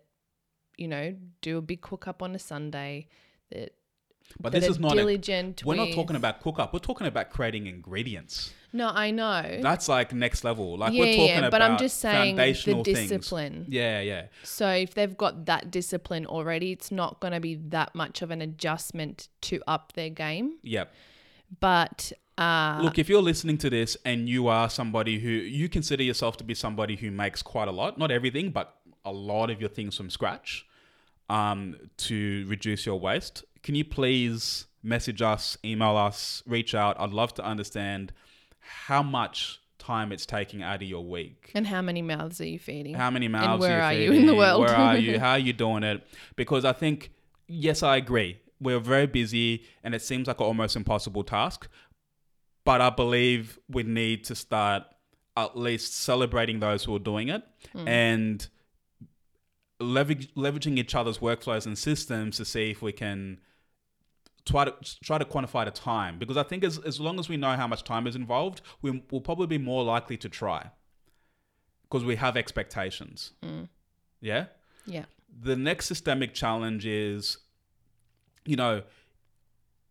you 0.77 0.87
know, 0.87 1.17
do 1.43 1.59
a 1.59 1.61
big 1.63 1.81
cook 1.81 2.07
up 2.07 2.23
on 2.23 2.33
a 2.35 2.39
Sunday. 2.39 3.09
That 3.51 3.75
But 4.41 4.53
this 4.53 4.67
is 4.67 4.79
not 4.79 4.99
a, 4.99 5.05
we're 5.65 5.77
not 5.77 5.93
talking 5.93 6.17
about 6.17 6.41
cook 6.43 6.59
up. 6.59 6.73
We're 6.73 6.81
talking 6.81 7.07
about 7.07 7.31
creating 7.31 7.67
ingredients. 7.67 8.53
No, 8.73 8.91
I 8.93 9.13
know. 9.13 9.61
That's 9.63 9.89
like 9.89 10.13
next 10.13 10.43
level. 10.43 10.77
Like 10.77 10.93
yeah, 10.93 11.01
we're 11.01 11.13
talking 11.13 11.27
yeah, 11.29 11.39
about 11.39 11.51
but 11.53 11.63
I'm 11.63 11.79
just 11.79 12.01
saying 12.01 12.35
the 12.35 12.43
foundational 12.43 12.85
things. 12.85 12.99
discipline. 12.99 13.67
Yeah, 13.69 14.01
yeah. 14.01 14.27
So 14.43 14.69
if 14.69 14.95
they've 14.95 15.17
got 15.17 15.47
that 15.47 15.71
discipline 15.71 16.27
already, 16.27 16.73
it's 16.73 16.91
not 16.91 17.21
going 17.21 17.33
to 17.33 17.41
be 17.41 17.55
that 17.69 17.95
much 17.95 18.23
of 18.23 18.33
an 18.33 18.43
adjustment 18.43 19.29
to 19.43 19.63
up 19.69 19.93
their 19.93 20.11
game. 20.11 20.59
Yep. 20.63 20.93
But 21.61 22.13
uh, 22.37 22.81
Look, 22.83 22.99
if 22.99 23.09
you're 23.09 23.23
listening 23.23 23.59
to 23.59 23.71
this 23.71 23.97
and 24.05 24.29
you 24.29 24.49
are 24.49 24.69
somebody 24.69 25.21
who 25.21 25.29
you 25.29 25.69
consider 25.69 26.03
yourself 26.03 26.37
to 26.39 26.45
be 26.45 26.55
somebody 26.55 26.97
who 26.97 27.11
makes 27.11 27.43
quite 27.43 27.69
a 27.69 27.73
lot, 27.73 27.97
not 27.97 28.11
everything, 28.11 28.51
but 28.51 28.77
a 29.05 29.13
lot 29.13 29.51
of 29.51 29.61
your 29.61 29.71
things 29.71 29.97
from 29.97 30.11
scratch 30.11 30.67
um, 31.31 31.77
to 31.97 32.45
reduce 32.49 32.87
your 32.87 32.99
waste, 32.99 33.45
can 33.65 33.75
you 33.75 33.85
please 33.85 34.67
message 34.83 35.21
us, 35.23 35.57
email 35.65 35.97
us, 35.97 36.43
reach 36.47 36.75
out? 36.75 36.95
I'd 37.01 37.11
love 37.11 37.35
to 37.35 37.45
understand 37.45 38.13
how 38.61 39.03
much 39.03 39.59
time 39.79 40.13
it's 40.13 40.25
taking 40.25 40.63
out 40.63 40.77
of 40.77 40.89
your 40.89 41.05
week. 41.05 41.51
and 41.55 41.67
how 41.67 41.83
many 41.83 42.01
mouths 42.03 42.41
are 42.41 42.47
you 42.47 42.59
feeding? 42.59 42.95
How 42.95 43.11
many 43.11 43.27
mouths 43.27 43.61
where 43.61 43.81
are 43.81 43.85
are 43.85 43.93
you 43.93 44.13
you 44.13 44.21
in 44.21 44.27
the 44.27 44.35
world? 44.35 44.61
Where 44.61 44.75
are 44.77 44.97
you? 44.97 45.19
How 45.25 45.33
are 45.33 45.39
you 45.39 45.53
doing 45.53 45.83
it? 45.83 46.07
Because 46.37 46.65
I 46.65 46.73
think, 46.73 47.11
yes, 47.49 47.83
I 47.83 47.97
agree. 47.97 48.39
We're 48.61 48.79
very 48.79 49.07
busy 49.07 49.65
and 49.83 49.95
it 49.95 50.01
seems 50.03 50.27
like 50.29 50.41
an 50.41 50.47
almost 50.47 50.77
impossible 50.77 51.25
task. 51.25 51.69
But 52.65 52.81
I 52.81 52.89
believe 52.91 53.59
we 53.69 53.83
need 53.83 54.25
to 54.25 54.35
start 54.35 54.85
at 55.37 55.57
least 55.59 55.95
celebrating 55.95 56.61
those 56.61 56.85
who 56.85 56.95
are 56.95 57.01
doing 57.01 57.29
it 57.29 57.43
Hmm. 57.73 57.89
and 57.89 58.49
leverage, 59.81 60.33
leveraging 60.35 60.79
each 60.79 60.95
other's 60.95 61.19
workflows 61.19 61.67
and 61.67 61.77
systems 61.77 62.37
to 62.39 62.45
see 62.45 62.71
if 62.71 62.81
we 62.81 62.93
can 62.93 63.41
try 64.45 64.65
to 64.65 64.75
try 65.03 65.19
to 65.19 65.25
quantify 65.25 65.65
the 65.65 65.71
time 65.71 66.19
because 66.19 66.37
I 66.37 66.43
think 66.43 66.65
as, 66.65 66.79
as 66.79 67.01
long 67.01 67.19
as 67.19 67.29
we 67.29 67.37
know 67.37 67.57
how 67.57 67.67
much 67.67 67.85
time 67.85 68.07
is 68.07 68.17
involved, 68.17 68.61
we 68.83 69.03
will 69.11 69.21
probably 69.21 69.47
be 69.47 69.59
more 69.59 69.83
likely 69.83 70.17
to 70.19 70.29
try 70.29 70.71
because 71.85 72.05
we 72.05 72.17
have 72.17 72.37
expectations. 72.37 73.33
Yeah. 74.21 74.47
yeah. 74.87 75.05
The 75.43 75.57
next 75.57 75.87
systemic 75.87 76.35
challenge 76.35 76.87
is, 76.87 77.39
you 78.45 78.57
know, 78.57 78.83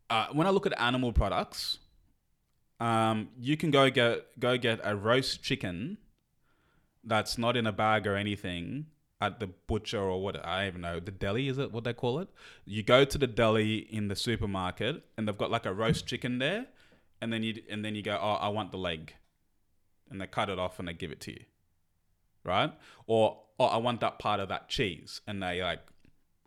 uh, 0.09 0.27
when 0.31 0.45
I 0.45 0.51
look 0.51 0.65
at 0.65 0.79
animal 0.79 1.11
products, 1.11 1.79
um, 2.79 3.29
you 3.39 3.57
can 3.57 3.71
go 3.71 3.89
get 3.89 4.39
go 4.39 4.57
get 4.57 4.79
a 4.83 4.95
roast 4.95 5.41
chicken 5.41 5.97
that's 7.03 7.37
not 7.37 7.57
in 7.57 7.65
a 7.65 7.71
bag 7.71 8.05
or 8.05 8.15
anything 8.15 8.87
at 9.25 9.39
the 9.39 9.47
butcher 9.47 10.01
or 10.01 10.21
what 10.21 10.35
I 10.45 10.67
even 10.67 10.81
know 10.81 10.99
the 10.99 11.11
deli 11.11 11.47
is 11.47 11.57
it 11.57 11.71
what 11.71 11.83
they 11.83 11.93
call 11.93 12.19
it. 12.19 12.29
You 12.65 12.83
go 12.83 13.05
to 13.05 13.17
the 13.17 13.27
deli 13.27 13.77
in 13.77 14.07
the 14.07 14.15
supermarket 14.15 15.03
and 15.17 15.27
they've 15.27 15.37
got 15.37 15.51
like 15.51 15.65
a 15.65 15.73
roast 15.73 16.05
chicken 16.07 16.39
there, 16.39 16.67
and 17.21 17.31
then 17.31 17.41
you 17.43 17.61
and 17.69 17.83
then 17.83 17.95
you 17.95 18.01
go 18.01 18.17
oh 18.21 18.37
I 18.47 18.49
want 18.49 18.71
the 18.71 18.77
leg, 18.77 19.15
and 20.09 20.19
they 20.19 20.27
cut 20.27 20.49
it 20.49 20.59
off 20.59 20.79
and 20.79 20.87
they 20.87 20.93
give 20.93 21.11
it 21.11 21.21
to 21.21 21.31
you, 21.31 21.43
right? 22.43 22.71
Or 23.07 23.39
oh 23.59 23.65
I 23.65 23.77
want 23.77 24.01
that 24.01 24.19
part 24.19 24.39
of 24.39 24.49
that 24.49 24.69
cheese 24.69 25.21
and 25.27 25.41
they 25.41 25.61
like 25.63 25.81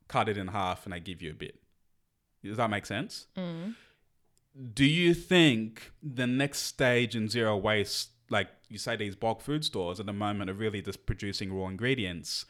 cut 0.09 0.29
it 0.29 0.37
in 0.37 0.49
half 0.49 0.85
and 0.85 0.93
they 0.93 1.01
give 1.01 1.23
you 1.23 1.31
a 1.31 1.35
bit. 1.35 1.61
Does 2.45 2.59
that 2.59 2.71
make 2.71 2.87
sense? 2.87 3.27
Mm. 3.37 3.75
do 4.75 4.85
you 4.85 5.13
think 5.15 5.91
the 6.03 6.27
next 6.27 6.61
stage 6.61 7.15
in 7.17 7.29
zero 7.29 7.57
waste, 7.57 8.11
like 8.31 8.49
you 8.69 8.79
say, 8.79 8.97
these 8.97 9.15
bulk 9.17 9.41
food 9.41 9.65
stores 9.65 10.01
at 10.01 10.07
the 10.07 10.13
moment 10.13 10.49
are 10.51 10.55
really 10.55 10.81
just 10.81 11.07
producing 11.07 11.53
raw 11.53 11.67
ingredients? 11.69 12.47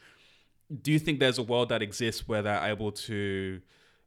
Do 0.81 0.91
you 0.91 0.99
think 0.99 1.19
there's 1.19 1.37
a 1.37 1.43
world 1.43 1.69
that 1.69 1.81
exists 1.81 2.27
where 2.27 2.41
they're 2.41 2.63
able 2.65 2.91
to 2.91 3.61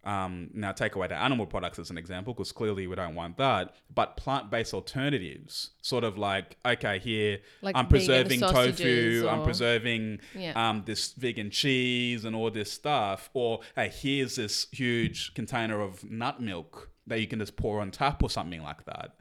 um, 0.04 0.48
now 0.54 0.72
take 0.72 0.94
away 0.94 1.08
the 1.08 1.14
animal 1.16 1.46
products 1.46 1.78
as 1.78 1.90
an 1.90 1.98
example, 1.98 2.32
because 2.32 2.52
clearly 2.52 2.86
we 2.86 2.96
don't 2.96 3.14
want 3.14 3.36
that, 3.36 3.76
but 3.94 4.16
plant-based 4.16 4.72
alternatives, 4.72 5.70
sort 5.82 6.04
of 6.04 6.16
like 6.16 6.56
okay, 6.64 6.98
here 6.98 7.38
Like 7.60 7.76
I'm 7.76 7.86
preserving 7.86 8.40
tofu, 8.40 9.28
I'm 9.28 9.42
preserving 9.42 10.20
Yeah. 10.34 10.52
um, 10.70 10.84
this 10.86 11.12
vegan 11.12 11.50
cheese 11.50 12.24
and 12.24 12.34
all 12.34 12.50
this 12.50 12.72
stuff, 12.72 13.28
or 13.34 13.60
hey, 13.76 13.90
here's 13.94 14.36
this 14.36 14.66
huge 14.72 15.34
container 15.34 15.80
of 15.80 16.02
nut 16.10 16.40
milk 16.40 16.90
that 17.06 17.20
you 17.20 17.26
can 17.26 17.38
just 17.38 17.56
pour 17.56 17.80
on 17.80 17.90
tap 17.90 18.22
or 18.22 18.30
something 18.30 18.62
like 18.62 18.84
that. 18.86 19.16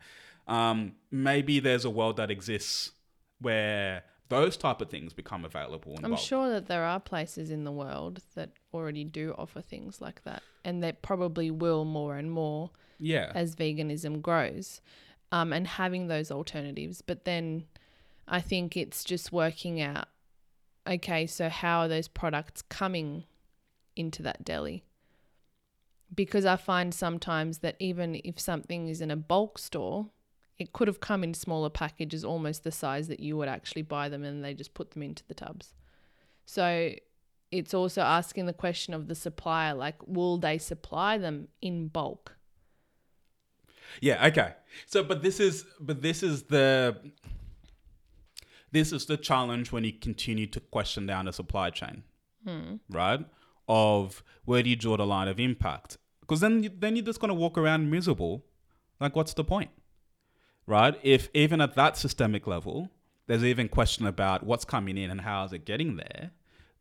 Um, 0.48 0.94
maybe 1.12 1.60
there's 1.60 1.86
a 1.86 1.90
world 1.90 2.18
that 2.18 2.32
exists 2.32 2.92
where 3.42 4.04
those 4.30 4.56
type 4.58 4.80
of 4.82 4.90
things 4.90 5.12
become 5.14 5.44
available. 5.44 5.96
In 5.98 6.06
I'm 6.06 6.12
bulk. 6.12 6.22
sure 6.22 6.50
that 6.50 6.68
there 6.68 6.84
are 6.84 7.00
places 7.00 7.50
in 7.52 7.64
the 7.64 7.72
world 7.72 8.22
that 8.36 8.52
already 8.74 9.04
do 9.04 9.34
offer 9.38 9.62
things 9.62 10.00
like 10.02 10.24
that, 10.24 10.44
and 10.64 10.82
that 10.84 11.02
probably 11.02 11.52
will 11.52 11.84
more 11.86 12.16
and 12.16 12.32
more 12.32 12.70
Yeah, 13.00 13.32
as 13.36 13.56
veganism 13.56 14.22
grows, 14.22 14.82
um, 15.32 15.52
and 15.52 15.68
having 15.68 16.08
those 16.08 16.32
alternatives. 16.32 17.02
But 17.02 17.26
then, 17.26 17.66
I 18.28 18.40
think 18.42 18.78
it's 18.78 19.04
just 19.04 19.32
working 19.32 19.82
out. 19.82 20.08
Okay, 20.88 21.26
so 21.28 21.50
how 21.50 21.80
are 21.82 21.88
those 21.88 22.08
products 22.08 22.62
coming 22.62 23.26
into 23.96 24.22
that 24.24 24.46
deli? 24.46 24.84
Because 26.14 26.46
I 26.46 26.56
find 26.56 26.94
sometimes 26.94 27.60
that 27.60 27.76
even 27.80 28.20
if 28.24 28.40
something 28.40 28.88
is 28.88 29.02
in 29.02 29.12
a 29.12 29.16
bulk 29.16 29.60
store, 29.60 30.08
it 30.60 30.74
could 30.74 30.88
have 30.90 31.00
come 31.00 31.24
in 31.24 31.34
smaller 31.34 31.70
packages, 31.70 32.26
almost 32.26 32.64
the 32.64 32.72
size 32.72 33.08
that 33.08 33.22
you 33.22 33.38
would 33.38 33.48
actually 33.48 33.82
buy 33.82 34.10
them, 34.10 34.24
and 34.24 34.44
they 34.44 34.54
just 34.54 34.74
put 34.74 34.92
them 34.92 35.02
into 35.02 35.24
the 35.28 35.34
tubs. 35.34 35.74
So 36.46 36.92
it's 37.52 37.74
also 37.74 38.02
asking 38.02 38.46
the 38.46 38.54
question 38.54 38.94
of 38.94 39.08
the 39.08 39.16
supplier 39.16 39.74
like, 39.74 39.96
will 40.06 40.38
they 40.38 40.58
supply 40.58 41.18
them 41.18 41.48
in 41.62 41.88
bulk? 41.88 42.36
Yeah, 44.02 44.28
okay. 44.28 44.54
So 44.86 45.04
but 45.04 45.24
this 45.24 45.40
is 45.40 45.66
but 45.80 46.02
this 46.02 46.22
is 46.22 46.44
the 46.44 46.98
this 48.72 48.92
is 48.92 49.06
the 49.06 49.18
challenge 49.18 49.72
when 49.72 49.84
you 49.84 49.94
continue 49.94 50.46
to 50.48 50.60
question 50.60 51.08
down 51.08 51.26
the 51.26 51.34
supply 51.34 51.70
chain. 51.72 52.04
Hmm. 52.46 52.76
Right? 52.90 53.26
Of 53.68 54.24
where 54.46 54.62
do 54.62 54.70
you 54.70 54.76
draw 54.76 54.98
the 54.98 55.06
line 55.06 55.28
of 55.28 55.40
impact? 55.40 55.98
Because 56.22 56.42
then 56.42 56.64
you, 56.64 56.70
then 56.78 56.96
you're 56.96 57.06
just 57.06 57.20
going 57.20 57.30
to 57.30 57.36
walk 57.36 57.58
around 57.58 57.90
miserable. 57.90 58.46
Like 59.00 59.16
what's 59.16 59.34
the 59.34 59.44
point? 59.44 59.72
Right? 60.70 60.98
If 61.02 61.30
even 61.34 61.60
at 61.62 61.74
that 61.76 61.98
systemic 61.98 62.46
level, 62.46 62.92
there's 63.26 63.44
even 63.44 63.68
question 63.68 64.06
about 64.06 64.44
what's 64.46 64.66
coming 64.66 64.98
in 64.98 65.10
and 65.10 65.22
how 65.22 65.44
is 65.44 65.52
it 65.52 65.66
getting 65.66 65.98
there 65.98 66.32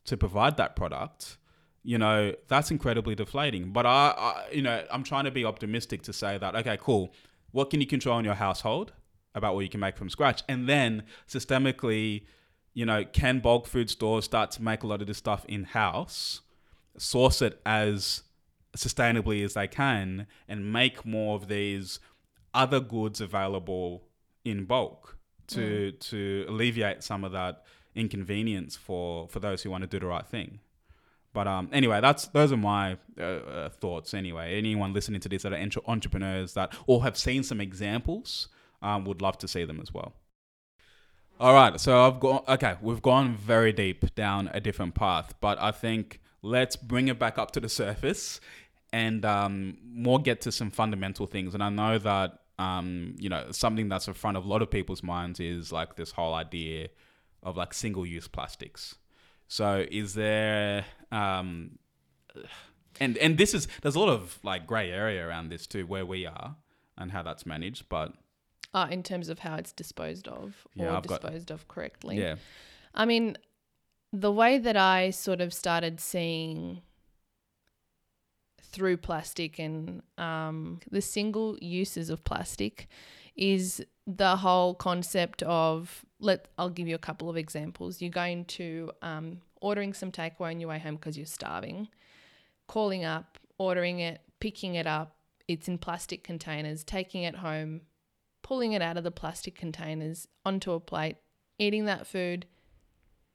to 0.04 0.16
provide 0.16 0.58
that 0.58 0.76
product, 0.76 1.38
you 1.82 1.96
know, 1.96 2.34
that's 2.48 2.70
incredibly 2.70 3.14
deflating. 3.14 3.72
But 3.72 3.86
I, 3.86 4.14
I 4.16 4.44
you 4.52 4.62
know, 4.62 4.84
I'm 4.90 5.02
trying 5.02 5.24
to 5.24 5.30
be 5.30 5.44
optimistic 5.44 6.02
to 6.02 6.12
say 6.12 6.36
that 6.36 6.54
okay, 6.54 6.78
cool. 6.80 7.14
What 7.50 7.70
can 7.70 7.80
you 7.80 7.86
control 7.86 8.18
in 8.18 8.26
your 8.26 8.34
household 8.34 8.92
about 9.34 9.54
what 9.54 9.62
you 9.62 9.70
can 9.70 9.80
make 9.80 9.96
from 9.96 10.10
scratch, 10.10 10.42
and 10.48 10.68
then 10.68 11.04
systemically, 11.26 12.24
you 12.74 12.84
know, 12.84 13.04
can 13.04 13.40
bulk 13.40 13.66
food 13.66 13.88
stores 13.88 14.26
start 14.26 14.50
to 14.50 14.62
make 14.62 14.82
a 14.82 14.86
lot 14.86 15.00
of 15.00 15.06
this 15.06 15.16
stuff 15.16 15.46
in 15.46 15.64
house, 15.64 16.42
source 16.98 17.40
it 17.40 17.58
as 17.64 18.22
sustainably 18.76 19.42
as 19.42 19.54
they 19.54 19.66
can, 19.66 20.26
and 20.46 20.70
make 20.70 21.06
more 21.06 21.36
of 21.36 21.48
these 21.48 22.00
other 22.54 22.80
goods 22.80 23.20
available 23.20 24.04
in 24.44 24.64
bulk 24.64 25.16
to 25.48 25.92
mm. 25.92 26.00
to 26.00 26.46
alleviate 26.48 27.02
some 27.02 27.24
of 27.24 27.32
that 27.32 27.64
inconvenience 27.94 28.76
for 28.76 29.28
for 29.28 29.40
those 29.40 29.62
who 29.62 29.70
want 29.70 29.82
to 29.82 29.88
do 29.88 29.98
the 29.98 30.06
right 30.06 30.26
thing. 30.26 30.60
But 31.32 31.46
um, 31.46 31.68
anyway, 31.72 32.00
that's 32.00 32.26
those 32.28 32.52
are 32.52 32.56
my 32.56 32.96
uh, 33.18 33.22
uh, 33.22 33.68
thoughts. 33.68 34.14
Anyway, 34.14 34.56
anyone 34.56 34.92
listening 34.92 35.20
to 35.20 35.28
this 35.28 35.42
that 35.42 35.52
are 35.52 35.56
entre- 35.56 35.82
entrepreneurs 35.86 36.54
that 36.54 36.74
or 36.86 37.02
have 37.02 37.16
seen 37.16 37.42
some 37.42 37.60
examples, 37.60 38.48
um, 38.82 39.04
would 39.04 39.20
love 39.20 39.38
to 39.38 39.48
see 39.48 39.64
them 39.64 39.80
as 39.80 39.92
well. 39.92 40.14
All 41.40 41.54
right, 41.54 41.78
so 41.78 42.04
I've 42.04 42.18
gone. 42.18 42.42
Okay, 42.48 42.76
we've 42.80 43.02
gone 43.02 43.36
very 43.36 43.72
deep 43.72 44.14
down 44.14 44.50
a 44.52 44.60
different 44.60 44.94
path, 44.94 45.34
but 45.40 45.60
I 45.60 45.70
think 45.70 46.20
let's 46.42 46.76
bring 46.76 47.08
it 47.08 47.18
back 47.18 47.38
up 47.38 47.52
to 47.52 47.60
the 47.60 47.68
surface 47.82 48.40
and 48.92 49.24
um, 49.24 49.78
more 49.84 50.20
get 50.20 50.40
to 50.42 50.52
some 50.52 50.70
fundamental 50.70 51.26
things. 51.26 51.54
And 51.54 51.62
I 51.62 51.68
know 51.68 51.98
that 51.98 52.40
um, 52.58 53.14
you 53.18 53.28
know 53.28 53.50
something 53.50 53.88
that's 53.88 54.08
in 54.08 54.14
front 54.14 54.36
of 54.36 54.44
a 54.44 54.48
lot 54.48 54.62
of 54.62 54.70
people's 54.70 55.02
minds 55.02 55.40
is 55.40 55.72
like 55.72 55.96
this 55.96 56.12
whole 56.12 56.34
idea 56.34 56.88
of 57.42 57.56
like 57.56 57.72
single-use 57.72 58.28
plastics. 58.28 58.96
So 59.46 59.86
is 59.90 60.14
there 60.14 60.84
um, 61.12 61.78
and 63.00 63.16
and 63.18 63.38
this 63.38 63.54
is 63.54 63.68
there's 63.82 63.94
a 63.94 64.00
lot 64.00 64.08
of 64.08 64.38
like 64.42 64.66
gray 64.66 64.90
area 64.90 65.26
around 65.26 65.50
this 65.50 65.66
too, 65.66 65.86
where 65.86 66.06
we 66.06 66.26
are 66.26 66.56
and 66.96 67.12
how 67.12 67.22
that's 67.22 67.46
managed, 67.46 67.88
but. 67.88 68.12
Uh, 68.74 68.86
in 68.90 69.02
terms 69.02 69.30
of 69.30 69.38
how 69.38 69.54
it's 69.54 69.72
disposed 69.72 70.28
of 70.28 70.66
or 70.78 71.00
disposed 71.00 71.48
got, 71.48 71.54
of 71.54 71.68
correctly. 71.68 72.18
Yeah. 72.18 72.34
I 72.94 73.06
mean, 73.06 73.38
the 74.12 74.30
way 74.30 74.58
that 74.58 74.76
I 74.76 75.08
sort 75.08 75.40
of 75.40 75.54
started 75.54 76.00
seeing 76.00 76.82
through 78.70 78.98
plastic 78.98 79.58
and 79.58 80.02
um, 80.18 80.80
the 80.90 81.00
single 81.00 81.56
uses 81.60 82.10
of 82.10 82.24
plastic 82.24 82.88
is 83.36 83.84
the 84.06 84.36
whole 84.36 84.74
concept 84.74 85.42
of 85.44 86.04
let 86.20 86.48
I'll 86.58 86.70
give 86.70 86.88
you 86.88 86.94
a 86.94 86.98
couple 86.98 87.30
of 87.30 87.36
examples. 87.36 88.02
You're 88.02 88.10
going 88.10 88.44
to 88.46 88.90
um, 89.00 89.40
ordering 89.60 89.94
some 89.94 90.10
takeaway 90.10 90.50
on 90.50 90.60
your 90.60 90.70
way 90.70 90.78
home 90.78 90.96
because 90.96 91.16
you're 91.16 91.26
starving, 91.26 91.88
calling 92.66 93.04
up, 93.04 93.38
ordering 93.58 94.00
it, 94.00 94.20
picking 94.40 94.74
it 94.74 94.86
up. 94.86 95.16
It's 95.46 95.68
in 95.68 95.78
plastic 95.78 96.24
containers, 96.24 96.84
taking 96.84 97.22
it 97.22 97.36
home, 97.36 97.82
pulling 98.42 98.72
it 98.72 98.82
out 98.82 98.96
of 98.96 99.04
the 99.04 99.10
plastic 99.10 99.54
containers 99.54 100.26
onto 100.44 100.72
a 100.72 100.80
plate, 100.80 101.16
eating 101.58 101.86
that 101.86 102.06
food, 102.06 102.46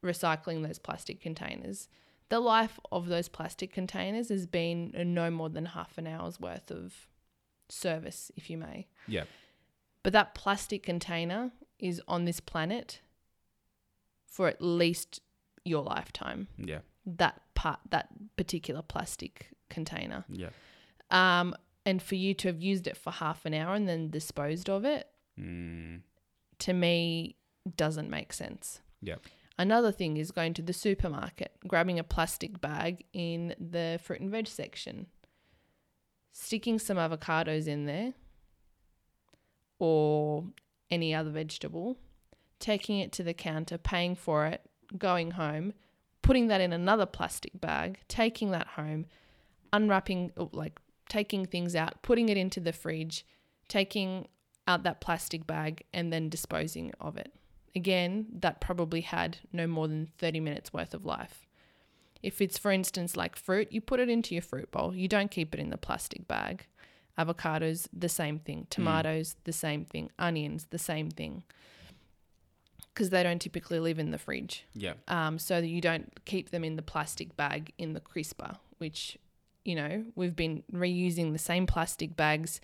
recycling 0.04 0.66
those 0.66 0.78
plastic 0.78 1.20
containers 1.20 1.88
the 2.28 2.40
life 2.40 2.80
of 2.90 3.08
those 3.08 3.28
plastic 3.28 3.72
containers 3.72 4.28
has 4.28 4.46
been 4.46 4.92
no 4.94 5.30
more 5.30 5.48
than 5.48 5.66
half 5.66 5.98
an 5.98 6.06
hour's 6.06 6.40
worth 6.40 6.70
of 6.70 7.08
service, 7.68 8.30
if 8.36 8.50
you 8.50 8.58
may. 8.58 8.86
Yeah. 9.06 9.24
But 10.02 10.12
that 10.12 10.34
plastic 10.34 10.82
container 10.82 11.52
is 11.78 12.00
on 12.08 12.24
this 12.24 12.40
planet 12.40 13.00
for 14.26 14.48
at 14.48 14.60
least 14.60 15.20
your 15.64 15.82
lifetime. 15.82 16.48
Yeah. 16.56 16.80
That 17.06 17.40
part, 17.54 17.80
that 17.90 18.08
particular 18.36 18.82
plastic 18.82 19.48
container. 19.70 20.24
Yeah. 20.28 20.50
Um, 21.10 21.54
and 21.86 22.02
for 22.02 22.14
you 22.14 22.34
to 22.34 22.48
have 22.48 22.62
used 22.62 22.86
it 22.86 22.96
for 22.96 23.10
half 23.10 23.44
an 23.44 23.54
hour 23.54 23.74
and 23.74 23.88
then 23.88 24.10
disposed 24.10 24.70
of 24.70 24.84
it, 24.84 25.08
mm. 25.38 26.00
to 26.58 26.72
me, 26.72 27.36
doesn't 27.76 28.10
make 28.10 28.32
sense. 28.32 28.80
Yeah. 29.00 29.16
Another 29.58 29.92
thing 29.92 30.16
is 30.16 30.32
going 30.32 30.54
to 30.54 30.62
the 30.62 30.72
supermarket, 30.72 31.52
grabbing 31.66 31.98
a 31.98 32.04
plastic 32.04 32.60
bag 32.60 33.04
in 33.12 33.54
the 33.58 34.00
fruit 34.02 34.20
and 34.20 34.30
veg 34.30 34.48
section, 34.48 35.06
sticking 36.32 36.78
some 36.78 36.96
avocados 36.96 37.68
in 37.68 37.86
there 37.86 38.14
or 39.78 40.44
any 40.90 41.14
other 41.14 41.30
vegetable, 41.30 41.98
taking 42.58 42.98
it 42.98 43.12
to 43.12 43.22
the 43.22 43.34
counter, 43.34 43.78
paying 43.78 44.16
for 44.16 44.46
it, 44.46 44.62
going 44.98 45.32
home, 45.32 45.72
putting 46.22 46.48
that 46.48 46.60
in 46.60 46.72
another 46.72 47.06
plastic 47.06 47.60
bag, 47.60 48.00
taking 48.08 48.50
that 48.50 48.66
home, 48.68 49.06
unwrapping, 49.72 50.32
oh, 50.36 50.50
like 50.52 50.80
taking 51.08 51.44
things 51.44 51.76
out, 51.76 52.02
putting 52.02 52.28
it 52.28 52.36
into 52.36 52.58
the 52.58 52.72
fridge, 52.72 53.24
taking 53.68 54.26
out 54.66 54.82
that 54.82 55.00
plastic 55.00 55.46
bag, 55.46 55.84
and 55.92 56.12
then 56.12 56.28
disposing 56.28 56.92
of 57.00 57.16
it. 57.16 57.32
Again, 57.76 58.26
that 58.40 58.60
probably 58.60 59.00
had 59.00 59.38
no 59.52 59.66
more 59.66 59.88
than 59.88 60.08
30 60.18 60.40
minutes 60.40 60.72
worth 60.72 60.94
of 60.94 61.04
life. 61.04 61.46
If 62.22 62.40
it's, 62.40 62.56
for 62.56 62.70
instance, 62.70 63.16
like 63.16 63.36
fruit, 63.36 63.70
you 63.70 63.80
put 63.80 64.00
it 64.00 64.08
into 64.08 64.34
your 64.34 64.42
fruit 64.42 64.70
bowl. 64.70 64.94
You 64.94 65.08
don't 65.08 65.30
keep 65.30 65.52
it 65.52 65.60
in 65.60 65.70
the 65.70 65.76
plastic 65.76 66.26
bag. 66.26 66.66
Avocados, 67.18 67.86
the 67.92 68.08
same 68.08 68.38
thing. 68.38 68.60
Hmm. 68.60 68.70
Tomatoes, 68.70 69.34
mm. 69.34 69.44
the 69.44 69.52
same 69.52 69.84
thing. 69.84 70.10
Onions, 70.18 70.66
the 70.70 70.78
same 70.78 71.10
thing. 71.10 71.42
Because 72.92 73.10
they 73.10 73.22
don't 73.22 73.40
typically 73.40 73.80
live 73.80 73.98
in 73.98 74.10
the 74.10 74.18
fridge. 74.18 74.64
Yeah. 74.72 74.94
Um, 75.08 75.38
so 75.38 75.58
you 75.58 75.80
don't 75.80 76.24
keep 76.24 76.50
them 76.50 76.64
in 76.64 76.76
the 76.76 76.82
plastic 76.82 77.36
bag 77.36 77.72
in 77.76 77.92
the 77.92 78.00
crisper, 78.00 78.56
which, 78.78 79.18
you 79.64 79.74
know, 79.74 80.04
we've 80.14 80.36
been 80.36 80.62
reusing 80.72 81.32
the 81.32 81.38
same 81.38 81.66
plastic 81.66 82.16
bags 82.16 82.60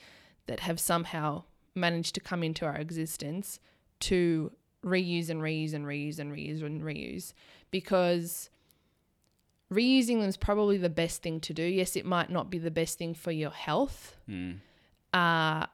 that 0.46 0.60
have 0.60 0.80
somehow 0.80 1.42
managed 1.74 2.14
to 2.14 2.20
come 2.20 2.42
into 2.42 2.64
our 2.64 2.76
existence 2.76 3.60
to 4.00 4.52
reuse 4.84 5.30
and 5.30 5.42
reuse 5.42 5.74
and 5.74 5.86
reuse 5.86 6.18
and 6.18 6.32
reuse 6.32 6.62
and 6.62 6.82
reuse 6.82 7.32
because 7.70 8.50
reusing 9.72 10.20
them 10.20 10.28
is 10.28 10.36
probably 10.36 10.78
the 10.78 10.90
best 10.90 11.22
thing 11.22 11.40
to 11.40 11.54
do. 11.54 11.62
Yes, 11.62 11.96
it 11.96 12.04
might 12.04 12.30
not 12.30 12.50
be 12.50 12.58
the 12.58 12.70
best 12.70 12.98
thing 12.98 13.14
for 13.14 13.30
your 13.30 13.50
health, 13.50 14.16
mm. 14.28 14.58
uh, 15.12 15.66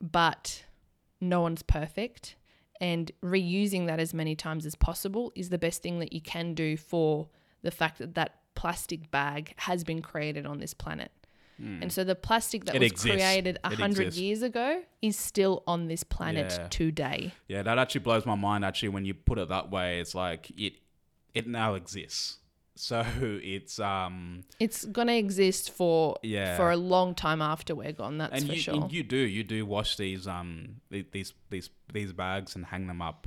but 0.00 0.64
no 1.20 1.40
one's 1.40 1.62
perfect. 1.62 2.36
And 2.80 3.12
reusing 3.22 3.86
that 3.88 4.00
as 4.00 4.14
many 4.14 4.34
times 4.34 4.64
as 4.64 4.74
possible 4.74 5.32
is 5.34 5.50
the 5.50 5.58
best 5.58 5.82
thing 5.82 5.98
that 5.98 6.12
you 6.12 6.20
can 6.20 6.54
do 6.54 6.76
for 6.76 7.28
the 7.62 7.70
fact 7.70 7.98
that 7.98 8.14
that 8.14 8.36
plastic 8.54 9.10
bag 9.10 9.54
has 9.56 9.84
been 9.84 10.00
created 10.00 10.46
on 10.46 10.60
this 10.60 10.72
planet. 10.72 11.10
Mm. 11.60 11.82
And 11.82 11.92
so 11.92 12.04
the 12.04 12.14
plastic 12.14 12.64
that 12.64 12.74
it 12.74 12.80
was 12.80 12.92
exists. 12.92 13.16
created 13.16 13.58
a 13.64 13.74
hundred 13.74 14.14
years 14.14 14.42
ago 14.42 14.82
is 15.02 15.16
still 15.16 15.62
on 15.66 15.88
this 15.88 16.02
planet 16.02 16.56
yeah. 16.58 16.66
today. 16.70 17.32
Yeah, 17.48 17.62
that 17.62 17.78
actually 17.78 18.00
blows 18.00 18.24
my 18.24 18.34
mind. 18.34 18.64
Actually, 18.64 18.90
when 18.90 19.04
you 19.04 19.14
put 19.14 19.38
it 19.38 19.48
that 19.48 19.70
way, 19.70 20.00
it's 20.00 20.14
like 20.14 20.50
it 20.56 20.74
it 21.34 21.46
now 21.46 21.74
exists. 21.74 22.38
So 22.76 23.04
it's 23.18 23.78
um 23.78 24.44
it's 24.58 24.86
gonna 24.86 25.12
exist 25.12 25.70
for 25.70 26.16
yeah 26.22 26.56
for 26.56 26.70
a 26.70 26.78
long 26.78 27.14
time 27.14 27.42
after 27.42 27.74
we're 27.74 27.92
gone. 27.92 28.16
That's 28.16 28.32
and 28.32 28.46
for 28.46 28.54
you, 28.54 28.60
sure. 28.60 28.88
you 28.90 29.02
do 29.02 29.18
you 29.18 29.44
do 29.44 29.66
wash 29.66 29.98
these 29.98 30.26
um 30.26 30.76
these 30.88 31.34
these 31.50 31.68
these 31.92 32.12
bags 32.14 32.56
and 32.56 32.64
hang 32.64 32.86
them 32.86 33.02
up 33.02 33.26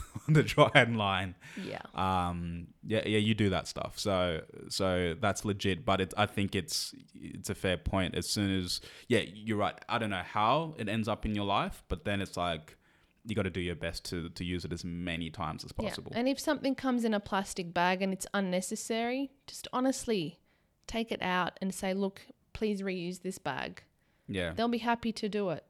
the 0.28 0.42
dry 0.42 0.70
end 0.74 0.96
line. 0.96 1.34
Yeah. 1.62 1.80
Um. 1.94 2.68
Yeah. 2.84 3.02
Yeah. 3.06 3.18
You 3.18 3.34
do 3.34 3.50
that 3.50 3.68
stuff. 3.68 3.98
So 3.98 4.42
so 4.68 5.14
that's 5.20 5.44
legit. 5.44 5.84
But 5.84 6.00
it, 6.00 6.14
I 6.16 6.26
think 6.26 6.54
it's 6.54 6.94
it's 7.14 7.50
a 7.50 7.54
fair 7.54 7.76
point. 7.76 8.14
As 8.14 8.28
soon 8.28 8.58
as 8.58 8.80
yeah, 9.08 9.20
you're 9.32 9.58
right. 9.58 9.74
I 9.88 9.98
don't 9.98 10.10
know 10.10 10.22
how 10.24 10.74
it 10.78 10.88
ends 10.88 11.08
up 11.08 11.24
in 11.26 11.34
your 11.34 11.44
life, 11.44 11.82
but 11.88 12.04
then 12.04 12.20
it's 12.20 12.36
like 12.36 12.76
you 13.24 13.36
got 13.36 13.42
to 13.42 13.50
do 13.50 13.60
your 13.60 13.76
best 13.76 14.04
to 14.06 14.28
to 14.30 14.44
use 14.44 14.64
it 14.64 14.72
as 14.72 14.84
many 14.84 15.30
times 15.30 15.64
as 15.64 15.72
possible. 15.72 16.12
Yeah. 16.12 16.20
And 16.20 16.28
if 16.28 16.40
something 16.40 16.74
comes 16.74 17.04
in 17.04 17.14
a 17.14 17.20
plastic 17.20 17.72
bag 17.72 18.02
and 18.02 18.12
it's 18.12 18.26
unnecessary, 18.34 19.30
just 19.46 19.68
honestly 19.72 20.38
take 20.86 21.12
it 21.12 21.22
out 21.22 21.58
and 21.62 21.74
say, 21.74 21.94
look, 21.94 22.22
please 22.52 22.82
reuse 22.82 23.22
this 23.22 23.38
bag. 23.38 23.82
Yeah. 24.28 24.52
They'll 24.54 24.68
be 24.68 24.78
happy 24.78 25.12
to 25.12 25.28
do 25.28 25.50
it. 25.50 25.64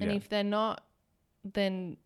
And 0.00 0.10
yeah. 0.10 0.16
if 0.16 0.28
they're 0.28 0.44
not, 0.44 0.84
then 1.44 1.96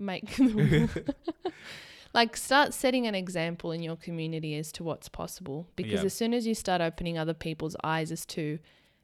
make 0.00 0.36
like 2.14 2.36
start 2.36 2.74
setting 2.74 3.06
an 3.06 3.14
example 3.14 3.70
in 3.72 3.82
your 3.82 3.96
community 3.96 4.56
as 4.56 4.72
to 4.72 4.84
what's 4.84 5.08
possible 5.08 5.68
because 5.76 6.00
Yeah. 6.00 6.06
as 6.06 6.14
soon 6.14 6.34
as 6.34 6.46
you 6.46 6.54
start 6.54 6.80
opening 6.80 7.16
other 7.18 7.34
people's 7.34 7.76
eyes 7.84 8.10
as 8.10 8.26
to 8.26 8.58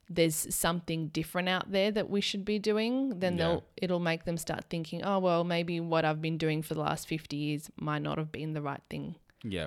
there's 0.08 0.54
something 0.54 1.08
different 1.08 1.48
out 1.48 1.70
there 1.72 1.90
that 1.90 2.08
we 2.08 2.20
should 2.20 2.44
be 2.44 2.58
doing 2.58 3.18
then 3.20 3.36
Yeah. 3.36 3.38
they'll 3.48 3.64
it'll 3.76 4.00
make 4.00 4.24
them 4.24 4.36
start 4.36 4.64
thinking 4.70 5.02
oh 5.04 5.18
well 5.18 5.44
maybe 5.44 5.80
what 5.80 6.04
I've 6.04 6.22
been 6.22 6.38
doing 6.38 6.62
for 6.62 6.74
the 6.74 6.80
last 6.80 7.06
50 7.08 7.36
years 7.36 7.70
might 7.76 8.02
not 8.02 8.16
have 8.18 8.30
been 8.32 8.52
the 8.52 8.62
right 8.62 8.82
thing 8.90 9.16
Yeah. 9.42 9.66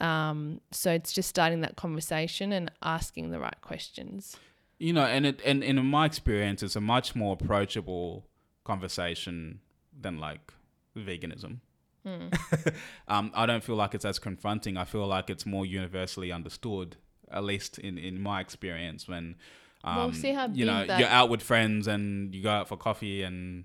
um 0.00 0.60
so 0.70 0.92
it's 0.92 1.12
just 1.12 1.28
starting 1.28 1.60
that 1.62 1.76
conversation 1.76 2.52
and 2.52 2.70
asking 2.82 3.30
the 3.30 3.38
right 3.40 3.60
questions 3.60 4.36
You 4.78 4.92
know, 4.92 5.04
and 5.04 5.26
it 5.26 5.40
and, 5.44 5.62
and 5.62 5.78
in 5.78 5.86
my 5.86 6.06
experience, 6.06 6.60
it's 6.66 6.74
a 6.74 6.80
much 6.80 7.14
more 7.14 7.34
approachable 7.40 8.24
conversation 8.64 9.60
than 10.00 10.18
like 10.18 10.52
veganism. 10.96 11.58
um, 13.08 13.30
I 13.34 13.46
don't 13.46 13.62
feel 13.62 13.76
like 13.76 13.94
it's 13.94 14.04
as 14.04 14.18
confronting. 14.18 14.76
I 14.76 14.84
feel 14.84 15.06
like 15.06 15.30
it's 15.30 15.46
more 15.46 15.64
universally 15.64 16.32
understood, 16.32 16.96
at 17.30 17.44
least 17.44 17.78
in, 17.78 17.96
in 17.98 18.20
my 18.20 18.40
experience. 18.40 19.06
When 19.06 19.36
um, 19.84 19.96
Well, 19.96 20.10
you 20.52 20.64
know 20.66 20.84
that- 20.86 20.98
you're 20.98 21.08
out 21.08 21.28
with 21.30 21.42
friends 21.42 21.86
and 21.86 22.34
you 22.34 22.42
go 22.42 22.50
out 22.50 22.68
for 22.68 22.76
coffee, 22.76 23.22
and 23.22 23.64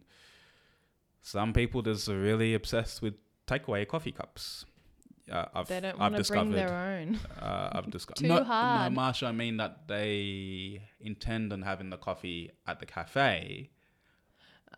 some 1.21 1.51
people 1.53 1.81
just 1.81 2.07
are 2.09 2.19
really 2.19 2.53
obsessed 2.53 3.01
with 3.01 3.15
takeaway 3.47 3.87
coffee 3.87 4.11
cups. 4.11 4.65
Uh, 5.31 5.45
I've, 5.53 5.67
They 5.67 5.81
don't 5.81 5.99
want 5.99 6.15
to 6.15 6.23
bring 6.23 6.51
discovered. 6.51 6.55
their 6.55 6.73
own. 6.73 7.19
Uh, 7.41 7.69
I've 7.73 7.91
discovered. 7.97 8.19
Too 8.21 8.27
no, 8.27 8.43
hard. 8.45 8.93
No, 8.93 9.01
Maša, 9.01 9.27
I 9.27 9.31
mean 9.33 9.57
that 9.57 9.87
they 9.87 10.83
intend 11.01 11.51
on 11.51 11.63
having 11.63 11.89
the 11.89 11.97
coffee 11.97 12.51
at 12.65 12.79
the 12.79 12.85
cafe, 12.85 13.71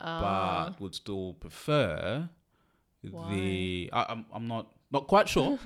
Uh, 0.00 0.20
but 0.70 0.80
would 0.80 0.94
still 0.94 1.34
prefer 1.34 2.28
the. 3.02 3.90
I, 3.92 4.06
I'm, 4.10 4.26
I'm 4.32 4.46
not 4.48 4.72
not 4.92 5.06
quite 5.06 5.28
sure, 5.28 5.58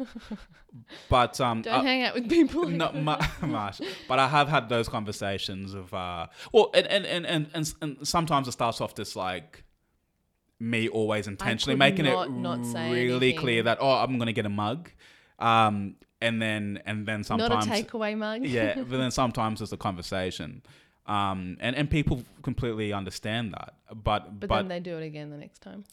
but 1.08 1.40
um, 1.40 1.62
don't 1.62 1.74
uh, 1.74 1.82
hang 1.82 2.02
out 2.02 2.14
with 2.14 2.28
people. 2.28 2.64
Like 2.68 2.76
not 2.76 2.96
ma- 2.96 3.18
Maša, 3.40 3.86
but 4.08 4.18
I 4.18 4.28
have 4.28 4.48
had 4.48 4.68
those 4.68 4.88
conversations 4.88 5.74
of 5.74 5.92
uh, 5.94 6.26
well, 6.52 6.70
and 6.74 6.86
and, 6.86 7.06
and 7.06 7.26
and 7.26 7.46
and 7.54 7.74
and 7.80 8.08
sometimes 8.08 8.48
it 8.48 8.52
starts 8.52 8.80
off 8.80 8.94
just 8.94 9.16
like 9.16 9.64
me 10.60 10.88
always 10.88 11.26
intentionally 11.26 11.76
making 11.76 12.04
not 12.04 12.28
it 12.28 12.32
not 12.32 12.58
really 12.90 13.32
clear 13.32 13.62
that 13.64 13.78
oh 13.80 13.90
I'm 13.90 14.18
gonna 14.18 14.32
get 14.32 14.46
a 14.46 14.50
mug, 14.50 14.90
um, 15.38 15.96
and 16.20 16.40
then 16.40 16.80
and 16.86 17.06
then 17.06 17.24
sometimes 17.24 17.66
Not 17.66 17.78
a 17.78 17.82
takeaway 17.82 18.16
mug. 18.16 18.44
yeah, 18.44 18.74
but 18.88 18.90
then 18.90 19.10
sometimes 19.10 19.60
it's 19.62 19.72
a 19.72 19.76
conversation, 19.76 20.62
um, 21.06 21.56
and 21.60 21.74
and 21.76 21.90
people 21.90 22.22
completely 22.42 22.92
understand 22.92 23.52
that, 23.54 23.74
but 23.88 24.40
But, 24.40 24.48
but, 24.48 24.56
then 24.56 24.68
they 24.68 24.80
do 24.80 24.96
it 24.98 25.04
again 25.04 25.30
the 25.30 25.38
next 25.38 25.60
time. 25.60 25.84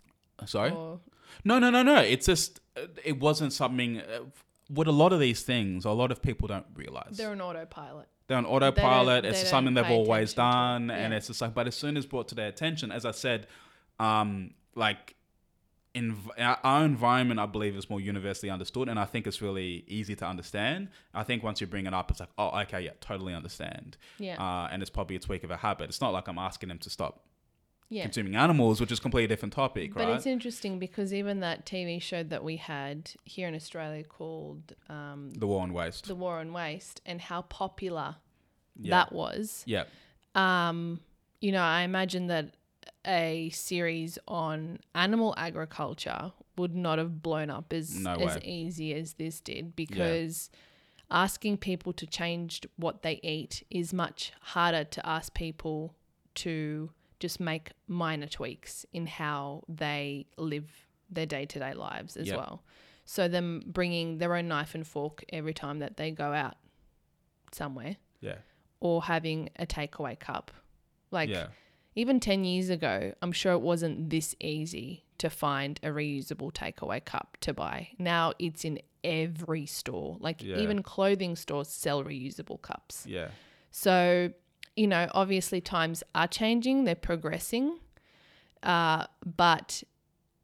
sorry, 0.45 0.71
Or, 0.71 0.99
no 1.43 1.59
no 1.59 1.69
no 1.69 1.83
no, 1.83 1.97
it's 1.97 2.25
just 2.25 2.59
uh, 2.77 2.81
it 3.03 3.19
wasn't 3.19 3.53
something. 3.53 3.99
Uh, 3.99 4.19
what 4.67 4.87
a 4.87 4.91
lot 4.91 5.11
of 5.11 5.19
these 5.19 5.41
things, 5.43 5.83
a 5.83 5.91
lot 5.91 6.11
of 6.11 6.21
people 6.21 6.47
don't 6.47 6.65
realize. 6.75 7.17
they're 7.17 7.33
an 7.33 7.41
autopilot. 7.41 8.07
They're 8.27 8.37
on 8.37 8.45
autopilot. 8.45 9.23
they 9.23 9.29
It's 9.29 9.41
don't 9.41 9.49
something 9.49 9.73
they've 9.73 9.83
pay 9.83 9.93
always 9.93 10.31
attention 10.31 10.35
to 10.35 10.35
done, 10.37 10.89
it. 10.91 10.93
and 11.03 11.11
Yeah. 11.11 11.17
it's 11.17 11.27
just 11.27 11.41
like. 11.41 11.53
But 11.53 11.67
as 11.67 11.75
soon 11.75 11.97
as 11.97 12.05
brought 12.05 12.29
to 12.29 12.35
their 12.35 12.47
attention, 12.47 12.89
as 12.91 13.05
I 13.05 13.11
said, 13.11 13.47
um, 13.99 14.51
like 14.75 15.15
in 15.93 16.17
our 16.37 16.57
our 16.63 16.85
environment, 16.85 17.39
I 17.41 17.45
believe 17.47 17.75
is 17.75 17.89
more 17.89 17.99
universally 17.99 18.49
understood, 18.49 18.87
and 18.87 18.97
I 18.97 19.03
think 19.03 19.27
it's 19.27 19.41
really 19.41 19.83
easy 19.87 20.15
to 20.15 20.25
understand. 20.25 20.87
I 21.13 21.23
think 21.23 21.43
once 21.43 21.59
you 21.59 21.67
bring 21.67 21.85
it 21.85 21.93
up, 21.93 22.09
it's 22.11 22.21
like, 22.21 22.29
oh, 22.37 22.57
okay, 22.61 22.79
yeah, 22.81 22.91
totally 23.01 23.33
understand. 23.33 23.97
Yeah. 24.19 24.41
Uh, 24.41 24.69
and 24.71 24.81
it's 24.81 24.89
probably 24.89 25.17
a 25.17 25.19
tweak 25.19 25.43
of 25.43 25.51
a 25.51 25.57
habit. 25.57 25.89
It's 25.89 25.99
not 25.99 26.13
like 26.13 26.29
I'm 26.29 26.37
asking 26.39 26.69
them 26.69 26.79
to 26.79 26.89
stop 26.89 27.25
yeah. 27.91 28.03
consuming 28.03 28.35
animals, 28.35 28.79
which 28.79 28.91
is 28.91 28.99
a 28.99 29.01
completely 29.01 29.27
different 29.27 29.53
topic, 29.53 29.93
right? 29.93 30.03
But 30.03 30.07
right? 30.07 30.15
it's 30.15 30.25
interesting 30.25 30.79
because 30.79 31.13
even 31.13 31.41
that 31.41 31.65
TV 31.65 32.01
show 32.01 32.23
that 32.23 32.41
we 32.41 32.55
had 32.55 33.11
here 33.25 33.49
in 33.49 33.53
Australia 33.53 34.03
called 34.05 34.73
um, 34.89 35.31
the 35.31 35.45
war 35.45 35.61
on 35.61 35.73
waste. 35.73 36.07
The 36.07 36.15
War 36.15 36.39
on 36.39 36.53
Waste 36.53 37.01
and 37.05 37.19
how 37.19 37.41
popular 37.43 38.15
yeah. 38.79 38.91
that 38.91 39.13
was. 39.13 39.63
yeah. 39.67 39.83
Um, 40.33 41.01
you 41.41 41.51
know, 41.51 41.61
I 41.61 41.81
imagine 41.81 42.27
that 42.27 42.55
a 43.05 43.49
series 43.49 44.17
on 44.25 44.79
animal 44.95 45.33
agriculture 45.35 46.31
would 46.57 46.73
not 46.73 46.97
have 46.97 47.21
blown 47.21 47.49
up 47.49 47.73
as 47.73 47.99
No 47.99 48.13
as 48.13 48.41
easy 48.43 48.93
as 48.93 49.13
this 49.13 49.41
did 49.41 49.75
because 49.75 50.49
asking 51.09 51.57
people 51.57 51.91
to 51.91 52.05
change 52.05 52.61
what 52.77 53.01
they 53.01 53.19
eat 53.21 53.65
is 53.69 53.93
much 53.93 54.31
harder 54.39 54.85
to 54.85 55.05
ask 55.05 55.33
people 55.33 55.93
to 56.35 56.91
just 57.21 57.39
make 57.39 57.71
minor 57.87 58.27
tweaks 58.27 58.85
in 58.91 59.07
how 59.07 59.63
they 59.69 60.25
live 60.37 60.69
their 61.09 61.25
day-to-day 61.25 61.73
lives 61.73 62.17
as 62.17 62.27
Yep. 62.27 62.37
well. 62.37 62.63
So 63.05 63.27
them 63.29 63.63
bringing 63.65 64.17
their 64.17 64.35
own 64.35 64.47
knife 64.49 64.75
and 64.75 64.85
fork 64.85 65.23
every 65.29 65.53
time 65.53 65.79
that 65.79 65.95
they 65.97 66.11
go 66.11 66.33
out 66.33 66.57
somewhere 67.51 67.97
Yeah. 68.21 68.37
or 68.79 69.03
having 69.03 69.49
a 69.57 69.65
takeaway 69.65 70.17
cup. 70.19 70.51
Like 71.11 71.29
yeah. 71.29 71.47
even 71.95 72.19
10 72.19 72.43
years 72.45 72.69
ago, 72.69 73.13
I'm 73.21 73.31
sure 73.31 73.53
it 73.53 73.61
wasn't 73.61 74.09
this 74.09 74.35
easy 74.39 75.05
to 75.17 75.29
find 75.29 75.79
a 75.83 75.87
reusable 75.87 76.51
takeaway 76.51 77.03
cup 77.03 77.37
to 77.41 77.53
buy. 77.53 77.89
Now 77.99 78.33
it's 78.39 78.63
in 78.65 78.79
every 79.03 79.65
store. 79.65 80.17
Like 80.19 80.41
Yeah. 80.41 80.57
even 80.57 80.81
clothing 80.83 81.35
stores 81.35 81.67
sell 81.69 82.03
reusable 82.03 82.61
cups. 82.61 83.05
Yeah. 83.05 83.29
So, 83.71 84.33
you 84.75 84.87
know, 84.87 85.07
obviously 85.13 85.61
times 85.61 86.03
are 86.15 86.27
changing, 86.27 86.83
they're 86.85 86.95
progressing. 86.95 87.79
Uh, 88.63 89.05
but 89.25 89.83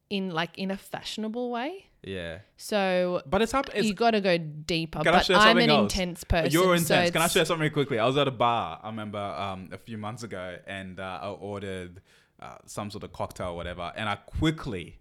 in 0.09 0.31
like 0.31 0.57
in 0.57 0.71
a 0.71 0.77
fashionable 0.77 1.49
way. 1.51 1.85
Yeah. 2.03 2.39
So 2.55 3.21
But 3.25 3.41
it's 3.41 3.53
up. 3.53 3.69
It's, 3.73 3.87
you 3.87 3.93
got 3.93 4.11
to 4.11 4.21
go 4.21 4.37
deeper. 4.37 4.99
Can 4.99 5.09
I 5.09 5.11
but 5.17 5.25
share 5.25 5.37
I'm 5.37 5.57
an 5.57 5.69
else? 5.69 5.93
intense 5.93 6.23
person. 6.23 6.51
You're 6.51 6.63
so 6.63 6.71
intense. 6.73 7.11
Can 7.11 7.21
I 7.21 7.27
share 7.27 7.45
something 7.45 7.61
really 7.61 7.73
quickly? 7.73 7.99
I 7.99 8.05
was 8.05 8.17
at 8.17 8.27
a 8.27 8.31
bar. 8.31 8.79
I 8.81 8.87
remember 8.87 9.19
um, 9.19 9.69
a 9.71 9.77
few 9.77 9.97
months 9.97 10.23
ago, 10.23 10.57
and 10.65 10.99
uh, 10.99 11.19
I 11.21 11.29
ordered 11.29 12.01
uh, 12.39 12.57
some 12.65 12.91
sort 12.91 13.03
of 13.03 13.11
cocktail, 13.13 13.49
or 13.49 13.55
whatever. 13.55 13.91
And 13.95 14.07
I 14.07 14.15
quickly, 14.15 14.99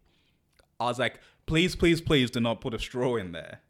I 0.81 0.85
was 0.87 0.99
like, 0.99 1.21
"Please, 1.47 1.77
please, 1.77 2.01
please, 2.01 2.31
do 2.31 2.41
not 2.41 2.61
put 2.61 2.75
a 2.75 2.79
straw 2.79 3.17
in 3.17 3.33
there." 3.33 3.61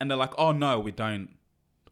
And 0.00 0.10
they're 0.10 0.18
like, 0.18 0.32
"Oh 0.38 0.52
no, 0.52 0.80
we 0.80 0.90
don't 0.90 1.36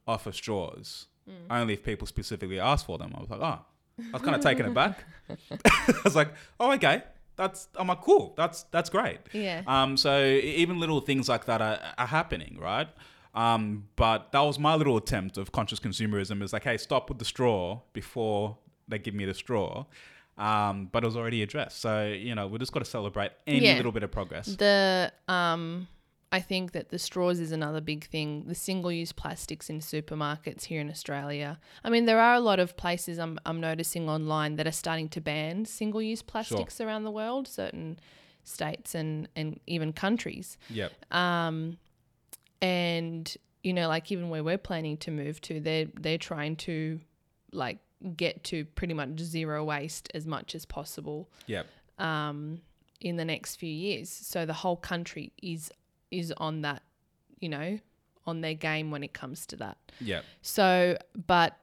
offer 0.07 0.33
straws. 0.33 1.07
Only 1.51 1.75
if 1.75 1.83
people 1.83 2.07
specifically 2.07 2.59
ask 2.61 2.87
for 2.87 2.99
them." 2.99 3.13
I 3.17 3.21
was 3.21 3.31
like, 3.31 3.41
"Oh." 3.41 3.59
I 3.99 4.13
was 4.15 4.23
kind 4.23 4.35
of 4.35 4.41
taken 4.43 4.67
aback. 4.67 5.05
I 5.65 5.95
was 6.05 6.17
like, 6.17 6.33
"Oh, 6.59 6.73
okay." 6.73 7.03
That's 7.37 7.69
I'm 7.77 7.89
like, 7.89 8.01
cool. 8.03 8.35
That's 8.37 8.65
that's 8.65 8.91
great. 8.91 9.19
Yeah. 9.33 9.63
Um, 9.67 9.97
so 9.97 10.23
even 10.25 10.79
little 10.81 11.01
things 11.01 11.29
like 11.29 11.45
that 11.47 11.61
are, 11.63 11.79
are 11.99 12.07
happening, 12.07 12.59
right? 12.61 12.89
Um, 13.35 13.89
but 13.97 14.33
that 14.33 14.41
was 14.41 14.59
my 14.59 14.75
little 14.75 14.97
attempt 14.99 15.39
of 15.39 15.53
conscious 15.53 15.79
consumerism. 15.81 16.43
Is 16.43 16.53
like, 16.53 16.65
hey, 16.65 16.77
stop 16.77 17.09
with 17.09 17.19
the 17.19 17.25
straw 17.25 17.81
before 17.93 18.59
they 18.89 18.99
give 18.99 19.15
me 19.15 19.25
the 19.25 19.35
straw. 19.35 19.87
Um, 20.39 20.89
but 20.93 21.05
it 21.05 21.07
was 21.07 21.17
already 21.17 21.43
addressed. 21.43 21.81
So 21.81 22.07
you 22.07 22.35
know, 22.35 22.47
we 22.47 22.59
just 22.59 22.73
got 22.73 22.81
to 22.81 22.91
celebrate 22.91 23.33
any 23.47 23.67
Yeah. 23.67 23.77
little 23.77 23.93
bit 23.93 24.03
of 24.03 24.11
progress. 24.11 24.47
The 24.57 25.13
um 25.29 25.89
I 26.33 26.41
think 26.41 26.73
that 26.73 26.89
the 26.89 26.99
straws 26.99 27.39
is 27.41 27.53
another 27.53 27.81
big 27.83 28.07
thing. 28.07 28.45
The 28.47 28.55
single-use 28.55 29.13
plastics 29.13 29.69
in 29.69 29.81
supermarkets 29.81 30.65
here 30.65 30.81
in 30.81 30.89
Australia. 30.89 31.61
I 31.85 31.91
mean, 31.91 32.07
there 32.07 32.19
are 32.19 32.35
a 32.35 32.41
lot 32.41 32.59
of 32.59 32.77
places 32.77 33.19
I'm 33.19 33.39
I'm 33.45 33.61
noticing 33.61 34.09
online 34.09 34.57
that 34.57 34.67
are 34.67 34.73
starting 34.73 35.09
to 35.11 35.21
ban 35.21 35.67
single-use 35.67 36.23
plastics 36.23 36.81
around 36.81 37.05
the 37.05 37.11
world, 37.11 37.47
certain 37.47 37.99
states 38.45 38.95
and 38.95 39.29
and 39.37 39.61
even 39.67 39.93
countries. 39.93 40.57
Yep. 40.71 40.93
Um 41.15 41.77
and 42.61 43.37
you 43.63 43.73
know, 43.73 43.89
like 43.89 44.11
even 44.11 44.29
where 44.31 44.43
we're 44.43 44.59
planning 44.59 44.97
to 44.99 45.11
move 45.11 45.41
to, 45.43 45.61
they're 45.61 45.87
they're 46.01 46.19
trying 46.19 46.57
to 46.57 47.01
like 47.53 47.79
get 48.17 48.43
to 48.45 48.65
pretty 48.65 48.95
much 48.95 49.19
zero 49.21 49.63
waste 49.65 50.11
as 50.15 50.27
much 50.27 50.55
as 50.55 50.65
possible 50.65 51.31
Yep. 51.47 51.67
um, 51.99 52.61
in 53.01 53.17
the 53.17 53.25
next 53.25 53.57
few 53.57 53.71
years. 53.73 54.09
So 54.11 54.45
the 54.47 54.53
whole 54.53 54.77
country 54.77 55.33
is 55.41 55.71
is 56.13 56.33
on 56.37 56.63
that, 56.63 56.83
you 57.41 57.49
know, 57.49 57.79
on 58.27 58.41
their 58.41 58.55
game 58.55 58.91
when 58.93 59.03
it 59.03 59.13
comes 59.13 59.47
to 59.47 59.57
that. 59.57 59.77
Yeah. 60.01 60.21
So, 60.43 60.97
but 61.27 61.57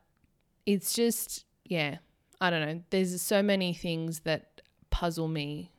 it's 0.65 0.93
just, 0.93 1.45
yeah, 1.65 1.99
I 2.41 2.49
don't 2.49 2.65
know. 2.67 2.83
There's 2.89 3.21
so 3.21 3.41
many 3.41 3.73
things 3.73 4.21
that 4.21 4.61
puzzle 4.89 5.27
me 5.29 5.71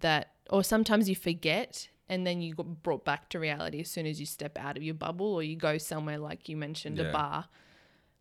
that, 0.00 0.32
or 0.50 0.62
sometimes 0.62 1.08
you 1.08 1.16
forget 1.16 1.88
and 2.08 2.26
then 2.26 2.40
you 2.42 2.54
get 2.54 2.82
brought 2.82 3.04
back 3.04 3.28
to 3.30 3.38
reality 3.38 3.80
as 3.80 3.88
soon 3.90 4.04
as 4.06 4.18
you 4.20 4.26
step 4.26 4.58
out 4.58 4.76
of 4.76 4.82
your 4.82 4.94
bubble 4.94 5.32
or 5.32 5.42
you 5.42 5.56
go 5.56 5.78
somewhere 5.78 6.18
like 6.18 6.48
you 6.48 6.56
mentioned, 6.56 6.98
Yeah. 6.98 7.04
a 7.04 7.12
bar. 7.12 7.48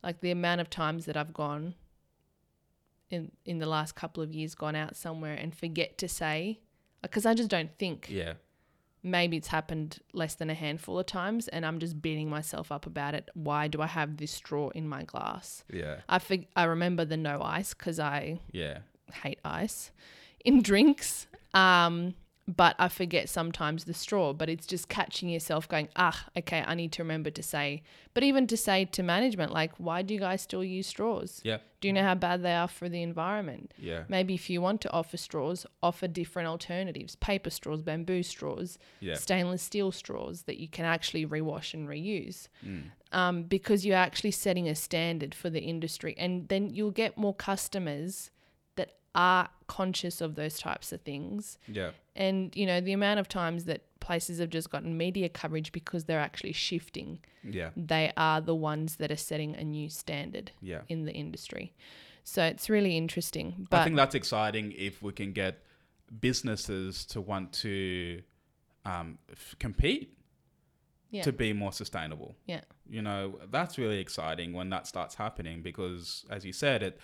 Like 0.04 0.22
the 0.22 0.32
amount 0.32 0.62
of 0.62 0.70
times 0.70 1.06
that 1.06 1.18
I've 1.18 1.34
gone 1.34 1.74
in 3.10 3.32
in 3.44 3.58
the 3.58 3.66
last 3.66 3.96
couple 3.96 4.22
of 4.24 4.34
years, 4.34 4.56
gone 4.56 4.76
out 4.76 4.96
somewhere 4.96 5.34
and 5.34 5.54
forget 5.56 5.98
to 5.98 6.08
say, 6.08 6.60
because 7.02 7.26
I 7.26 7.34
just 7.34 7.50
don't 7.50 7.76
think 7.78 8.08
Yeah. 8.10 8.34
Maybe 9.04 9.38
it's 9.38 9.48
happened 9.48 10.00
less 10.14 10.36
than 10.36 10.50
a 10.50 10.54
handful 10.54 11.00
of 11.00 11.06
times 11.06 11.48
and 11.48 11.66
I'm 11.66 11.80
just 11.80 12.02
beating 12.02 12.30
myself 12.30 12.72
up 12.72 12.86
about 12.86 13.14
it. 13.16 13.30
Why 13.34 13.68
do 13.68 13.82
I 13.82 13.88
have 13.88 14.18
this 14.18 14.32
straw 14.32 14.70
in 14.70 14.88
my 14.90 15.04
glass? 15.04 15.64
Yeah. 15.72 16.02
I 16.10 16.20
fig- 16.20 16.48
I 16.56 16.64
remember 16.66 17.06
the 17.06 17.18
no 17.18 17.42
ice 17.42 17.74
because 17.74 18.00
I 18.00 18.40
Yeah. 18.52 18.80
hate 19.24 19.40
ice 19.46 19.92
in 20.44 20.62
drinks. 20.62 21.28
Um, 21.54 22.14
but 22.56 22.76
I 22.80 22.88
forget 22.88 23.30
sometimes 23.30 23.84
the 23.84 23.94
straw, 23.94 24.34
but 24.34 24.50
it's 24.50 24.66
just 24.66 24.90
catching 24.90 25.30
yourself 25.30 25.68
going, 25.68 25.88
ah, 25.96 26.26
okay, 26.36 26.64
I 26.66 26.74
need 26.74 26.92
to 26.94 27.04
remember 27.04 27.30
to 27.30 27.44
say, 27.44 27.84
but 28.16 28.24
even 28.24 28.48
to 28.48 28.58
say 28.58 28.86
to 28.86 29.04
management, 29.04 29.54
like, 29.54 29.72
why 29.78 30.02
do 30.02 30.16
you 30.16 30.20
guys 30.20 30.42
still 30.42 30.64
use 30.64 30.88
straws? 30.88 31.42
Yeah. 31.44 31.60
Do 31.80 31.88
you 31.88 31.94
know 31.94 32.02
how 32.02 32.16
bad 32.16 32.42
they 32.42 32.54
are 32.56 32.68
for 32.68 32.90
the 32.90 33.04
environment? 33.04 33.72
Yeah. 33.78 34.04
Maybe 34.10 34.34
if 34.34 34.50
you 34.50 34.62
want 34.62 34.82
to 34.82 34.92
offer 34.92 35.16
straws, 35.16 35.68
offer 35.84 36.08
different 36.08 36.48
alternatives 36.48 37.16
paper 37.18 37.52
straws, 37.52 37.84
bamboo 37.84 38.24
straws, 38.24 38.80
Yeah. 39.00 39.14
stainless 39.14 39.62
steel 39.62 39.92
straws 39.92 40.44
that 40.44 40.58
you 40.58 40.68
can 40.68 40.86
actually 40.86 41.26
rewash 41.28 41.74
and 41.76 41.88
reuse. 41.88 42.48
Mm. 42.66 42.86
Um, 43.12 43.44
because 43.44 43.86
you're 43.86 43.96
actually 43.96 44.32
setting 44.32 44.68
a 44.68 44.76
standard 44.76 45.34
for 45.36 45.50
the 45.50 45.62
industry, 45.62 46.16
and 46.18 46.48
then 46.48 46.70
you'll 46.70 46.92
get 46.92 47.18
more 47.18 47.34
customers 47.34 48.32
are 49.16 49.50
conscious 49.68 50.22
of 50.22 50.36
those 50.36 50.60
types 50.60 50.92
of 50.92 51.02
things. 51.02 51.58
Yeah. 51.68 51.92
And, 52.16 52.56
you 52.56 52.66
know, 52.66 52.80
the 52.82 52.92
amount 52.94 53.20
of 53.20 53.28
times 53.28 53.66
that 53.66 53.82
places 54.00 54.40
have 54.40 54.50
just 54.50 54.70
gotten 54.70 54.98
media 54.98 55.30
coverage 55.30 55.72
because 55.72 56.06
they're 56.06 56.20
actually 56.20 56.54
shifting, 56.54 57.20
Yeah. 57.44 57.72
they 57.76 58.12
are 58.18 58.40
the 58.42 58.56
ones 58.56 58.98
that 58.98 59.12
are 59.12 59.16
setting 59.18 59.56
a 59.56 59.64
new 59.64 59.90
standard 59.90 60.52
Yeah. 60.62 60.82
in 60.88 61.06
the 61.06 61.14
industry. 61.14 61.74
So 62.24 62.44
it's 62.44 62.70
really 62.70 62.96
interesting. 62.98 63.68
But 63.70 63.80
I 63.80 63.84
think 63.84 63.96
that's 63.96 64.16
exciting 64.16 64.74
if 64.74 65.02
we 65.02 65.12
can 65.14 65.34
get 65.34 65.64
businesses 66.20 67.06
to 67.06 67.22
want 67.22 67.54
to 67.54 68.22
um, 68.86 69.18
f- 69.32 69.56
compete 69.60 70.18
yeah, 71.12 71.22
to 71.24 71.32
be 71.34 71.54
more 71.54 71.72
sustainable. 71.74 72.36
yeah, 72.46 72.62
You 72.90 73.02
know, 73.02 73.40
that's 73.52 73.78
really 73.78 74.00
exciting 74.00 74.54
when 74.54 74.70
that 74.70 74.88
starts 74.88 75.16
happening 75.16 75.62
because, 75.62 76.26
as 76.30 76.46
you 76.46 76.54
said, 76.54 76.84
it 76.84 77.00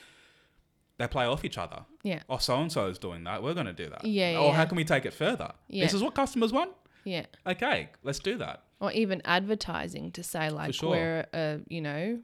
they 0.98 1.08
play 1.08 1.26
off 1.26 1.43
each 1.43 1.58
other. 1.58 1.86
yeah, 2.04 2.22
Oh, 2.30 2.38
so 2.38 2.56
and 2.62 2.72
so 2.72 2.88
is 2.88 2.98
doing 2.98 3.24
that. 3.26 3.43
We're 3.43 3.54
going 3.54 3.66
to 3.66 3.74
do 3.74 3.89
that. 3.89 4.06
Yeah, 4.06 4.32
yeah, 4.32 4.39
Or 4.39 4.54
how 4.54 4.66
can 4.66 4.78
we 4.78 4.86
take 4.86 5.06
it 5.06 5.14
further? 5.14 5.52
Yeah. 5.68 5.84
This 5.84 5.93
is 5.93 6.02
what 6.02 6.16
customers 6.16 6.52
want. 6.54 6.72
yeah. 7.04 7.26
Okay, 7.46 7.89
let's 8.04 8.20
do 8.20 8.38
that. 8.38 8.64
Or 8.80 8.91
even 8.91 9.22
advertising 9.26 10.12
to 10.14 10.24
say 10.24 10.50
like 10.50 10.74
sure. 10.74 10.89
we're 10.91 11.26
a 11.34 11.60
you 11.68 11.82
know 11.82 12.20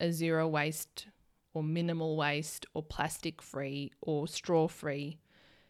a 0.00 0.10
zero 0.12 0.46
waste 0.48 1.06
or 1.54 1.62
minimal 1.62 2.16
waste 2.16 2.66
or 2.74 2.82
plastic 2.82 3.42
free 3.42 3.92
or 4.00 4.26
straw 4.28 4.66
free 4.68 5.18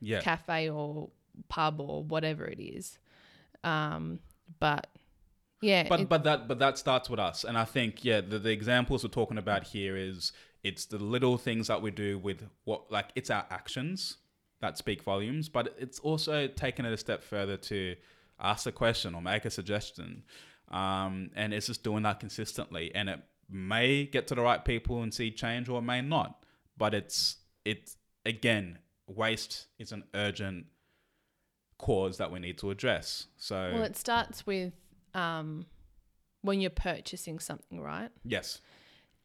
Yeah. 0.01 0.21
cafe 0.21 0.69
or 0.71 1.11
pub 1.49 1.81
or 1.81 2.05
whatever 2.05 2.45
it 2.47 2.61
is. 2.61 2.99
Um, 3.65 4.21
but 4.59 4.87
yeah, 5.63 5.87
but 5.89 6.01
it- 6.01 6.09
but 6.09 6.25
that 6.25 6.49
but 6.49 6.59
that 6.59 6.79
starts 6.79 7.11
with 7.11 7.21
us 7.21 7.45
and 7.45 7.59
i 7.59 7.65
think 7.67 8.03
yeah 8.03 8.23
the, 8.23 8.39
the 8.39 8.51
examples 8.51 9.05
we're 9.05 9.11
talking 9.11 9.37
about 9.37 9.65
here 9.65 9.95
is 9.95 10.33
it's 10.63 10.85
the 10.87 10.99
little 10.99 11.39
things 11.39 11.69
that 11.69 11.81
we 11.81 11.91
do 11.91 12.19
with 12.19 12.43
what 12.65 12.91
like 12.91 13.11
it's 13.15 13.31
our 13.31 13.47
actions 13.51 14.19
that 14.61 14.77
speak 14.77 15.03
volumes 15.03 15.49
but 15.49 15.75
it's 15.79 15.99
also 16.01 16.47
taking 16.47 16.85
it 16.85 16.93
a 16.93 16.97
step 16.97 17.23
further 17.23 17.57
to 17.57 17.97
ask 18.39 18.67
a 18.67 18.73
question 18.73 19.15
or 19.15 19.21
make 19.21 19.45
a 19.45 19.51
suggestion. 19.51 20.23
Um, 20.71 21.31
and 21.35 21.53
it's 21.53 21.67
just 21.67 21.83
doing 21.83 22.05
that 22.05 22.21
consistently 22.21 22.95
and 22.95 23.09
it 23.09 23.21
may 23.51 24.05
get 24.05 24.29
to 24.29 24.35
the 24.35 24.43
right 24.43 24.65
people 24.65 25.03
and 25.03 25.13
see 25.13 25.33
change 25.33 25.69
or 25.69 25.81
it 25.81 25.83
may 25.83 26.01
not 26.01 26.45
but 26.79 26.95
it's 26.95 27.37
it's 27.65 27.97
again 28.25 28.79
waste 29.09 29.67
is 29.79 29.91
an 29.91 30.05
urgent 30.15 30.67
cause 31.81 32.19
that 32.19 32.31
we 32.31 32.39
need 32.39 32.59
to 32.59 32.71
address. 32.71 33.27
So 33.37 33.71
well, 33.73 33.83
it 33.83 33.97
starts 33.97 34.47
with 34.47 34.75
um, 35.15 35.67
when 36.43 36.61
you're 36.61 36.71
purchasing 36.71 37.39
something, 37.39 37.81
right? 37.81 38.11
yes. 38.25 38.61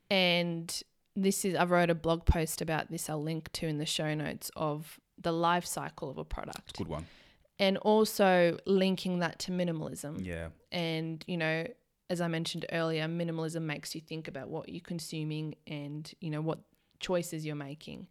And 0.10 0.84
this 1.16 1.46
is 1.46 1.56
I 1.56 1.66
wrote 1.66 1.90
a 1.90 1.96
blog 1.96 2.26
post 2.26 2.62
about 2.62 2.92
this. 2.92 3.10
I'll 3.10 3.22
link 3.22 3.52
to 3.54 3.68
in 3.68 3.78
the 3.78 3.86
show 3.86 4.14
notes 4.14 4.52
of 4.56 5.00
the 5.18 5.32
life 5.32 5.66
cycle 5.66 6.10
of 6.10 6.18
a 6.18 6.26
product, 6.26 6.78
good 6.78 6.88
one 6.88 7.06
and 7.60 7.78
also 7.78 8.58
linking 8.66 9.20
that 9.20 9.40
to 9.40 9.52
minimalism. 9.52 10.26
yeah 10.26 10.50
And, 10.72 11.24
you 11.28 11.38
know, 11.38 11.68
as 12.10 12.22
I 12.22 12.28
mentioned 12.28 12.66
earlier, 12.72 13.06
minimalism 13.08 13.62
makes 13.62 13.96
you 13.96 14.02
think 14.02 14.28
about 14.28 14.50
what 14.50 14.70
you're 14.70 14.82
consuming 14.82 15.56
and, 15.66 16.12
you 16.20 16.30
know, 16.30 16.42
what 16.42 16.60
choices 17.00 17.46
you're 17.46 17.56
making. 17.56 18.08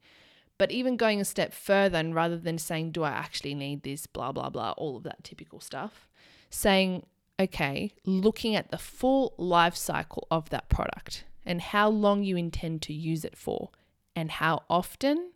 But 0.56 0.70
even 0.70 0.96
going 0.96 1.20
a 1.20 1.24
step 1.24 1.52
further, 1.52 1.98
and 1.98 2.14
rather 2.14 2.36
than 2.36 2.58
saying, 2.58 2.92
do 2.92 3.02
I 3.02 3.10
actually 3.10 3.54
need 3.54 3.82
this, 3.82 4.06
blah, 4.06 4.32
blah, 4.32 4.50
blah, 4.50 4.72
all 4.72 4.96
of 4.96 5.02
that 5.02 5.24
typical 5.24 5.60
stuff, 5.60 6.08
saying, 6.48 7.04
okay, 7.40 7.92
looking 8.06 8.54
at 8.54 8.70
the 8.70 8.78
full 8.78 9.34
life 9.36 9.76
cycle 9.76 10.26
of 10.30 10.50
that 10.50 10.68
product 10.68 11.24
and 11.46 11.60
how 11.60 11.88
long 11.88 12.22
you 12.22 12.36
intend 12.36 12.82
to 12.82 12.92
use 12.92 13.24
it 13.24 13.36
for 13.36 13.70
and 14.16 14.30
how 14.30 14.62
often 14.68 15.32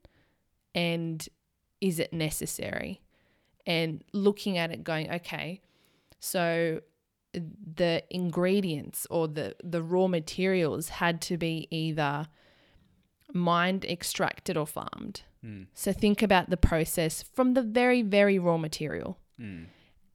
and 0.74 1.28
is 1.80 1.98
it 1.98 2.12
necessary? 2.12 3.02
And 3.66 4.02
looking 4.12 4.56
at 4.58 4.70
it 4.70 4.82
going, 4.82 5.10
okay, 5.10 5.60
so 6.18 6.80
the 7.32 8.02
ingredients 8.10 9.06
or 9.10 9.28
the 9.28 9.54
the 9.62 9.82
raw 9.82 10.06
materials 10.06 10.88
had 10.88 11.20
to 11.22 11.36
be 11.36 11.68
either 11.70 12.26
mined, 13.34 13.84
extracted, 13.84 14.56
or 14.56 14.66
farmed. 14.66 15.22
Mm. 15.44 15.66
So 15.74 15.92
think 15.92 16.22
about 16.22 16.48
the 16.48 16.56
process 16.56 17.22
from 17.34 17.52
the 17.52 17.62
very, 17.62 18.00
very 18.02 18.38
raw 18.38 18.56
material 18.56 19.18
Mm. 19.40 19.66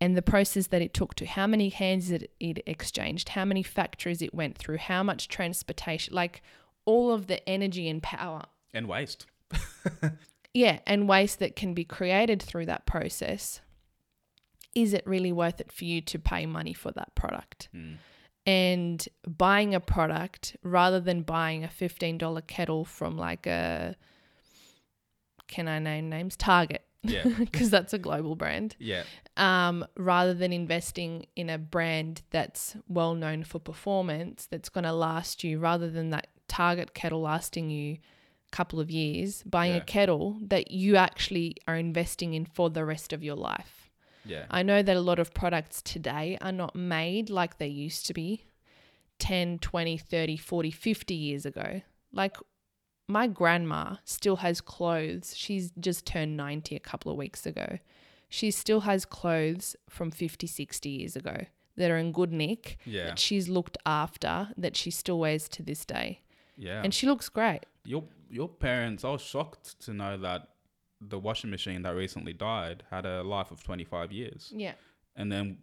And 0.03 0.17
the 0.17 0.21
process 0.21 0.67
that 0.67 0.81
it 0.81 0.93
took 0.93 1.15
to 1.15 1.25
how 1.25 1.47
many 1.47 1.69
hands 1.69 2.11
it, 2.11 2.29
it 2.37 2.61
exchanged, 2.65 3.29
how 3.29 3.45
many 3.45 3.63
factories 3.63 4.21
it 4.21 4.33
went 4.33 4.57
through, 4.57 4.77
how 4.77 5.01
much 5.01 5.29
transportation, 5.29 6.13
like 6.13 6.41
all 6.83 7.13
of 7.13 7.27
the 7.27 7.47
energy 7.47 7.87
and 7.87 8.03
power. 8.03 8.43
and 8.73 8.87
waste 8.87 9.25
Yeah, 10.53 10.79
and 10.85 11.07
waste 11.07 11.39
that 11.39 11.55
can 11.55 11.73
be 11.73 11.85
created 11.85 12.41
through 12.41 12.65
that 12.65 12.85
process. 12.85 13.61
Is 14.75 14.93
it 14.93 15.07
really 15.07 15.31
worth 15.31 15.61
it 15.61 15.71
for 15.71 15.85
you 15.85 16.01
to 16.01 16.19
pay 16.19 16.45
money 16.45 16.73
for 16.73 16.91
that 16.91 17.15
product? 17.15 17.69
Mm. 17.73 17.97
and 18.45 19.07
buying 19.25 19.73
a 19.73 19.79
product 19.79 20.57
rather 20.63 20.99
than 20.99 21.21
buying 21.21 21.63
a 21.63 21.69
$15 21.69 22.45
kettle 22.45 22.83
from 22.83 23.17
like 23.17 23.47
a 23.47 23.95
can 25.47 25.69
I 25.69 25.79
name 25.79 26.09
names 26.09 26.35
Target 26.35 26.83
yeah. 27.03 27.23
Because 27.39 27.69
that's 27.69 27.93
a 27.93 27.97
global 27.99 28.35
brand. 28.35 28.75
Yeah. 28.79 29.03
Um, 29.37 29.85
rather 29.97 30.33
than 30.33 30.53
investing 30.53 31.25
in 31.35 31.49
a 31.49 31.57
brand 31.57 32.21
that's 32.29 32.75
well 32.87 33.15
known 33.15 33.43
for 33.43 33.59
performance 33.59 34.47
that's 34.49 34.69
going 34.69 34.83
to 34.83 34.93
last 34.93 35.43
you 35.43 35.59
rather 35.59 35.89
than 35.89 36.09
that 36.11 36.27
Target 36.47 36.93
kettle 36.93 37.21
lasting 37.21 37.69
you 37.69 37.93
a 37.93 38.55
couple 38.55 38.79
of 38.79 38.91
years 38.91 39.41
buying 39.43 39.71
Yeah. 39.73 39.77
a 39.81 39.85
kettle 39.85 40.37
that 40.43 40.71
you 40.71 40.95
actually 40.97 41.55
are 41.67 41.75
investing 41.77 42.33
in 42.35 42.45
for 42.45 42.69
the 42.69 42.85
rest 42.85 43.11
of 43.13 43.23
your 43.23 43.35
life. 43.35 43.89
Yeah. 44.25 44.45
I 44.49 44.61
know 44.63 44.81
that 44.83 44.95
a 44.95 45.01
lot 45.01 45.19
of 45.19 45.33
products 45.33 45.81
today 45.81 46.37
are 46.41 46.51
not 46.51 46.75
made 46.75 47.29
like 47.29 47.57
they 47.57 47.67
used 47.67 48.05
to 48.07 48.13
be 48.13 48.45
10, 49.19 49.59
20, 49.59 49.97
30, 49.97 50.37
40, 50.37 50.71
50 50.71 51.13
years 51.15 51.45
ago. 51.45 51.81
Like 52.11 52.37
my 53.07 53.27
grandma 53.27 53.95
still 54.05 54.37
has 54.37 54.61
clothes. 54.61 55.33
She's 55.35 55.71
just 55.79 56.05
turned 56.05 56.37
90 56.37 56.75
a 56.75 56.79
couple 56.79 57.11
of 57.11 57.17
weeks 57.17 57.45
ago. 57.45 57.79
She 58.29 58.49
still 58.51 58.81
has 58.81 59.05
clothes 59.05 59.75
from 59.89 60.09
50, 60.11 60.47
60 60.47 60.89
years 60.89 61.15
ago 61.15 61.45
that 61.75 61.91
are 61.91 61.97
in 61.97 62.11
good 62.11 62.31
nick, 62.31 62.77
yeah 62.85 63.05
that 63.05 63.19
she's 63.19 63.49
looked 63.49 63.77
after, 63.85 64.49
that 64.57 64.75
she 64.75 64.91
still 64.91 65.19
wears 65.19 65.47
to 65.49 65.63
this 65.63 65.85
day. 65.85 66.21
yeah 66.57 66.81
And 66.83 66.93
she 66.93 67.07
looks 67.07 67.29
great. 67.29 67.65
your 67.85 68.03
your 68.29 68.47
parents 68.49 69.03
i 69.05 69.09
was 69.09 69.21
shocked 69.21 69.79
to 69.85 69.93
know 69.93 70.17
that 70.17 70.47
the 71.01 71.19
washing 71.19 71.51
machine 71.51 71.81
that 71.83 71.93
recently 71.95 72.33
died 72.33 72.81
had 72.89 73.05
a 73.05 73.21
life 73.21 73.51
of 73.51 73.61
25 73.63 74.11
years 74.11 74.51
Yeah. 74.55 74.73
and 75.15 75.31
then 75.31 75.57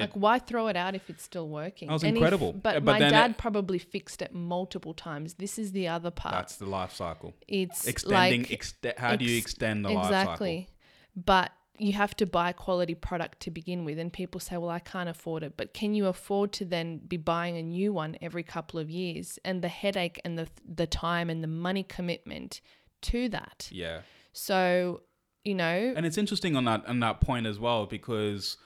Like, 0.00 0.14
why 0.14 0.38
throw 0.38 0.68
it 0.68 0.76
out 0.76 0.94
if 0.94 1.08
it's 1.10 1.22
still 1.22 1.48
working? 1.48 1.88
That 1.88 1.94
was 1.94 2.02
And 2.04 2.10
if- 2.16 2.16
incredible. 2.16 2.52
but, 2.52 2.76
Uh, 2.76 2.80
but 2.80 2.92
my 2.92 2.98
dad 3.10 3.30
it- 3.32 3.38
probably 3.38 3.78
fixed 3.78 4.22
it 4.22 4.32
multiple 4.34 4.94
times. 4.94 5.34
This 5.34 5.58
is 5.58 5.72
the 5.72 5.88
other 5.88 6.10
part. 6.10 6.34
that's 6.34 6.56
the 6.56 6.66
life 6.66 6.92
cycle 6.92 7.34
it's 7.48 7.86
extending 7.86 8.42
like 8.42 8.98
how 8.98 9.16
do 9.16 9.24
you 9.24 9.36
extend 9.38 9.84
the 9.84 9.90
life 9.90 10.04
cycle 10.06 10.20
exactly 10.32 10.68
but 11.16 11.52
you 11.78 11.92
have 11.94 12.14
to 12.14 12.26
buy 12.26 12.52
quality 12.52 12.94
product 12.94 13.40
to 13.40 13.50
begin 13.50 13.84
with 13.86 13.98
and 13.98 14.12
people 14.12 14.38
say 14.40 14.56
well 14.56 14.70
i 14.70 14.78
can't 14.78 15.08
afford 15.08 15.42
it 15.42 15.56
but 15.56 15.72
can 15.74 15.94
you 15.94 16.06
afford 16.06 16.52
to 16.52 16.64
then 16.64 16.98
be 16.98 17.16
buying 17.16 17.56
a 17.56 17.62
new 17.62 17.92
one 17.92 18.16
every 18.20 18.42
couple 18.42 18.78
of 18.78 18.88
years 18.90 19.38
and 19.44 19.62
the 19.62 19.68
headache 19.68 20.20
and 20.24 20.38
the 20.38 20.46
the 20.82 20.86
time 20.86 21.30
and 21.30 21.42
the 21.42 21.48
money 21.48 21.82
commitment 21.82 22.60
to 23.00 23.28
that 23.30 23.68
yeah 23.72 24.00
so 24.32 25.00
you 25.44 25.54
know 25.54 25.92
and 25.96 26.04
it's 26.06 26.18
interesting 26.18 26.54
on 26.56 26.64
that 26.64 26.84
on 26.86 27.00
that 27.00 27.20
point 27.20 27.46
as 27.46 27.58
well 27.58 27.86
because 27.86 28.56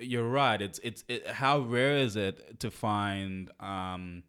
you're 0.00 0.28
right 0.28 0.60
it's 0.62 0.78
it's 0.82 1.04
it, 1.08 1.26
how 1.26 1.58
rare 1.60 1.96
is 1.96 2.16
it 2.16 2.60
to 2.60 2.70
find 2.70 3.50
um 3.60 4.22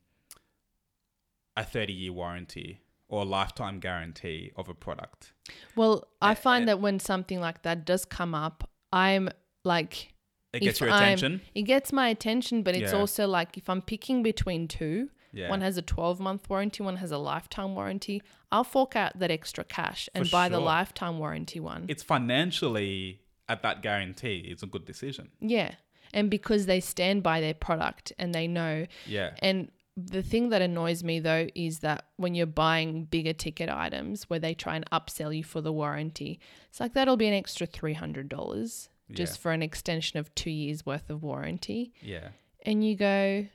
a 1.55 1.63
30 1.63 1.93
year 1.93 2.11
warranty 2.13 2.79
or 3.09 3.25
lifetime 3.25 3.79
guarantee 3.79 4.51
of 4.55 4.69
a 4.69 4.73
product 4.73 5.33
well 5.75 6.07
I 6.21 6.35
find 6.35 6.63
a- 6.63 6.67
that 6.67 6.79
when 6.79 6.99
something 6.99 7.39
like 7.39 7.61
that 7.63 7.85
does 7.85 8.05
come 8.05 8.33
up 8.33 8.69
i'm 8.91 9.29
like 9.63 10.13
it 10.53 10.59
gets 10.61 10.79
your 10.79 10.89
I'm- 10.89 11.01
attention 11.03 11.41
it 11.53 11.63
gets 11.63 11.91
my 11.93 12.07
attention 12.09 12.63
but 12.63 12.75
it's 12.75 12.91
Yeah. 12.93 12.99
also 12.99 13.27
like 13.27 13.57
if 13.57 13.69
i'm 13.69 13.81
picking 13.81 14.23
between 14.23 14.67
two 14.67 15.09
yeah 15.35 15.49
One 15.49 15.61
has 15.61 15.77
a 15.77 15.81
12 15.81 16.19
month 16.19 16.47
warranty, 16.47 16.83
one 16.83 16.97
has 16.97 17.11
a 17.11 17.17
lifetime 17.17 17.73
warranty. 17.73 18.21
I'll 18.51 18.63
fork 18.63 18.95
out 18.95 19.17
that 19.17 19.31
extra 19.31 19.63
cash 19.63 20.07
and 20.13 20.27
For 20.27 20.31
buy 20.31 20.47
the 20.47 20.59
lifetime 20.59 21.17
warranty 21.17 21.59
one. 21.59 21.85
it's 21.87 22.03
financially 22.03 23.19
at 23.49 23.61
that 23.61 23.81
guarantee 23.81 24.45
it's 24.49 24.63
a 24.63 24.67
good 24.67 24.85
decision 24.85 25.29
yeah. 25.39 25.75
And 26.15 26.29
because 26.29 26.67
they 26.67 26.79
stand 26.79 27.23
by 27.23 27.41
their 27.41 27.55
product 27.55 28.13
and 28.19 28.35
they 28.35 28.47
know. 28.47 28.85
yeah 29.07 29.31
And 29.41 29.71
the 29.97 30.21
thing 30.23 30.49
that 30.49 30.61
annoys 30.61 31.03
me 31.03 31.19
though 31.19 31.47
is 31.55 31.79
that 31.79 32.05
when 32.17 32.35
you're 32.35 32.45
buying 32.45 33.05
bigger 33.05 33.33
ticket 33.33 33.69
items 33.69 34.29
where 34.29 34.39
they 34.39 34.53
try 34.53 34.75
and 34.75 34.85
upsell 34.91 35.35
you 35.35 35.43
for 35.43 35.59
the 35.61 35.73
warranty, 35.73 36.39
it's 36.69 36.79
like 36.79 36.93
that'll 36.93 37.17
be 37.17 37.27
an 37.27 37.33
extra 37.33 37.65
$300 37.67 38.89
just 39.11 39.33
Yeah. 39.37 39.41
for 39.41 39.51
an 39.51 39.61
extension 39.61 40.19
of 40.19 40.33
two 40.35 40.49
years 40.51 40.85
worth 40.85 41.09
of 41.09 41.23
warranty. 41.23 41.93
yeah 42.01 42.29
and 42.65 42.83
you 42.87 42.95
go 42.95 43.45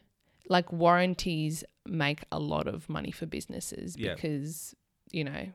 like 0.49 0.70
warranties 0.72 1.64
make 1.86 2.20
a 2.30 2.39
lot 2.39 2.66
of 2.68 2.89
money 2.89 3.11
for 3.11 3.26
businesses 3.26 3.97
Yeah. 3.97 4.14
because 4.14 4.74
you 5.12 5.24
know 5.24 5.47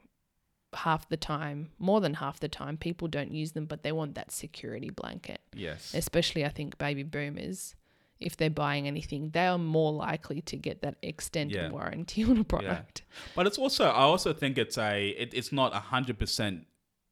half 0.75 1.07
the 1.09 1.17
time, 1.17 1.71
more 1.79 2.01
than 2.01 2.15
half 2.15 2.39
the 2.39 2.47
time, 2.47 2.77
people 2.77 3.07
don't 3.07 3.31
use 3.31 3.51
them, 3.53 3.65
but 3.65 3.83
they 3.83 3.91
want 3.91 4.15
that 4.15 4.31
security 4.31 4.89
blanket. 4.89 5.41
Yes. 5.53 5.93
Especially, 5.93 6.45
I 6.45 6.49
think, 6.49 6.77
baby 6.77 7.03
boomers, 7.03 7.75
if 8.19 8.37
they're 8.37 8.49
buying 8.49 8.87
anything, 8.87 9.31
they 9.31 9.47
are 9.47 9.57
more 9.57 9.91
likely 9.91 10.41
to 10.41 10.55
get 10.55 10.81
that 10.81 10.95
extended 11.01 11.55
Yeah. 11.57 11.69
warranty 11.69 12.23
on 12.23 12.37
a 12.37 12.43
product. 12.43 13.03
But 13.35 13.47
it's 13.47 13.57
also, 13.57 13.85
I 13.85 14.01
also 14.01 14.33
think 14.33 14.57
it's 14.57 14.77
a, 14.77 15.09
it, 15.09 15.33
it's 15.33 15.51
not 15.51 15.73
hundred 15.73 16.17
percent 16.19 16.67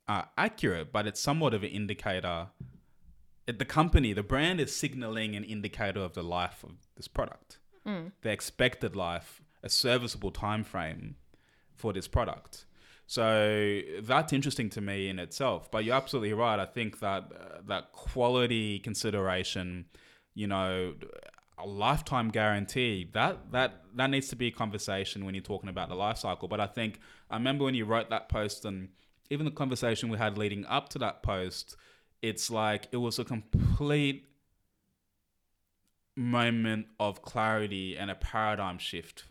uh, 0.07 0.24
accurate, 0.38 0.91
but 0.91 1.07
it's 1.07 1.20
somewhat 1.20 1.53
of 1.53 1.64
an 1.64 1.70
indicator. 1.70 2.47
It, 3.47 3.59
the 3.59 3.66
company, 3.66 4.14
the 4.14 4.24
brand 4.24 4.59
is 4.62 4.76
signaling 4.76 5.36
an 5.36 5.43
indicator 5.43 5.99
of 5.99 6.14
the 6.14 6.24
life 6.24 6.64
of 6.64 6.74
this 6.95 7.07
product, 7.07 7.59
the 7.86 8.30
expected 8.30 8.95
life, 8.95 9.41
a 9.64 9.70
serviceable 9.70 10.32
time 10.32 10.64
frame 10.64 11.16
for 11.76 11.91
this 11.91 12.07
product. 12.07 12.66
So 13.12 13.82
that's 14.03 14.32
interesting 14.32 14.70
to 14.70 14.80
me 14.80 15.09
in 15.09 15.20
itself. 15.20 15.70
But 15.70 15.84
you're 15.84 15.97
absolutely 15.97 16.32
right. 16.32 16.57
I 16.57 16.66
think 16.66 17.01
that 17.01 17.24
uh, 17.24 17.57
that 17.68 17.91
quality 17.91 18.80
consideration, 18.80 19.88
you 20.34 20.47
know, 20.47 20.93
a 21.57 21.68
lifetime 21.68 22.30
guarantee 22.30 23.09
that 23.14 23.51
that 23.51 23.82
that 23.95 24.09
needs 24.09 24.30
to 24.30 24.38
be 24.38 24.47
a 24.47 24.51
conversation 24.51 25.26
when 25.26 25.36
you're 25.36 25.43
talking 25.43 25.68
about 25.68 25.89
the 25.89 25.95
life 25.95 26.20
cycle. 26.20 26.47
But 26.47 26.62
I 26.62 26.68
think 26.68 27.01
I 27.30 27.36
remember 27.36 27.66
when 27.66 27.76
you 27.76 27.84
wrote 27.84 28.09
that 28.12 28.30
post 28.30 28.64
and 28.64 28.88
even 29.30 29.43
the 29.43 29.51
conversation 29.51 30.07
we 30.07 30.18
had 30.18 30.38
leading 30.38 30.66
up 30.68 30.88
to 30.91 30.99
that 30.99 31.22
post, 31.22 31.76
it's 32.22 32.49
like 32.49 32.88
it 32.93 32.97
was 32.97 33.20
a 33.20 33.26
complete 33.26 34.24
moment 36.16 36.86
of 36.97 37.22
clarity 37.22 37.97
and 37.97 38.09
a 38.09 38.16
paradigm 38.16 38.78
shift 38.78 39.26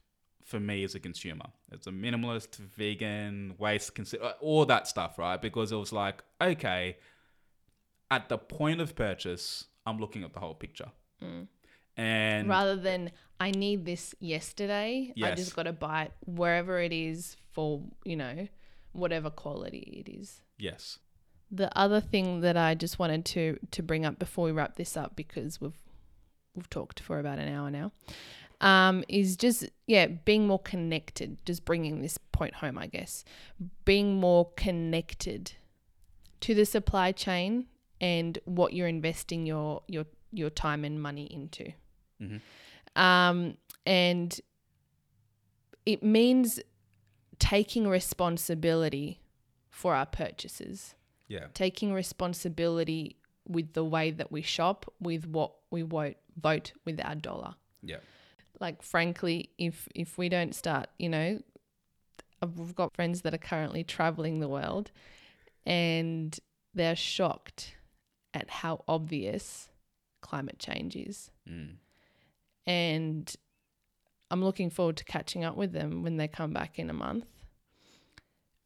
for 0.50 0.58
me 0.60 0.82
as 0.84 0.94
a 0.94 1.00
consumer. 1.00 1.46
It's 1.70 1.86
a 1.86 1.90
minimalist, 1.90 2.56
vegan, 2.56 3.54
waste, 3.56 3.94
consider 3.94 4.24
uh, 4.24 4.32
all 4.40 4.66
that 4.66 4.88
stuff, 4.88 5.18
right? 5.18 5.40
Because 5.40 5.70
it 5.70 5.76
was 5.76 5.92
like, 5.92 6.22
okay, 6.40 6.96
at 8.10 8.28
the 8.28 8.36
point 8.36 8.80
of 8.80 8.96
purchase, 8.96 9.66
I'm 9.86 9.98
looking 9.98 10.24
at 10.24 10.32
the 10.32 10.40
whole 10.40 10.54
picture. 10.54 10.90
Mm. 11.22 11.46
And 11.96 12.48
Rather 12.48 12.76
than, 12.76 13.12
I 13.38 13.52
need 13.52 13.84
this 13.84 14.14
yesterday, 14.18 15.12
I 15.22 15.34
just 15.34 15.54
got 15.54 15.64
to 15.64 15.72
buy 15.72 16.04
it 16.04 16.12
wherever 16.26 16.80
it 16.80 16.92
is 16.92 17.36
for, 17.52 17.82
you 18.04 18.16
know, 18.16 18.48
whatever 18.92 19.30
quality 19.30 20.04
it 20.04 20.10
is. 20.10 20.42
yes, 20.58 20.98
The 21.50 21.70
other 21.78 22.00
thing 22.00 22.40
that 22.40 22.56
I 22.56 22.74
just 22.74 22.98
wanted 22.98 23.24
to 23.26 23.58
to 23.70 23.82
bring 23.82 24.04
up 24.04 24.18
before 24.18 24.46
we 24.46 24.52
wrap 24.52 24.76
this 24.76 24.96
up 24.96 25.14
because 25.14 25.60
we've 25.60 25.78
we've 26.54 26.70
talked 26.70 27.00
for 27.00 27.18
about 27.20 27.38
an 27.38 27.48
hour 27.54 27.70
now, 27.70 27.92
um, 28.60 29.04
is 29.08 29.36
just 29.36 29.68
yeah 29.86 30.06
being 30.06 30.46
more 30.46 30.58
connected. 30.58 31.38
Just 31.44 31.64
bringing 31.64 32.00
this 32.00 32.18
point 32.18 32.54
home, 32.54 32.78
I 32.78 32.86
guess, 32.86 33.24
being 33.84 34.16
more 34.20 34.50
connected 34.56 35.52
to 36.40 36.54
the 36.54 36.64
supply 36.64 37.12
chain 37.12 37.66
and 38.00 38.38
what 38.44 38.72
you're 38.72 38.88
investing 38.88 39.46
your 39.46 39.82
your 39.88 40.06
your 40.32 40.50
time 40.50 40.84
and 40.84 41.00
money 41.02 41.24
into. 41.24 41.72
Mhm. 42.20 42.40
Um, 42.96 43.56
and 43.86 44.38
it 45.86 46.02
means 46.02 46.60
taking 47.38 47.88
responsibility 47.88 49.20
for 49.70 49.94
our 49.94 50.04
purchases 50.06 50.94
yeah, 51.30 51.46
taking 51.54 51.92
responsibility 51.92 53.16
with 53.46 53.72
the 53.72 53.84
way 53.84 54.10
that 54.10 54.32
we 54.32 54.42
shop, 54.42 54.92
with 55.00 55.26
what 55.26 55.52
we 55.70 55.82
vote, 55.82 56.16
vote 56.36 56.72
with 56.84 57.00
our 57.00 57.14
dollar. 57.14 57.54
yeah, 57.82 57.98
Like, 58.60 58.82
frankly, 58.82 59.50
if 59.58 59.88
if 59.94 60.18
we 60.18 60.28
don't 60.28 60.54
start, 60.54 60.90
you 60.98 61.08
know, 61.08 61.40
I've- 62.42 62.60
we've 62.60 62.74
got 62.74 62.94
friends 62.94 63.22
that 63.22 63.34
are 63.34 63.38
currently 63.38 63.84
traveling 63.84 64.40
the 64.40 64.48
world, 64.48 64.92
and 65.64 66.38
they're 66.74 66.96
shocked 66.96 67.74
at 68.34 68.48
how 68.50 68.84
obvious 68.86 69.70
climate 70.20 70.58
change 70.58 70.96
is. 70.96 71.30
mm. 71.48 71.76
And 72.66 73.34
I'm 74.30 74.44
looking 74.44 74.70
forward 74.70 74.96
to 74.98 75.04
catching 75.04 75.42
up 75.44 75.56
with 75.56 75.72
them 75.72 76.02
when 76.02 76.16
they 76.16 76.28
come 76.28 76.52
back 76.52 76.78
in 76.78 76.88
a 76.88 76.92
month. 76.92 77.26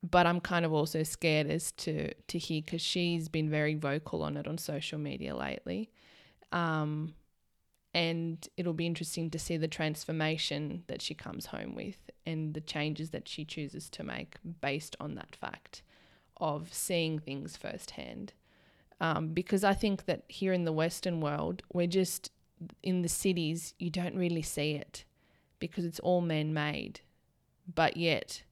But 0.02 0.26
I'm 0.26 0.40
kind 0.40 0.66
of 0.66 0.72
also 0.74 1.02
scared 1.02 1.46
as 1.46 1.72
to 1.72 2.12
to 2.12 2.38
hear 2.38 2.60
because 2.60 2.82
she's 2.82 3.28
been 3.28 3.48
very 3.48 3.74
vocal 3.74 4.22
on 4.22 4.36
it 4.36 4.46
on 4.46 4.58
social 4.58 4.98
media 4.98 5.34
lately, 5.34 5.90
um, 6.52 7.14
and 7.94 8.48
it'll 8.56 8.72
be 8.72 8.86
interesting 8.86 9.30
to 9.30 9.38
see 9.38 9.56
the 9.56 9.68
transformation 9.68 10.82
that 10.88 11.00
she 11.00 11.14
comes 11.14 11.46
home 11.46 11.76
with 11.76 12.10
and 12.26 12.52
the 12.52 12.60
changes 12.60 13.10
that 13.10 13.28
she 13.28 13.44
chooses 13.44 13.88
to 13.90 14.02
make 14.02 14.36
based 14.60 14.96
on 14.98 15.14
that 15.14 15.36
fact 15.36 15.82
of 16.38 16.74
seeing 16.74 17.20
things 17.20 17.56
firsthand. 17.56 18.32
Um, 19.00 19.28
because 19.28 19.62
I 19.62 19.74
think 19.74 20.06
that 20.06 20.24
here 20.28 20.52
in 20.52 20.64
the 20.64 20.72
Western 20.72 21.20
world, 21.20 21.62
we're 21.72 21.86
just 21.86 22.32
in 22.82 23.02
the 23.02 23.08
cities, 23.08 23.74
you 23.78 23.90
don't 23.90 24.16
really 24.16 24.42
see 24.42 24.72
it 24.72 25.04
because 25.60 25.84
it's 25.84 26.00
all 26.00 26.20
man 26.20 26.52
made. 26.52 27.00
But 27.72 27.96
yet, 27.96 28.42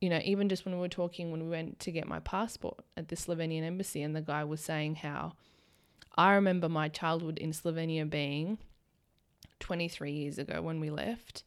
you 0.00 0.10
know, 0.10 0.20
even 0.22 0.50
just 0.50 0.66
when 0.66 0.74
we 0.74 0.80
were 0.80 0.88
talking 0.88 1.32
when 1.32 1.44
we 1.44 1.48
went 1.48 1.80
to 1.80 1.90
get 1.90 2.06
my 2.06 2.20
passport 2.20 2.84
at 2.96 3.08
the 3.08 3.16
Slovenian 3.16 3.62
embassy, 3.62 4.02
and 4.02 4.14
the 4.14 4.20
guy 4.20 4.44
was 4.44 4.60
saying 4.60 4.96
how 4.96 5.32
I 6.16 6.34
remember 6.34 6.68
my 6.68 6.88
childhood 6.88 7.38
in 7.38 7.50
Slovenia 7.52 8.08
being 8.08 8.58
23 9.60 10.12
years 10.12 10.38
ago 10.38 10.62
when 10.62 10.80
we 10.80 10.90
left. 10.90 11.42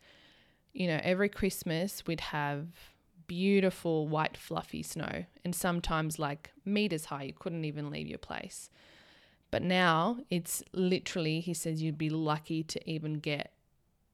You 0.74 0.88
know, 0.88 1.00
every 1.04 1.30
Christmas 1.30 2.04
we'd 2.06 2.20
have 2.22 2.68
beautiful 3.28 4.08
white 4.08 4.38
fluffy 4.38 4.82
snow 4.82 5.26
and 5.44 5.54
sometimes 5.54 6.18
like 6.18 6.52
meters 6.64 7.06
high 7.06 7.24
you 7.24 7.34
couldn't 7.34 7.66
even 7.66 7.90
leave 7.90 8.08
your 8.08 8.18
place 8.18 8.70
but 9.52 9.62
now 9.62 10.18
it's 10.30 10.64
literally 10.72 11.42
he 11.42 11.54
says 11.54 11.82
you'd 11.82 11.98
be 11.98 12.10
lucky 12.10 12.64
to 12.64 12.90
even 12.90 13.16
get 13.16 13.52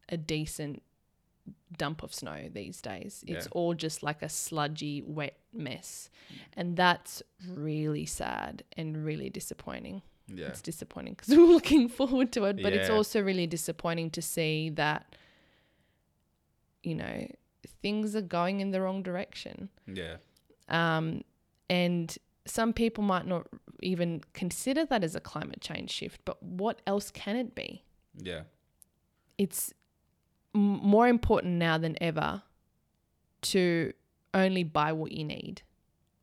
a 0.10 0.18
decent 0.18 0.82
dump 1.78 2.02
of 2.02 2.12
snow 2.12 2.50
these 2.52 2.82
days 2.82 3.24
it's 3.28 3.46
Yeah. 3.46 3.52
all 3.52 3.76
just 3.76 4.02
like 4.02 4.24
a 4.24 4.30
sludgy 4.30 5.04
wet 5.06 5.38
mess 5.54 6.10
and 6.58 6.76
that's 6.76 7.22
really 7.48 8.08
sad 8.08 8.64
and 8.76 9.06
really 9.06 9.30
disappointing 9.30 10.02
yeah, 10.28 10.48
it's 10.48 10.62
disappointing 10.62 11.14
because 11.14 11.30
we 11.30 11.38
we're 11.44 11.54
looking 11.54 11.88
forward 11.90 12.32
to 12.34 12.46
it, 12.46 12.62
but 12.62 12.74
it's 12.74 12.90
also 12.96 13.22
really 13.22 13.48
disappointing 13.48 14.10
to 14.12 14.22
see 14.22 14.70
that, 14.72 15.16
you 16.84 16.96
know, 16.96 17.28
things 17.82 18.16
are 18.16 18.22
going 18.22 18.60
in 18.62 18.72
the 18.72 18.82
wrong 18.82 19.04
direction. 19.04 19.70
yeah, 19.88 20.18
Um, 20.70 21.24
and 21.70 22.16
some 22.46 22.74
people 22.74 23.04
might 23.04 23.26
not 23.26 23.48
even 23.82 24.22
consider 24.34 24.86
that 24.86 25.04
as 25.04 25.16
a 25.16 25.20
climate 25.22 25.62
change 25.62 25.92
shift, 25.92 26.22
but 26.26 26.42
what 26.44 26.82
else 26.88 27.12
can 27.12 27.36
it 27.36 27.56
be? 27.56 27.84
yeah, 28.22 28.42
It's 29.38 29.74
m- 30.54 30.62
more 30.84 31.08
important 31.08 31.54
now 31.54 31.78
than 31.78 31.96
ever 32.02 32.44
to 33.42 33.94
only 34.34 34.64
buy 34.64 34.92
what 34.94 35.12
you 35.12 35.24
need 35.24 35.62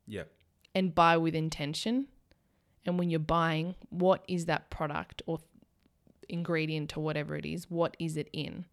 yeah, 0.07 0.23
and 0.75 0.93
buy 0.95 1.17
with 1.17 1.35
intention. 1.35 2.07
And 2.85 2.97
when 2.97 3.09
you're 3.09 3.19
buying, 3.19 3.75
what 3.89 4.23
is 4.27 4.45
that 4.45 4.69
product 4.69 5.21
or 5.25 5.39
ingredient 6.27 6.97
or 6.97 7.03
whatever 7.03 7.35
it 7.35 7.45
is? 7.45 7.69
What 7.69 7.95
is 7.99 8.17
it 8.17 8.29
in? 8.33 8.65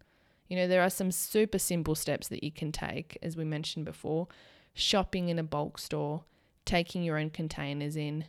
You 0.49 0.57
know, 0.57 0.67
there 0.67 0.83
are 0.83 0.91
some 0.91 1.11
super 1.11 1.59
simple 1.59 1.95
steps 1.95 2.29
that 2.29 2.43
you 2.43 2.51
can 2.51 2.73
take, 2.73 3.19
as 3.23 3.37
we 3.37 3.45
mentioned 3.45 3.85
before 3.85 4.29
shopping 4.73 5.29
in 5.29 5.39
a 5.39 5.43
bulk 5.43 5.79
store, 5.79 6.25
taking 6.65 7.03
your 7.03 7.19
own 7.19 7.31
containers 7.31 7.97
in. 7.97 8.25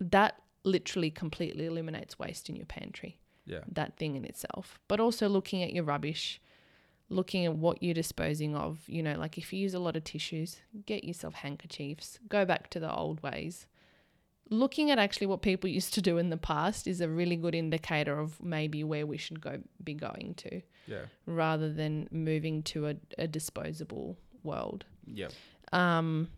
That 0.00 0.40
literally 0.64 1.10
completely 1.10 1.66
eliminates 1.66 2.18
waste 2.18 2.48
in 2.48 2.56
your 2.56 2.66
pantry 2.66 3.18
yeah, 3.46 3.60
that 3.72 3.96
thing 3.96 4.16
in 4.16 4.24
itself, 4.24 4.80
but 4.88 5.00
also 5.00 5.28
looking 5.28 5.62
at 5.62 5.72
your 5.72 5.84
rubbish, 5.84 6.40
looking 7.08 7.46
at 7.46 7.54
what 7.54 7.82
you're 7.82 7.94
disposing 7.94 8.56
of. 8.56 8.80
You 8.86 9.02
know, 9.02 9.14
like 9.14 9.38
if 9.38 9.52
you 9.52 9.60
use 9.60 9.74
a 9.74 9.78
lot 9.78 9.96
of 9.96 10.04
tissues, 10.04 10.60
get 10.84 11.04
yourself 11.04 11.34
handkerchiefs, 11.34 12.18
go 12.28 12.44
back 12.44 12.68
to 12.70 12.80
the 12.80 12.92
old 12.92 13.22
ways. 13.22 13.66
Looking 14.48 14.90
at 14.92 14.98
actually 14.98 15.26
what 15.26 15.42
people 15.42 15.68
used 15.68 15.92
to 15.94 16.02
do 16.02 16.18
in 16.18 16.30
the 16.30 16.36
past 16.36 16.86
is 16.86 17.00
a 17.00 17.08
really 17.08 17.36
good 17.36 17.54
indicator 17.54 18.18
of 18.18 18.40
maybe 18.42 18.84
where 18.84 19.04
we 19.06 19.16
should 19.16 19.40
go 19.40 19.60
be 19.82 19.94
going 19.94 20.34
to 20.38 20.60
yeah, 20.86 21.06
rather 21.26 21.72
than 21.72 22.08
moving 22.12 22.62
to 22.64 22.86
a, 22.88 22.94
a 23.18 23.26
disposable 23.26 24.16
world. 24.44 24.84
yeah, 25.12 25.28
Um, 25.72 26.28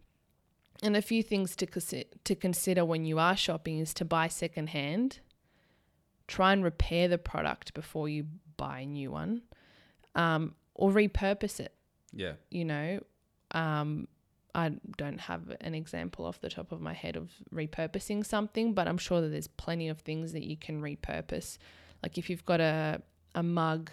and 0.83 0.97
a 0.97 1.03
few 1.03 1.23
things 1.23 1.55
to 1.57 1.67
consi- 1.67 2.07
to 2.25 2.35
consider 2.35 2.83
when 2.85 3.05
you 3.05 3.19
are 3.19 3.37
shopping 3.37 3.79
is 3.79 3.93
to 3.95 4.05
buy 4.07 4.29
secondhand. 4.29 5.19
Try 6.29 6.53
and 6.53 6.63
repair 6.65 7.09
the 7.09 7.19
product 7.19 7.75
before 7.75 8.09
you 8.09 8.27
buy 8.57 8.81
a 8.81 8.87
new 8.87 9.11
one, 9.11 9.43
um, 10.15 10.55
or 10.75 10.91
repurpose 10.93 11.59
it. 11.61 11.75
yeah, 12.13 12.35
You 12.51 12.65
know, 12.65 13.01
um, 13.53 14.09
I 14.55 14.73
don't 14.97 15.21
have 15.21 15.57
an 15.61 15.75
example 15.75 16.25
off 16.25 16.41
the 16.41 16.49
top 16.49 16.73
of 16.73 16.81
my 16.81 16.95
head 16.95 17.17
of 17.17 17.31
repurposing 17.55 18.25
something, 18.25 18.73
but 18.73 18.89
I'm 18.89 18.99
sure 18.99 19.21
that 19.21 19.29
there's 19.29 19.49
plenty 19.49 19.89
of 19.89 20.01
things 20.01 20.33
that 20.33 20.43
you 20.43 20.57
can 20.57 20.81
repurpose. 20.81 21.59
Like 22.03 22.19
if 22.19 22.31
you've 22.31 22.45
got 22.45 22.61
a 22.61 23.03
a 23.35 23.43
mug 23.43 23.91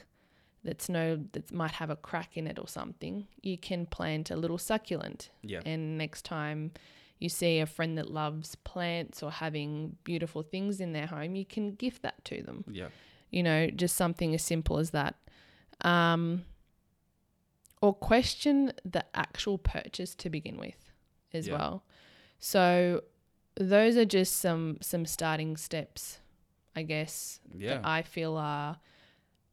that's 0.64 0.90
no 0.90 1.20
that 1.34 1.52
might 1.52 1.72
have 1.72 1.90
a 1.90 1.96
crack 1.96 2.38
in 2.38 2.48
it 2.48 2.58
or 2.58 2.68
something, 2.68 3.28
you 3.42 3.58
can 3.58 3.86
plant 3.86 4.32
a 4.32 4.36
little 4.36 4.58
succulent. 4.58 5.30
Yeah. 5.42 5.62
And 5.66 5.98
next 5.98 6.26
time 6.26 6.72
you 7.20 7.30
see 7.30 7.60
a 7.60 7.66
friend 7.66 7.98
that 7.98 8.10
loves 8.10 8.56
plants 8.56 9.24
or 9.24 9.32
having 9.32 9.96
beautiful 10.04 10.42
things 10.42 10.82
in 10.82 10.94
their 10.94 11.08
home, 11.08 11.36
you 11.36 11.46
can 11.46 11.76
gift 11.76 12.02
that 12.02 12.24
to 12.26 12.42
them. 12.42 12.66
Yeah. 12.70 12.88
You 13.30 13.44
know, 13.44 13.70
just 13.70 13.96
something 13.96 14.34
as 14.34 14.44
simple 14.44 14.80
as 14.80 14.92
that. 14.92 15.16
Um, 15.82 16.44
or 17.86 17.94
question 17.94 18.72
the 18.84 19.04
actual 19.14 19.58
purchase 19.58 20.16
to 20.16 20.30
begin 20.30 20.58
with 20.58 20.92
as 21.34 21.48
Yeah. 21.48 21.54
well. 21.58 21.84
So 22.40 23.04
those 23.56 23.96
are 23.98 24.06
just 24.06 24.34
some 24.38 24.78
some 24.82 25.06
starting 25.06 25.58
steps, 25.58 26.20
I 26.76 26.84
guess, 26.84 27.40
Yeah. 27.54 27.76
that 27.78 27.86
I 27.86 28.02
feel 28.02 28.36
are 28.38 28.80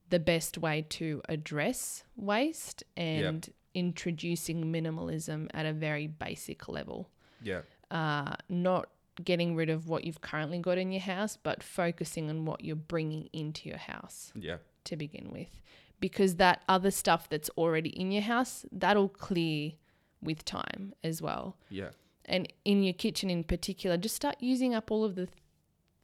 the 0.09 0.19
best 0.21 0.59
way 0.59 0.83
to 0.99 1.23
address 1.29 2.05
waste 2.17 2.83
and 2.97 3.53
introducing 3.75 4.65
minimalism 4.73 5.49
at 5.55 5.65
a 5.67 5.73
very 5.73 6.07
basic 6.07 6.69
level. 6.69 7.09
yeah. 7.45 7.63
Uh, 7.91 8.37
not 8.49 8.89
getting 9.23 9.55
rid 9.57 9.69
of 9.69 9.87
what 9.89 10.05
you've 10.05 10.21
currently 10.23 10.59
got 10.59 10.79
in 10.79 10.93
your 10.93 11.01
house, 11.03 11.37
but 11.37 11.63
focusing 11.63 12.31
on 12.31 12.45
what 12.47 12.65
you're 12.65 12.77
bringing 12.95 13.29
into 13.33 13.69
your 13.69 13.79
house 13.79 14.33
Yeah. 14.35 14.59
to 14.85 14.97
begin 14.97 15.31
with. 15.31 15.61
Because 16.03 16.37
that 16.37 16.63
other 16.69 16.91
stuff 16.91 17.29
that's 17.31 17.49
already 17.57 17.89
in 17.91 18.11
your 18.13 18.23
house, 18.23 18.67
that'll 18.71 19.09
clear 19.09 19.73
with 20.21 20.45
time 20.45 20.93
as 21.03 21.23
well. 21.23 21.57
Yeah. 21.71 21.91
And 22.25 22.53
in 22.65 22.83
your 22.83 22.93
kitchen 22.93 23.31
in 23.31 23.45
particular, 23.45 23.97
just 23.97 24.17
start 24.17 24.37
using 24.41 24.75
up 24.75 24.91
all 24.91 25.05
of 25.05 25.15
the 25.15 25.29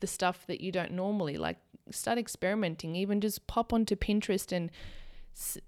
the 0.01 0.07
stuff 0.07 0.47
that 0.47 0.61
you 0.61 0.71
don't 0.71 0.93
normally 0.93 1.37
like 1.37 1.57
start 1.91 2.19
experimenting 2.19 2.95
even 2.95 3.21
just 3.21 3.47
pop 3.49 3.73
onto 3.73 3.97
Pinterest 3.97 4.53
and 4.53 4.71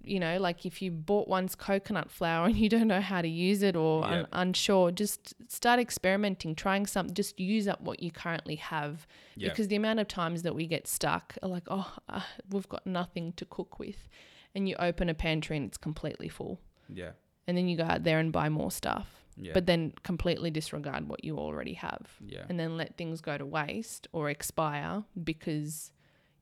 you 0.02 0.18
know 0.18 0.36
like 0.38 0.66
if 0.66 0.82
you 0.82 0.90
bought 0.90 1.28
once 1.28 1.54
coconut 1.54 2.10
flour 2.10 2.46
and 2.48 2.56
you 2.56 2.68
don't 2.68 2.88
know 2.88 3.00
how 3.00 3.22
to 3.22 3.28
use 3.28 3.62
it 3.62 3.76
or 3.76 4.00
Yeah. 4.02 4.10
un- 4.20 4.26
unsure 4.32 4.90
just 4.90 5.34
start 5.50 5.78
experimenting 5.78 6.54
trying 6.54 6.86
something 6.86 7.14
just 7.14 7.38
use 7.38 7.68
up 7.68 7.80
what 7.80 8.02
you 8.02 8.10
currently 8.10 8.56
have 8.56 9.06
Yeah. 9.36 9.48
because 9.50 9.68
the 9.68 9.76
amount 9.76 10.00
of 10.00 10.08
times 10.08 10.42
that 10.42 10.54
we 10.54 10.66
get 10.66 10.86
stuck 10.88 11.36
are 11.42 11.48
like 11.48 11.64
oh 11.68 11.92
uh, 12.08 12.22
we've 12.50 12.68
got 12.68 12.86
nothing 12.86 13.32
to 13.34 13.44
cook 13.44 13.78
with 13.78 14.08
and 14.54 14.68
you 14.68 14.74
open 14.78 15.08
a 15.08 15.14
pantry 15.14 15.56
and 15.56 15.66
it's 15.66 15.78
completely 15.78 16.28
full 16.28 16.58
Yeah. 16.88 17.10
and 17.46 17.56
then 17.56 17.68
you 17.68 17.76
go 17.76 17.84
out 17.84 18.02
there 18.04 18.18
and 18.18 18.32
buy 18.32 18.48
more 18.48 18.72
stuff 18.72 19.08
Yeah. 19.36 19.52
but 19.54 19.66
then 19.66 19.92
completely 20.02 20.50
disregard 20.50 21.08
what 21.08 21.24
you 21.24 21.38
already 21.38 21.74
have 21.74 22.06
yeah. 22.26 22.44
and 22.48 22.58
then 22.58 22.76
let 22.76 22.96
things 22.96 23.20
go 23.20 23.38
to 23.38 23.46
waste 23.46 24.08
or 24.12 24.30
expire 24.30 25.04
because 25.22 25.92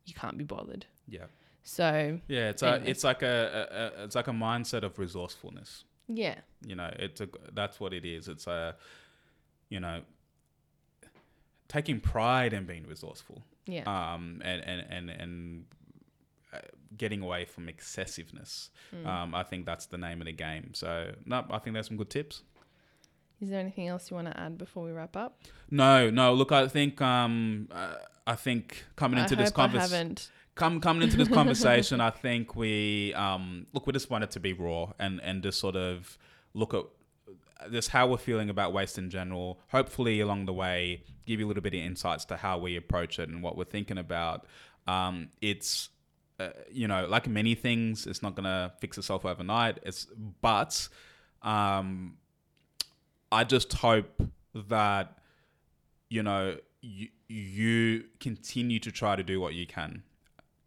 you 0.06 0.14
can't 0.14 0.38
be 0.38 0.44
bothered. 0.44 0.86
Yeah. 1.06 1.26
So, 1.68 2.18
Yeah. 2.28 2.48
It's 2.48 2.62
a, 2.62 2.82
it's 2.84 3.04
like 3.04 3.22
a, 3.22 3.68
a, 3.98 4.00
a 4.00 4.04
it's 4.04 4.14
like 4.14 4.28
a 4.28 4.32
mindset 4.32 4.84
of 4.84 4.98
resourcefulness. 4.98 5.84
yeah. 6.08 6.36
You 6.66 6.76
know, 6.76 6.90
it's 6.98 7.20
a 7.20 7.28
that's 7.52 7.78
what 7.78 7.92
it 7.92 8.04
is. 8.06 8.26
It's 8.26 8.46
a 8.46 8.74
you 9.68 9.78
know 9.80 10.00
taking 11.68 12.00
pride 12.00 12.52
in 12.54 12.64
being 12.64 12.86
resourceful. 12.86 13.42
Yeah. 13.66 13.82
Um 13.86 14.40
and 14.44 14.62
and 14.64 14.86
and 14.88 15.10
and 15.10 15.64
uh, 16.54 16.58
getting 16.96 17.20
away 17.20 17.44
from 17.44 17.68
excessiveness. 17.68 18.70
Mm. 18.94 19.06
Um, 19.06 19.34
I 19.34 19.42
think 19.42 19.66
that's 19.66 19.84
the 19.84 19.98
name 19.98 20.22
of 20.22 20.26
the 20.26 20.32
game. 20.32 20.70
So, 20.72 21.12
no, 21.26 21.44
I 21.50 21.58
think 21.58 21.74
there's 21.74 21.88
some 21.88 21.98
good 21.98 22.08
tips. 22.08 22.42
Is 23.42 23.50
there 23.50 23.60
anything 23.60 23.86
else 23.86 24.10
you 24.10 24.14
want 24.14 24.28
to 24.28 24.40
add 24.40 24.56
before 24.56 24.84
we 24.84 24.92
wrap 24.92 25.14
up? 25.14 25.42
No, 25.70 26.08
no. 26.08 26.32
Look, 26.32 26.50
I 26.50 26.66
think 26.66 27.02
um, 27.02 27.68
uh, 27.70 27.96
I 28.26 28.34
think 28.34 28.84
coming 28.96 29.20
into 29.20 29.34
I 29.36 29.42
this 29.42 29.50
conversation, 29.50 29.98
haven't. 29.98 30.30
Come 30.58 30.80
coming 30.80 31.02
into 31.02 31.16
this 31.16 31.28
conversation, 31.40 32.00
I 32.00 32.10
think 32.10 32.54
we 32.54 33.14
um, 33.14 33.66
look. 33.72 33.86
We 33.86 33.92
just 33.92 34.10
wanted 34.10 34.30
to 34.32 34.40
be 34.40 34.52
raw 34.52 34.92
and 34.98 35.20
and 35.22 35.42
just 35.42 35.58
sort 35.58 35.76
of 35.76 36.18
look 36.52 36.74
at 36.74 36.84
just 37.70 37.90
how 37.90 38.06
we're 38.06 38.18
feeling 38.18 38.50
about 38.50 38.72
waste 38.72 38.98
in 38.98 39.08
general. 39.08 39.60
Hopefully, 39.68 40.20
along 40.20 40.46
the 40.46 40.52
way, 40.52 41.02
give 41.24 41.40
you 41.40 41.46
a 41.46 41.48
little 41.48 41.62
bit 41.62 41.74
of 41.74 41.80
insights 41.80 42.24
to 42.26 42.36
how 42.36 42.58
we 42.58 42.76
approach 42.76 43.18
it 43.18 43.28
and 43.28 43.42
what 43.42 43.56
we're 43.56 43.64
thinking 43.64 43.98
about. 43.98 44.46
Um, 44.86 45.28
it's 45.40 45.90
uh, 46.40 46.50
you 46.70 46.86
know, 46.86 47.06
like 47.06 47.26
many 47.26 47.54
things, 47.54 48.06
it's 48.06 48.22
not 48.22 48.34
gonna 48.34 48.72
fix 48.80 48.98
itself 48.98 49.24
overnight. 49.24 49.78
It's 49.82 50.06
but 50.40 50.88
um, 51.42 52.16
I 53.32 53.44
just 53.44 53.72
hope 53.72 54.22
that 54.54 55.18
you 56.08 56.22
know 56.22 56.56
you, 56.80 57.08
you 57.28 58.04
continue 58.20 58.78
to 58.80 58.92
try 58.92 59.16
to 59.16 59.22
do 59.22 59.40
what 59.40 59.54
you 59.54 59.66
can, 59.66 60.02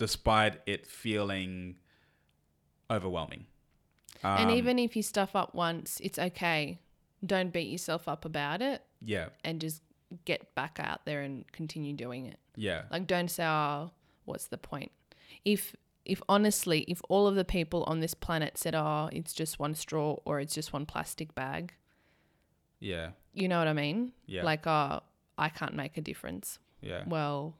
despite 0.02 0.60
it 0.66 0.88
feeling 0.88 1.78
overwhelming. 2.89 3.45
and 4.24 4.49
Um, 4.49 4.58
even 4.58 4.80
if 4.80 4.95
you 4.95 5.04
stuff 5.04 5.36
up 5.36 5.54
once, 5.54 5.99
it's 5.99 6.18
okay. 6.18 6.80
Don't 7.24 7.54
beat 7.54 7.70
yourself 7.70 8.08
up 8.08 8.26
about 8.26 8.64
it 8.64 8.82
yeah, 8.99 9.30
and 9.43 9.62
just 9.62 9.84
get 10.26 10.56
back 10.56 10.80
out 10.80 11.06
there 11.06 11.22
and 11.22 11.45
continue 11.52 11.93
doing 11.93 12.26
it. 12.26 12.39
yeah, 12.56 12.82
Like 12.89 13.06
don't 13.06 13.30
say, 13.30 13.45
"Oh, 13.45 13.91
what's 14.26 14.47
the 14.47 14.58
point?" 14.58 14.91
If 15.45 15.76
if 16.04 16.20
honestly, 16.28 16.80
if 16.88 16.99
all 17.10 17.28
of 17.28 17.36
the 17.36 17.45
people 17.45 17.84
on 17.84 17.99
this 17.99 18.16
planet 18.16 18.58
said, 18.58 18.74
"Oh, 18.74 19.08
it's 19.14 19.34
just 19.34 19.60
one 19.60 19.76
straw 19.76 20.18
or 20.26 20.39
it's 20.39 20.56
just 20.56 20.74
one 20.74 20.88
plastic 20.88 21.36
bag," 21.36 21.74
yeah, 22.80 23.12
you 23.34 23.47
know 23.47 23.60
what 23.60 23.68
I 23.68 23.74
mean? 23.74 24.14
Yeah. 24.26 24.43
Like, 24.43 24.66
"Oh, 24.66 25.02
I 25.38 25.49
can't 25.49 25.76
make 25.76 25.95
a 25.97 26.02
difference." 26.02 26.58
yeah. 26.82 27.04
Well, 27.06 27.56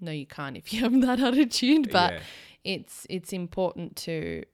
no, 0.00 0.12
you 0.12 0.26
can't 0.26 0.56
if 0.56 0.72
you 0.72 0.80
have 0.80 1.00
that 1.02 1.20
attitude. 1.20 1.90
But 1.90 2.12
yeah, 2.12 2.20
it's 2.64 3.06
it's 3.10 3.32
important 3.32 3.96
to 3.96 4.44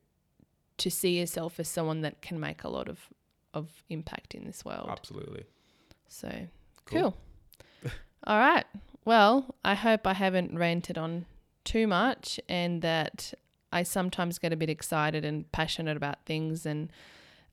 to 0.78 0.90
see 0.90 1.18
yourself 1.18 1.59
as 1.59 1.68
someone 1.68 2.03
that 2.03 2.20
can 2.20 2.38
make 2.38 2.64
a 2.64 2.68
lot 2.68 2.88
of 2.88 3.09
of 3.55 3.70
impact 3.88 4.34
in 4.34 4.44
this 4.44 4.64
world. 4.64 4.88
absolutely. 4.90 5.44
So 6.09 6.30
Cool. 6.84 7.16
cool. 7.82 7.92
All 8.26 8.38
right. 8.38 8.64
Well, 9.05 9.55
I 9.64 9.74
hope 9.74 10.07
I 10.07 10.14
haven't 10.14 10.57
ranted 10.59 10.99
on 10.99 11.26
too 11.64 11.86
much 11.86 12.38
and 12.49 12.82
that 12.82 13.32
I 13.72 13.82
sometimes 13.82 14.38
get 14.38 14.53
a 14.53 14.57
bit 14.57 14.70
excited 14.70 15.24
and 15.24 15.51
passionate 15.53 15.97
about 15.97 16.24
things 16.26 16.66
and 16.66 16.90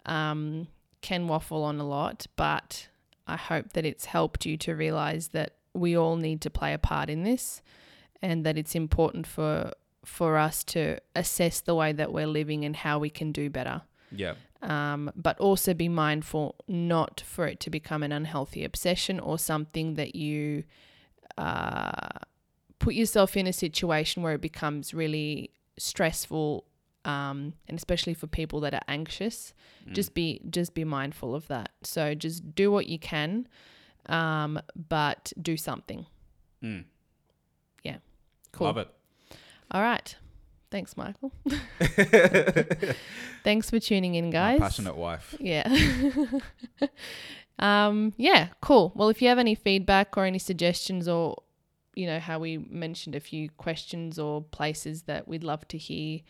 um, 0.05 0.67
can 1.01 1.27
waffle 1.27 1.63
on 1.63 1.79
a 1.79 1.83
lot, 1.87 2.27
but 2.35 2.87
I 3.27 3.37
hope 3.37 3.73
that 3.73 3.85
it's 3.85 4.05
helped 4.05 4.45
you 4.45 4.57
to 4.57 4.75
realize 4.75 5.29
that 5.29 5.53
we 5.73 5.97
all 5.97 6.15
need 6.17 6.41
to 6.41 6.49
play 6.49 6.73
a 6.73 6.77
part 6.77 7.09
in 7.09 7.23
this 7.23 7.61
and 8.23 8.43
that 8.45 8.57
it's 8.57 8.73
important 8.73 9.27
for 9.27 9.71
for 10.05 10.37
us 10.37 10.63
to 10.63 10.97
assess 11.15 11.61
the 11.61 11.75
way 11.75 11.93
that 11.93 12.11
we're 12.11 12.27
living 12.27 12.65
and 12.65 12.75
how 12.77 12.97
we 12.97 13.09
can 13.09 13.31
do 13.31 13.49
better 13.49 13.83
Yeah, 14.11 14.33
um, 14.63 15.11
but 15.15 15.37
also 15.39 15.73
be 15.73 15.89
mindful 15.89 16.55
not 16.67 17.21
for 17.21 17.45
it 17.45 17.59
to 17.61 17.69
become 17.69 18.01
an 18.01 18.11
unhealthy 18.11 18.63
obsession 18.63 19.19
or 19.19 19.37
something 19.37 19.95
that 19.95 20.15
you 20.15 20.63
uh, 21.37 22.07
put 22.79 22.95
yourself 22.95 23.37
in 23.37 23.45
a 23.47 23.53
situation 23.53 24.23
where 24.23 24.33
it 24.33 24.41
becomes 24.41 24.93
really 24.93 25.51
stressful, 25.77 26.65
um, 27.05 27.53
and 27.67 27.77
especially 27.77 28.13
for 28.13 28.27
people 28.27 28.59
that 28.61 28.73
are 28.73 28.83
anxious. 28.87 29.53
Mm. 29.87 29.93
Just 29.93 30.13
be 30.13 30.41
just 30.49 30.73
be 30.73 30.83
mindful 30.83 31.35
of 31.35 31.47
that. 31.47 31.71
So 31.83 32.15
just 32.15 32.55
do 32.55 32.71
what 32.71 32.87
you 32.87 32.99
can, 32.99 33.47
um, 34.07 34.61
but 34.75 35.33
do 35.41 35.57
something. 35.57 36.05
Mm. 36.63 36.85
Cool. 38.53 38.67
love 38.67 38.77
it. 38.77 38.87
All 39.71 39.81
right. 39.81 40.15
Thanks, 40.71 40.97
Michael. 40.97 41.31
Thanks 43.43 43.69
for 43.69 43.79
tuning 43.79 44.15
in, 44.15 44.25
My 44.25 44.31
guys. 44.31 44.59
passionate 44.59 44.95
wife. 44.97 45.35
Yeah. 45.39 45.67
um, 47.59 48.13
yeah, 48.17 48.47
cool. 48.61 48.91
Well, 48.95 49.09
if 49.09 49.21
you 49.21 49.27
have 49.27 49.37
any 49.37 49.53
feedback 49.53 50.17
or 50.17 50.25
any 50.25 50.39
suggestions 50.39 51.07
or 51.07 51.43
you 51.95 52.07
know 52.07 52.19
how 52.19 52.39
we 52.39 52.57
mentioned 52.57 53.13
a 53.15 53.19
few 53.19 53.49
questions 53.51 54.17
or 54.17 54.41
places 54.41 55.03
that 55.03 55.27
we'd 55.27 55.43
love 55.43 55.67
to 55.67 55.77
hear 55.77 56.21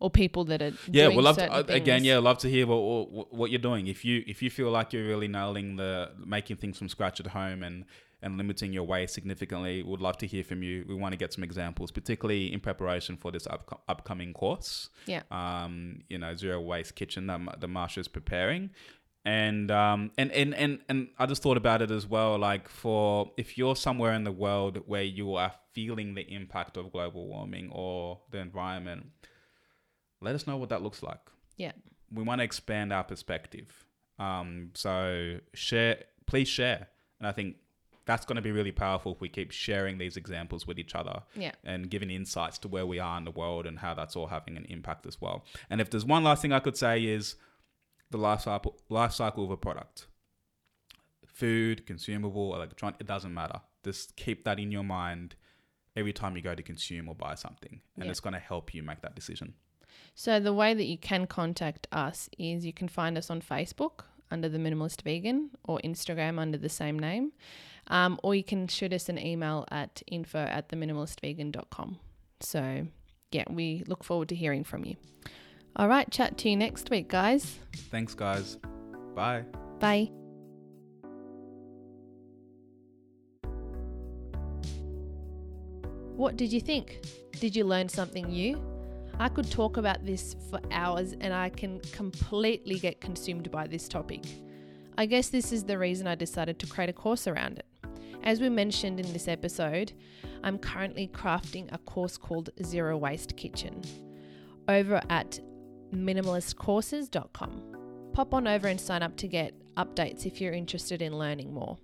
or 0.00 0.10
people 0.10 0.44
that 0.46 0.60
are 0.60 0.72
Yeah, 0.90 1.08
we'd 1.08 1.18
love 1.20 1.36
to, 1.36 1.52
uh, 1.52 1.62
again. 1.68 2.02
Yeah, 2.04 2.18
love 2.18 2.38
to 2.38 2.50
hear 2.50 2.66
what, 2.66 3.08
what 3.10 3.32
what 3.32 3.50
you're 3.52 3.60
doing. 3.60 3.86
If 3.86 4.04
you 4.04 4.24
if 4.26 4.42
you 4.42 4.50
feel 4.50 4.70
like 4.70 4.92
you're 4.92 5.06
really 5.06 5.28
nailing 5.28 5.76
the 5.76 6.10
making 6.18 6.56
things 6.56 6.76
from 6.76 6.88
scratch 6.88 7.20
at 7.20 7.28
home 7.28 7.62
and 7.62 7.84
and 8.22 8.38
limiting 8.38 8.72
your 8.72 8.84
waste 8.84 9.14
significantly, 9.14 9.82
We'd 9.82 10.00
love 10.00 10.16
to 10.18 10.26
hear 10.26 10.44
from 10.44 10.62
you. 10.62 10.84
We 10.88 10.94
want 10.94 11.12
to 11.12 11.18
get 11.18 11.32
some 11.32 11.44
examples, 11.44 11.90
particularly 11.90 12.52
in 12.52 12.60
preparation 12.60 13.16
for 13.16 13.30
this 13.32 13.46
up, 13.46 13.82
upcoming 13.88 14.32
course. 14.32 14.90
Yeah. 15.06 15.22
Um, 15.30 16.02
you 16.08 16.18
know, 16.18 16.34
zero 16.34 16.60
waste 16.60 16.94
kitchen 16.94 17.26
that 17.26 17.60
the 17.60 17.68
Maša's 17.68 18.08
preparing. 18.08 18.70
And 19.24 19.70
um 19.70 20.10
and, 20.18 20.32
and 20.32 20.52
and 20.52 20.80
and 20.88 21.08
I 21.16 21.26
just 21.26 21.42
thought 21.42 21.56
about 21.56 21.80
it 21.80 21.92
as 21.92 22.06
well. 22.06 22.38
Like 22.38 22.68
for 22.68 23.30
if 23.36 23.56
you're 23.56 23.76
somewhere 23.76 24.14
in 24.14 24.24
the 24.24 24.32
world 24.32 24.82
where 24.86 25.04
you 25.04 25.36
are 25.36 25.52
feeling 25.72 26.14
the 26.14 26.22
impact 26.22 26.76
of 26.76 26.90
global 26.90 27.28
warming 27.28 27.70
or 27.70 28.20
the 28.30 28.38
environment, 28.38 29.06
let 30.20 30.34
us 30.34 30.46
know 30.46 30.56
what 30.56 30.70
that 30.70 30.82
looks 30.82 31.02
like. 31.02 31.20
Yeah. 31.56 31.72
We 32.12 32.24
want 32.24 32.40
to 32.40 32.44
expand 32.44 32.92
our 32.92 33.04
perspective. 33.04 33.84
Um, 34.18 34.70
so 34.74 35.38
share, 35.54 36.04
please 36.26 36.48
share. 36.48 36.88
And 37.18 37.26
I 37.26 37.32
think 37.32 37.56
that's 38.04 38.26
going 38.26 38.36
to 38.36 38.42
be 38.42 38.50
really 38.50 38.72
powerful 38.72 39.12
if 39.12 39.20
we 39.20 39.28
keep 39.28 39.52
sharing 39.52 39.98
these 39.98 40.16
examples 40.16 40.66
with 40.66 40.78
each 40.78 40.94
other 40.94 41.22
Yeah. 41.36 41.52
and 41.64 41.88
giving 41.88 42.10
insights 42.10 42.58
to 42.58 42.68
where 42.68 42.84
we 42.86 42.98
are 42.98 43.16
in 43.18 43.24
the 43.24 43.30
world 43.30 43.64
and 43.66 43.78
how 43.78 43.94
that's 43.94 44.16
all 44.16 44.26
having 44.26 44.56
an 44.56 44.64
impact 44.68 45.06
as 45.06 45.20
well. 45.20 45.44
And 45.70 45.80
if 45.80 45.90
there's 45.90 46.04
one 46.04 46.24
last 46.24 46.42
thing 46.42 46.52
I 46.52 46.58
could 46.60 46.76
say 46.76 47.04
is 47.04 47.36
the 48.10 48.18
life 48.18 48.40
cycle 48.42 48.76
life 48.88 49.12
cycle 49.12 49.44
of 49.44 49.50
a 49.50 49.56
product. 49.56 50.06
Food, 51.26 51.86
consumable, 51.86 52.54
electronic, 52.54 52.96
it 53.00 53.06
doesn't 53.06 53.32
matter. 53.32 53.60
Just 53.84 54.16
keep 54.16 54.44
that 54.44 54.58
in 54.58 54.70
your 54.70 54.82
mind 54.84 55.34
every 55.96 56.12
time 56.12 56.36
you 56.36 56.42
go 56.42 56.54
to 56.54 56.62
consume 56.62 57.08
or 57.08 57.14
buy 57.14 57.34
something. 57.34 57.80
And 57.96 58.04
Yeah. 58.04 58.10
it's 58.10 58.20
going 58.20 58.34
to 58.34 58.38
help 58.38 58.74
you 58.74 58.82
make 58.82 59.00
that 59.02 59.14
decision. 59.14 59.54
So 60.14 60.40
the 60.40 60.52
way 60.52 60.74
that 60.74 60.84
you 60.84 60.98
can 60.98 61.26
contact 61.26 61.86
us 61.90 62.28
is 62.38 62.66
you 62.66 62.72
can 62.72 62.88
find 62.88 63.16
us 63.16 63.30
on 63.30 63.40
Facebook 63.40 64.04
under 64.30 64.48
the 64.48 64.58
Minimalist 64.58 65.02
Vegan 65.02 65.50
or 65.64 65.80
Instagram 65.84 66.38
under 66.38 66.58
the 66.58 66.68
same 66.68 66.98
name. 66.98 67.32
Um, 67.88 68.18
or 68.22 68.34
you 68.34 68.44
can 68.44 68.68
shoot 68.68 68.92
us 68.92 69.08
an 69.08 69.18
email 69.18 69.66
at 69.70 70.02
info 70.06 70.38
at 70.38 70.68
theminimalistvegan.com. 70.68 71.98
So 72.40 72.86
yeah, 73.32 73.44
we 73.50 73.82
look 73.86 74.04
forward 74.04 74.28
to 74.28 74.34
hearing 74.34 74.64
from 74.64 74.84
you. 74.84 74.96
All 75.74 75.88
right, 75.88 76.10
chat 76.10 76.36
to 76.38 76.50
you 76.50 76.56
next 76.56 76.90
week, 76.90 77.08
guys. 77.08 77.58
Thanks, 77.90 78.14
guys. 78.14 78.58
Bye. 79.14 79.44
Bye. 79.80 80.10
What 86.16 86.36
did 86.36 86.52
you 86.52 86.60
think? 86.60 87.00
Did 87.40 87.56
you 87.56 87.64
learn 87.64 87.88
something 87.88 88.28
new? 88.28 88.62
I 89.18 89.28
could 89.28 89.50
talk 89.50 89.76
about 89.76 90.04
this 90.04 90.36
for 90.50 90.60
hours 90.70 91.14
and 91.20 91.32
I 91.32 91.48
can 91.48 91.80
completely 91.92 92.78
get 92.78 93.00
consumed 93.00 93.50
by 93.50 93.66
this 93.66 93.88
topic. 93.88 94.24
I 94.98 95.06
guess 95.06 95.30
this 95.30 95.52
is 95.52 95.64
the 95.64 95.78
reason 95.78 96.06
I 96.06 96.14
decided 96.14 96.58
to 96.60 96.66
create 96.66 96.90
a 96.90 96.92
course 96.92 97.26
around 97.26 97.58
it. 97.58 97.66
As 98.22 98.40
we 98.40 98.48
mentioned 98.48 99.00
in 99.00 99.12
this 99.12 99.28
episode, 99.28 99.92
I'm 100.42 100.58
currently 100.58 101.08
crafting 101.08 101.72
a 101.72 101.78
course 101.78 102.16
called 102.16 102.50
Zero 102.62 102.96
Waste 102.96 103.36
Kitchen 103.36 103.82
over 104.68 105.00
at 105.10 105.40
minimalistcourses.com. 105.92 107.62
Pop 108.12 108.34
on 108.34 108.46
over 108.46 108.68
and 108.68 108.80
sign 108.80 109.02
up 109.02 109.16
to 109.16 109.28
get 109.28 109.54
updates 109.76 110.26
if 110.26 110.40
you're 110.40 110.52
interested 110.52 111.02
in 111.02 111.18
learning 111.18 111.52
more. 111.52 111.78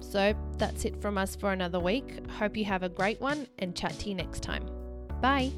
So 0.00 0.34
that's 0.56 0.84
it 0.84 1.00
from 1.00 1.18
us 1.18 1.36
for 1.36 1.52
another 1.52 1.80
week. 1.80 2.26
Hope 2.30 2.56
you 2.56 2.64
have 2.64 2.82
a 2.82 2.88
great 2.88 3.20
one 3.20 3.46
and 3.58 3.76
chat 3.76 3.98
to 4.00 4.08
you 4.08 4.14
next 4.14 4.42
time. 4.42 4.66
Bye. 5.20 5.52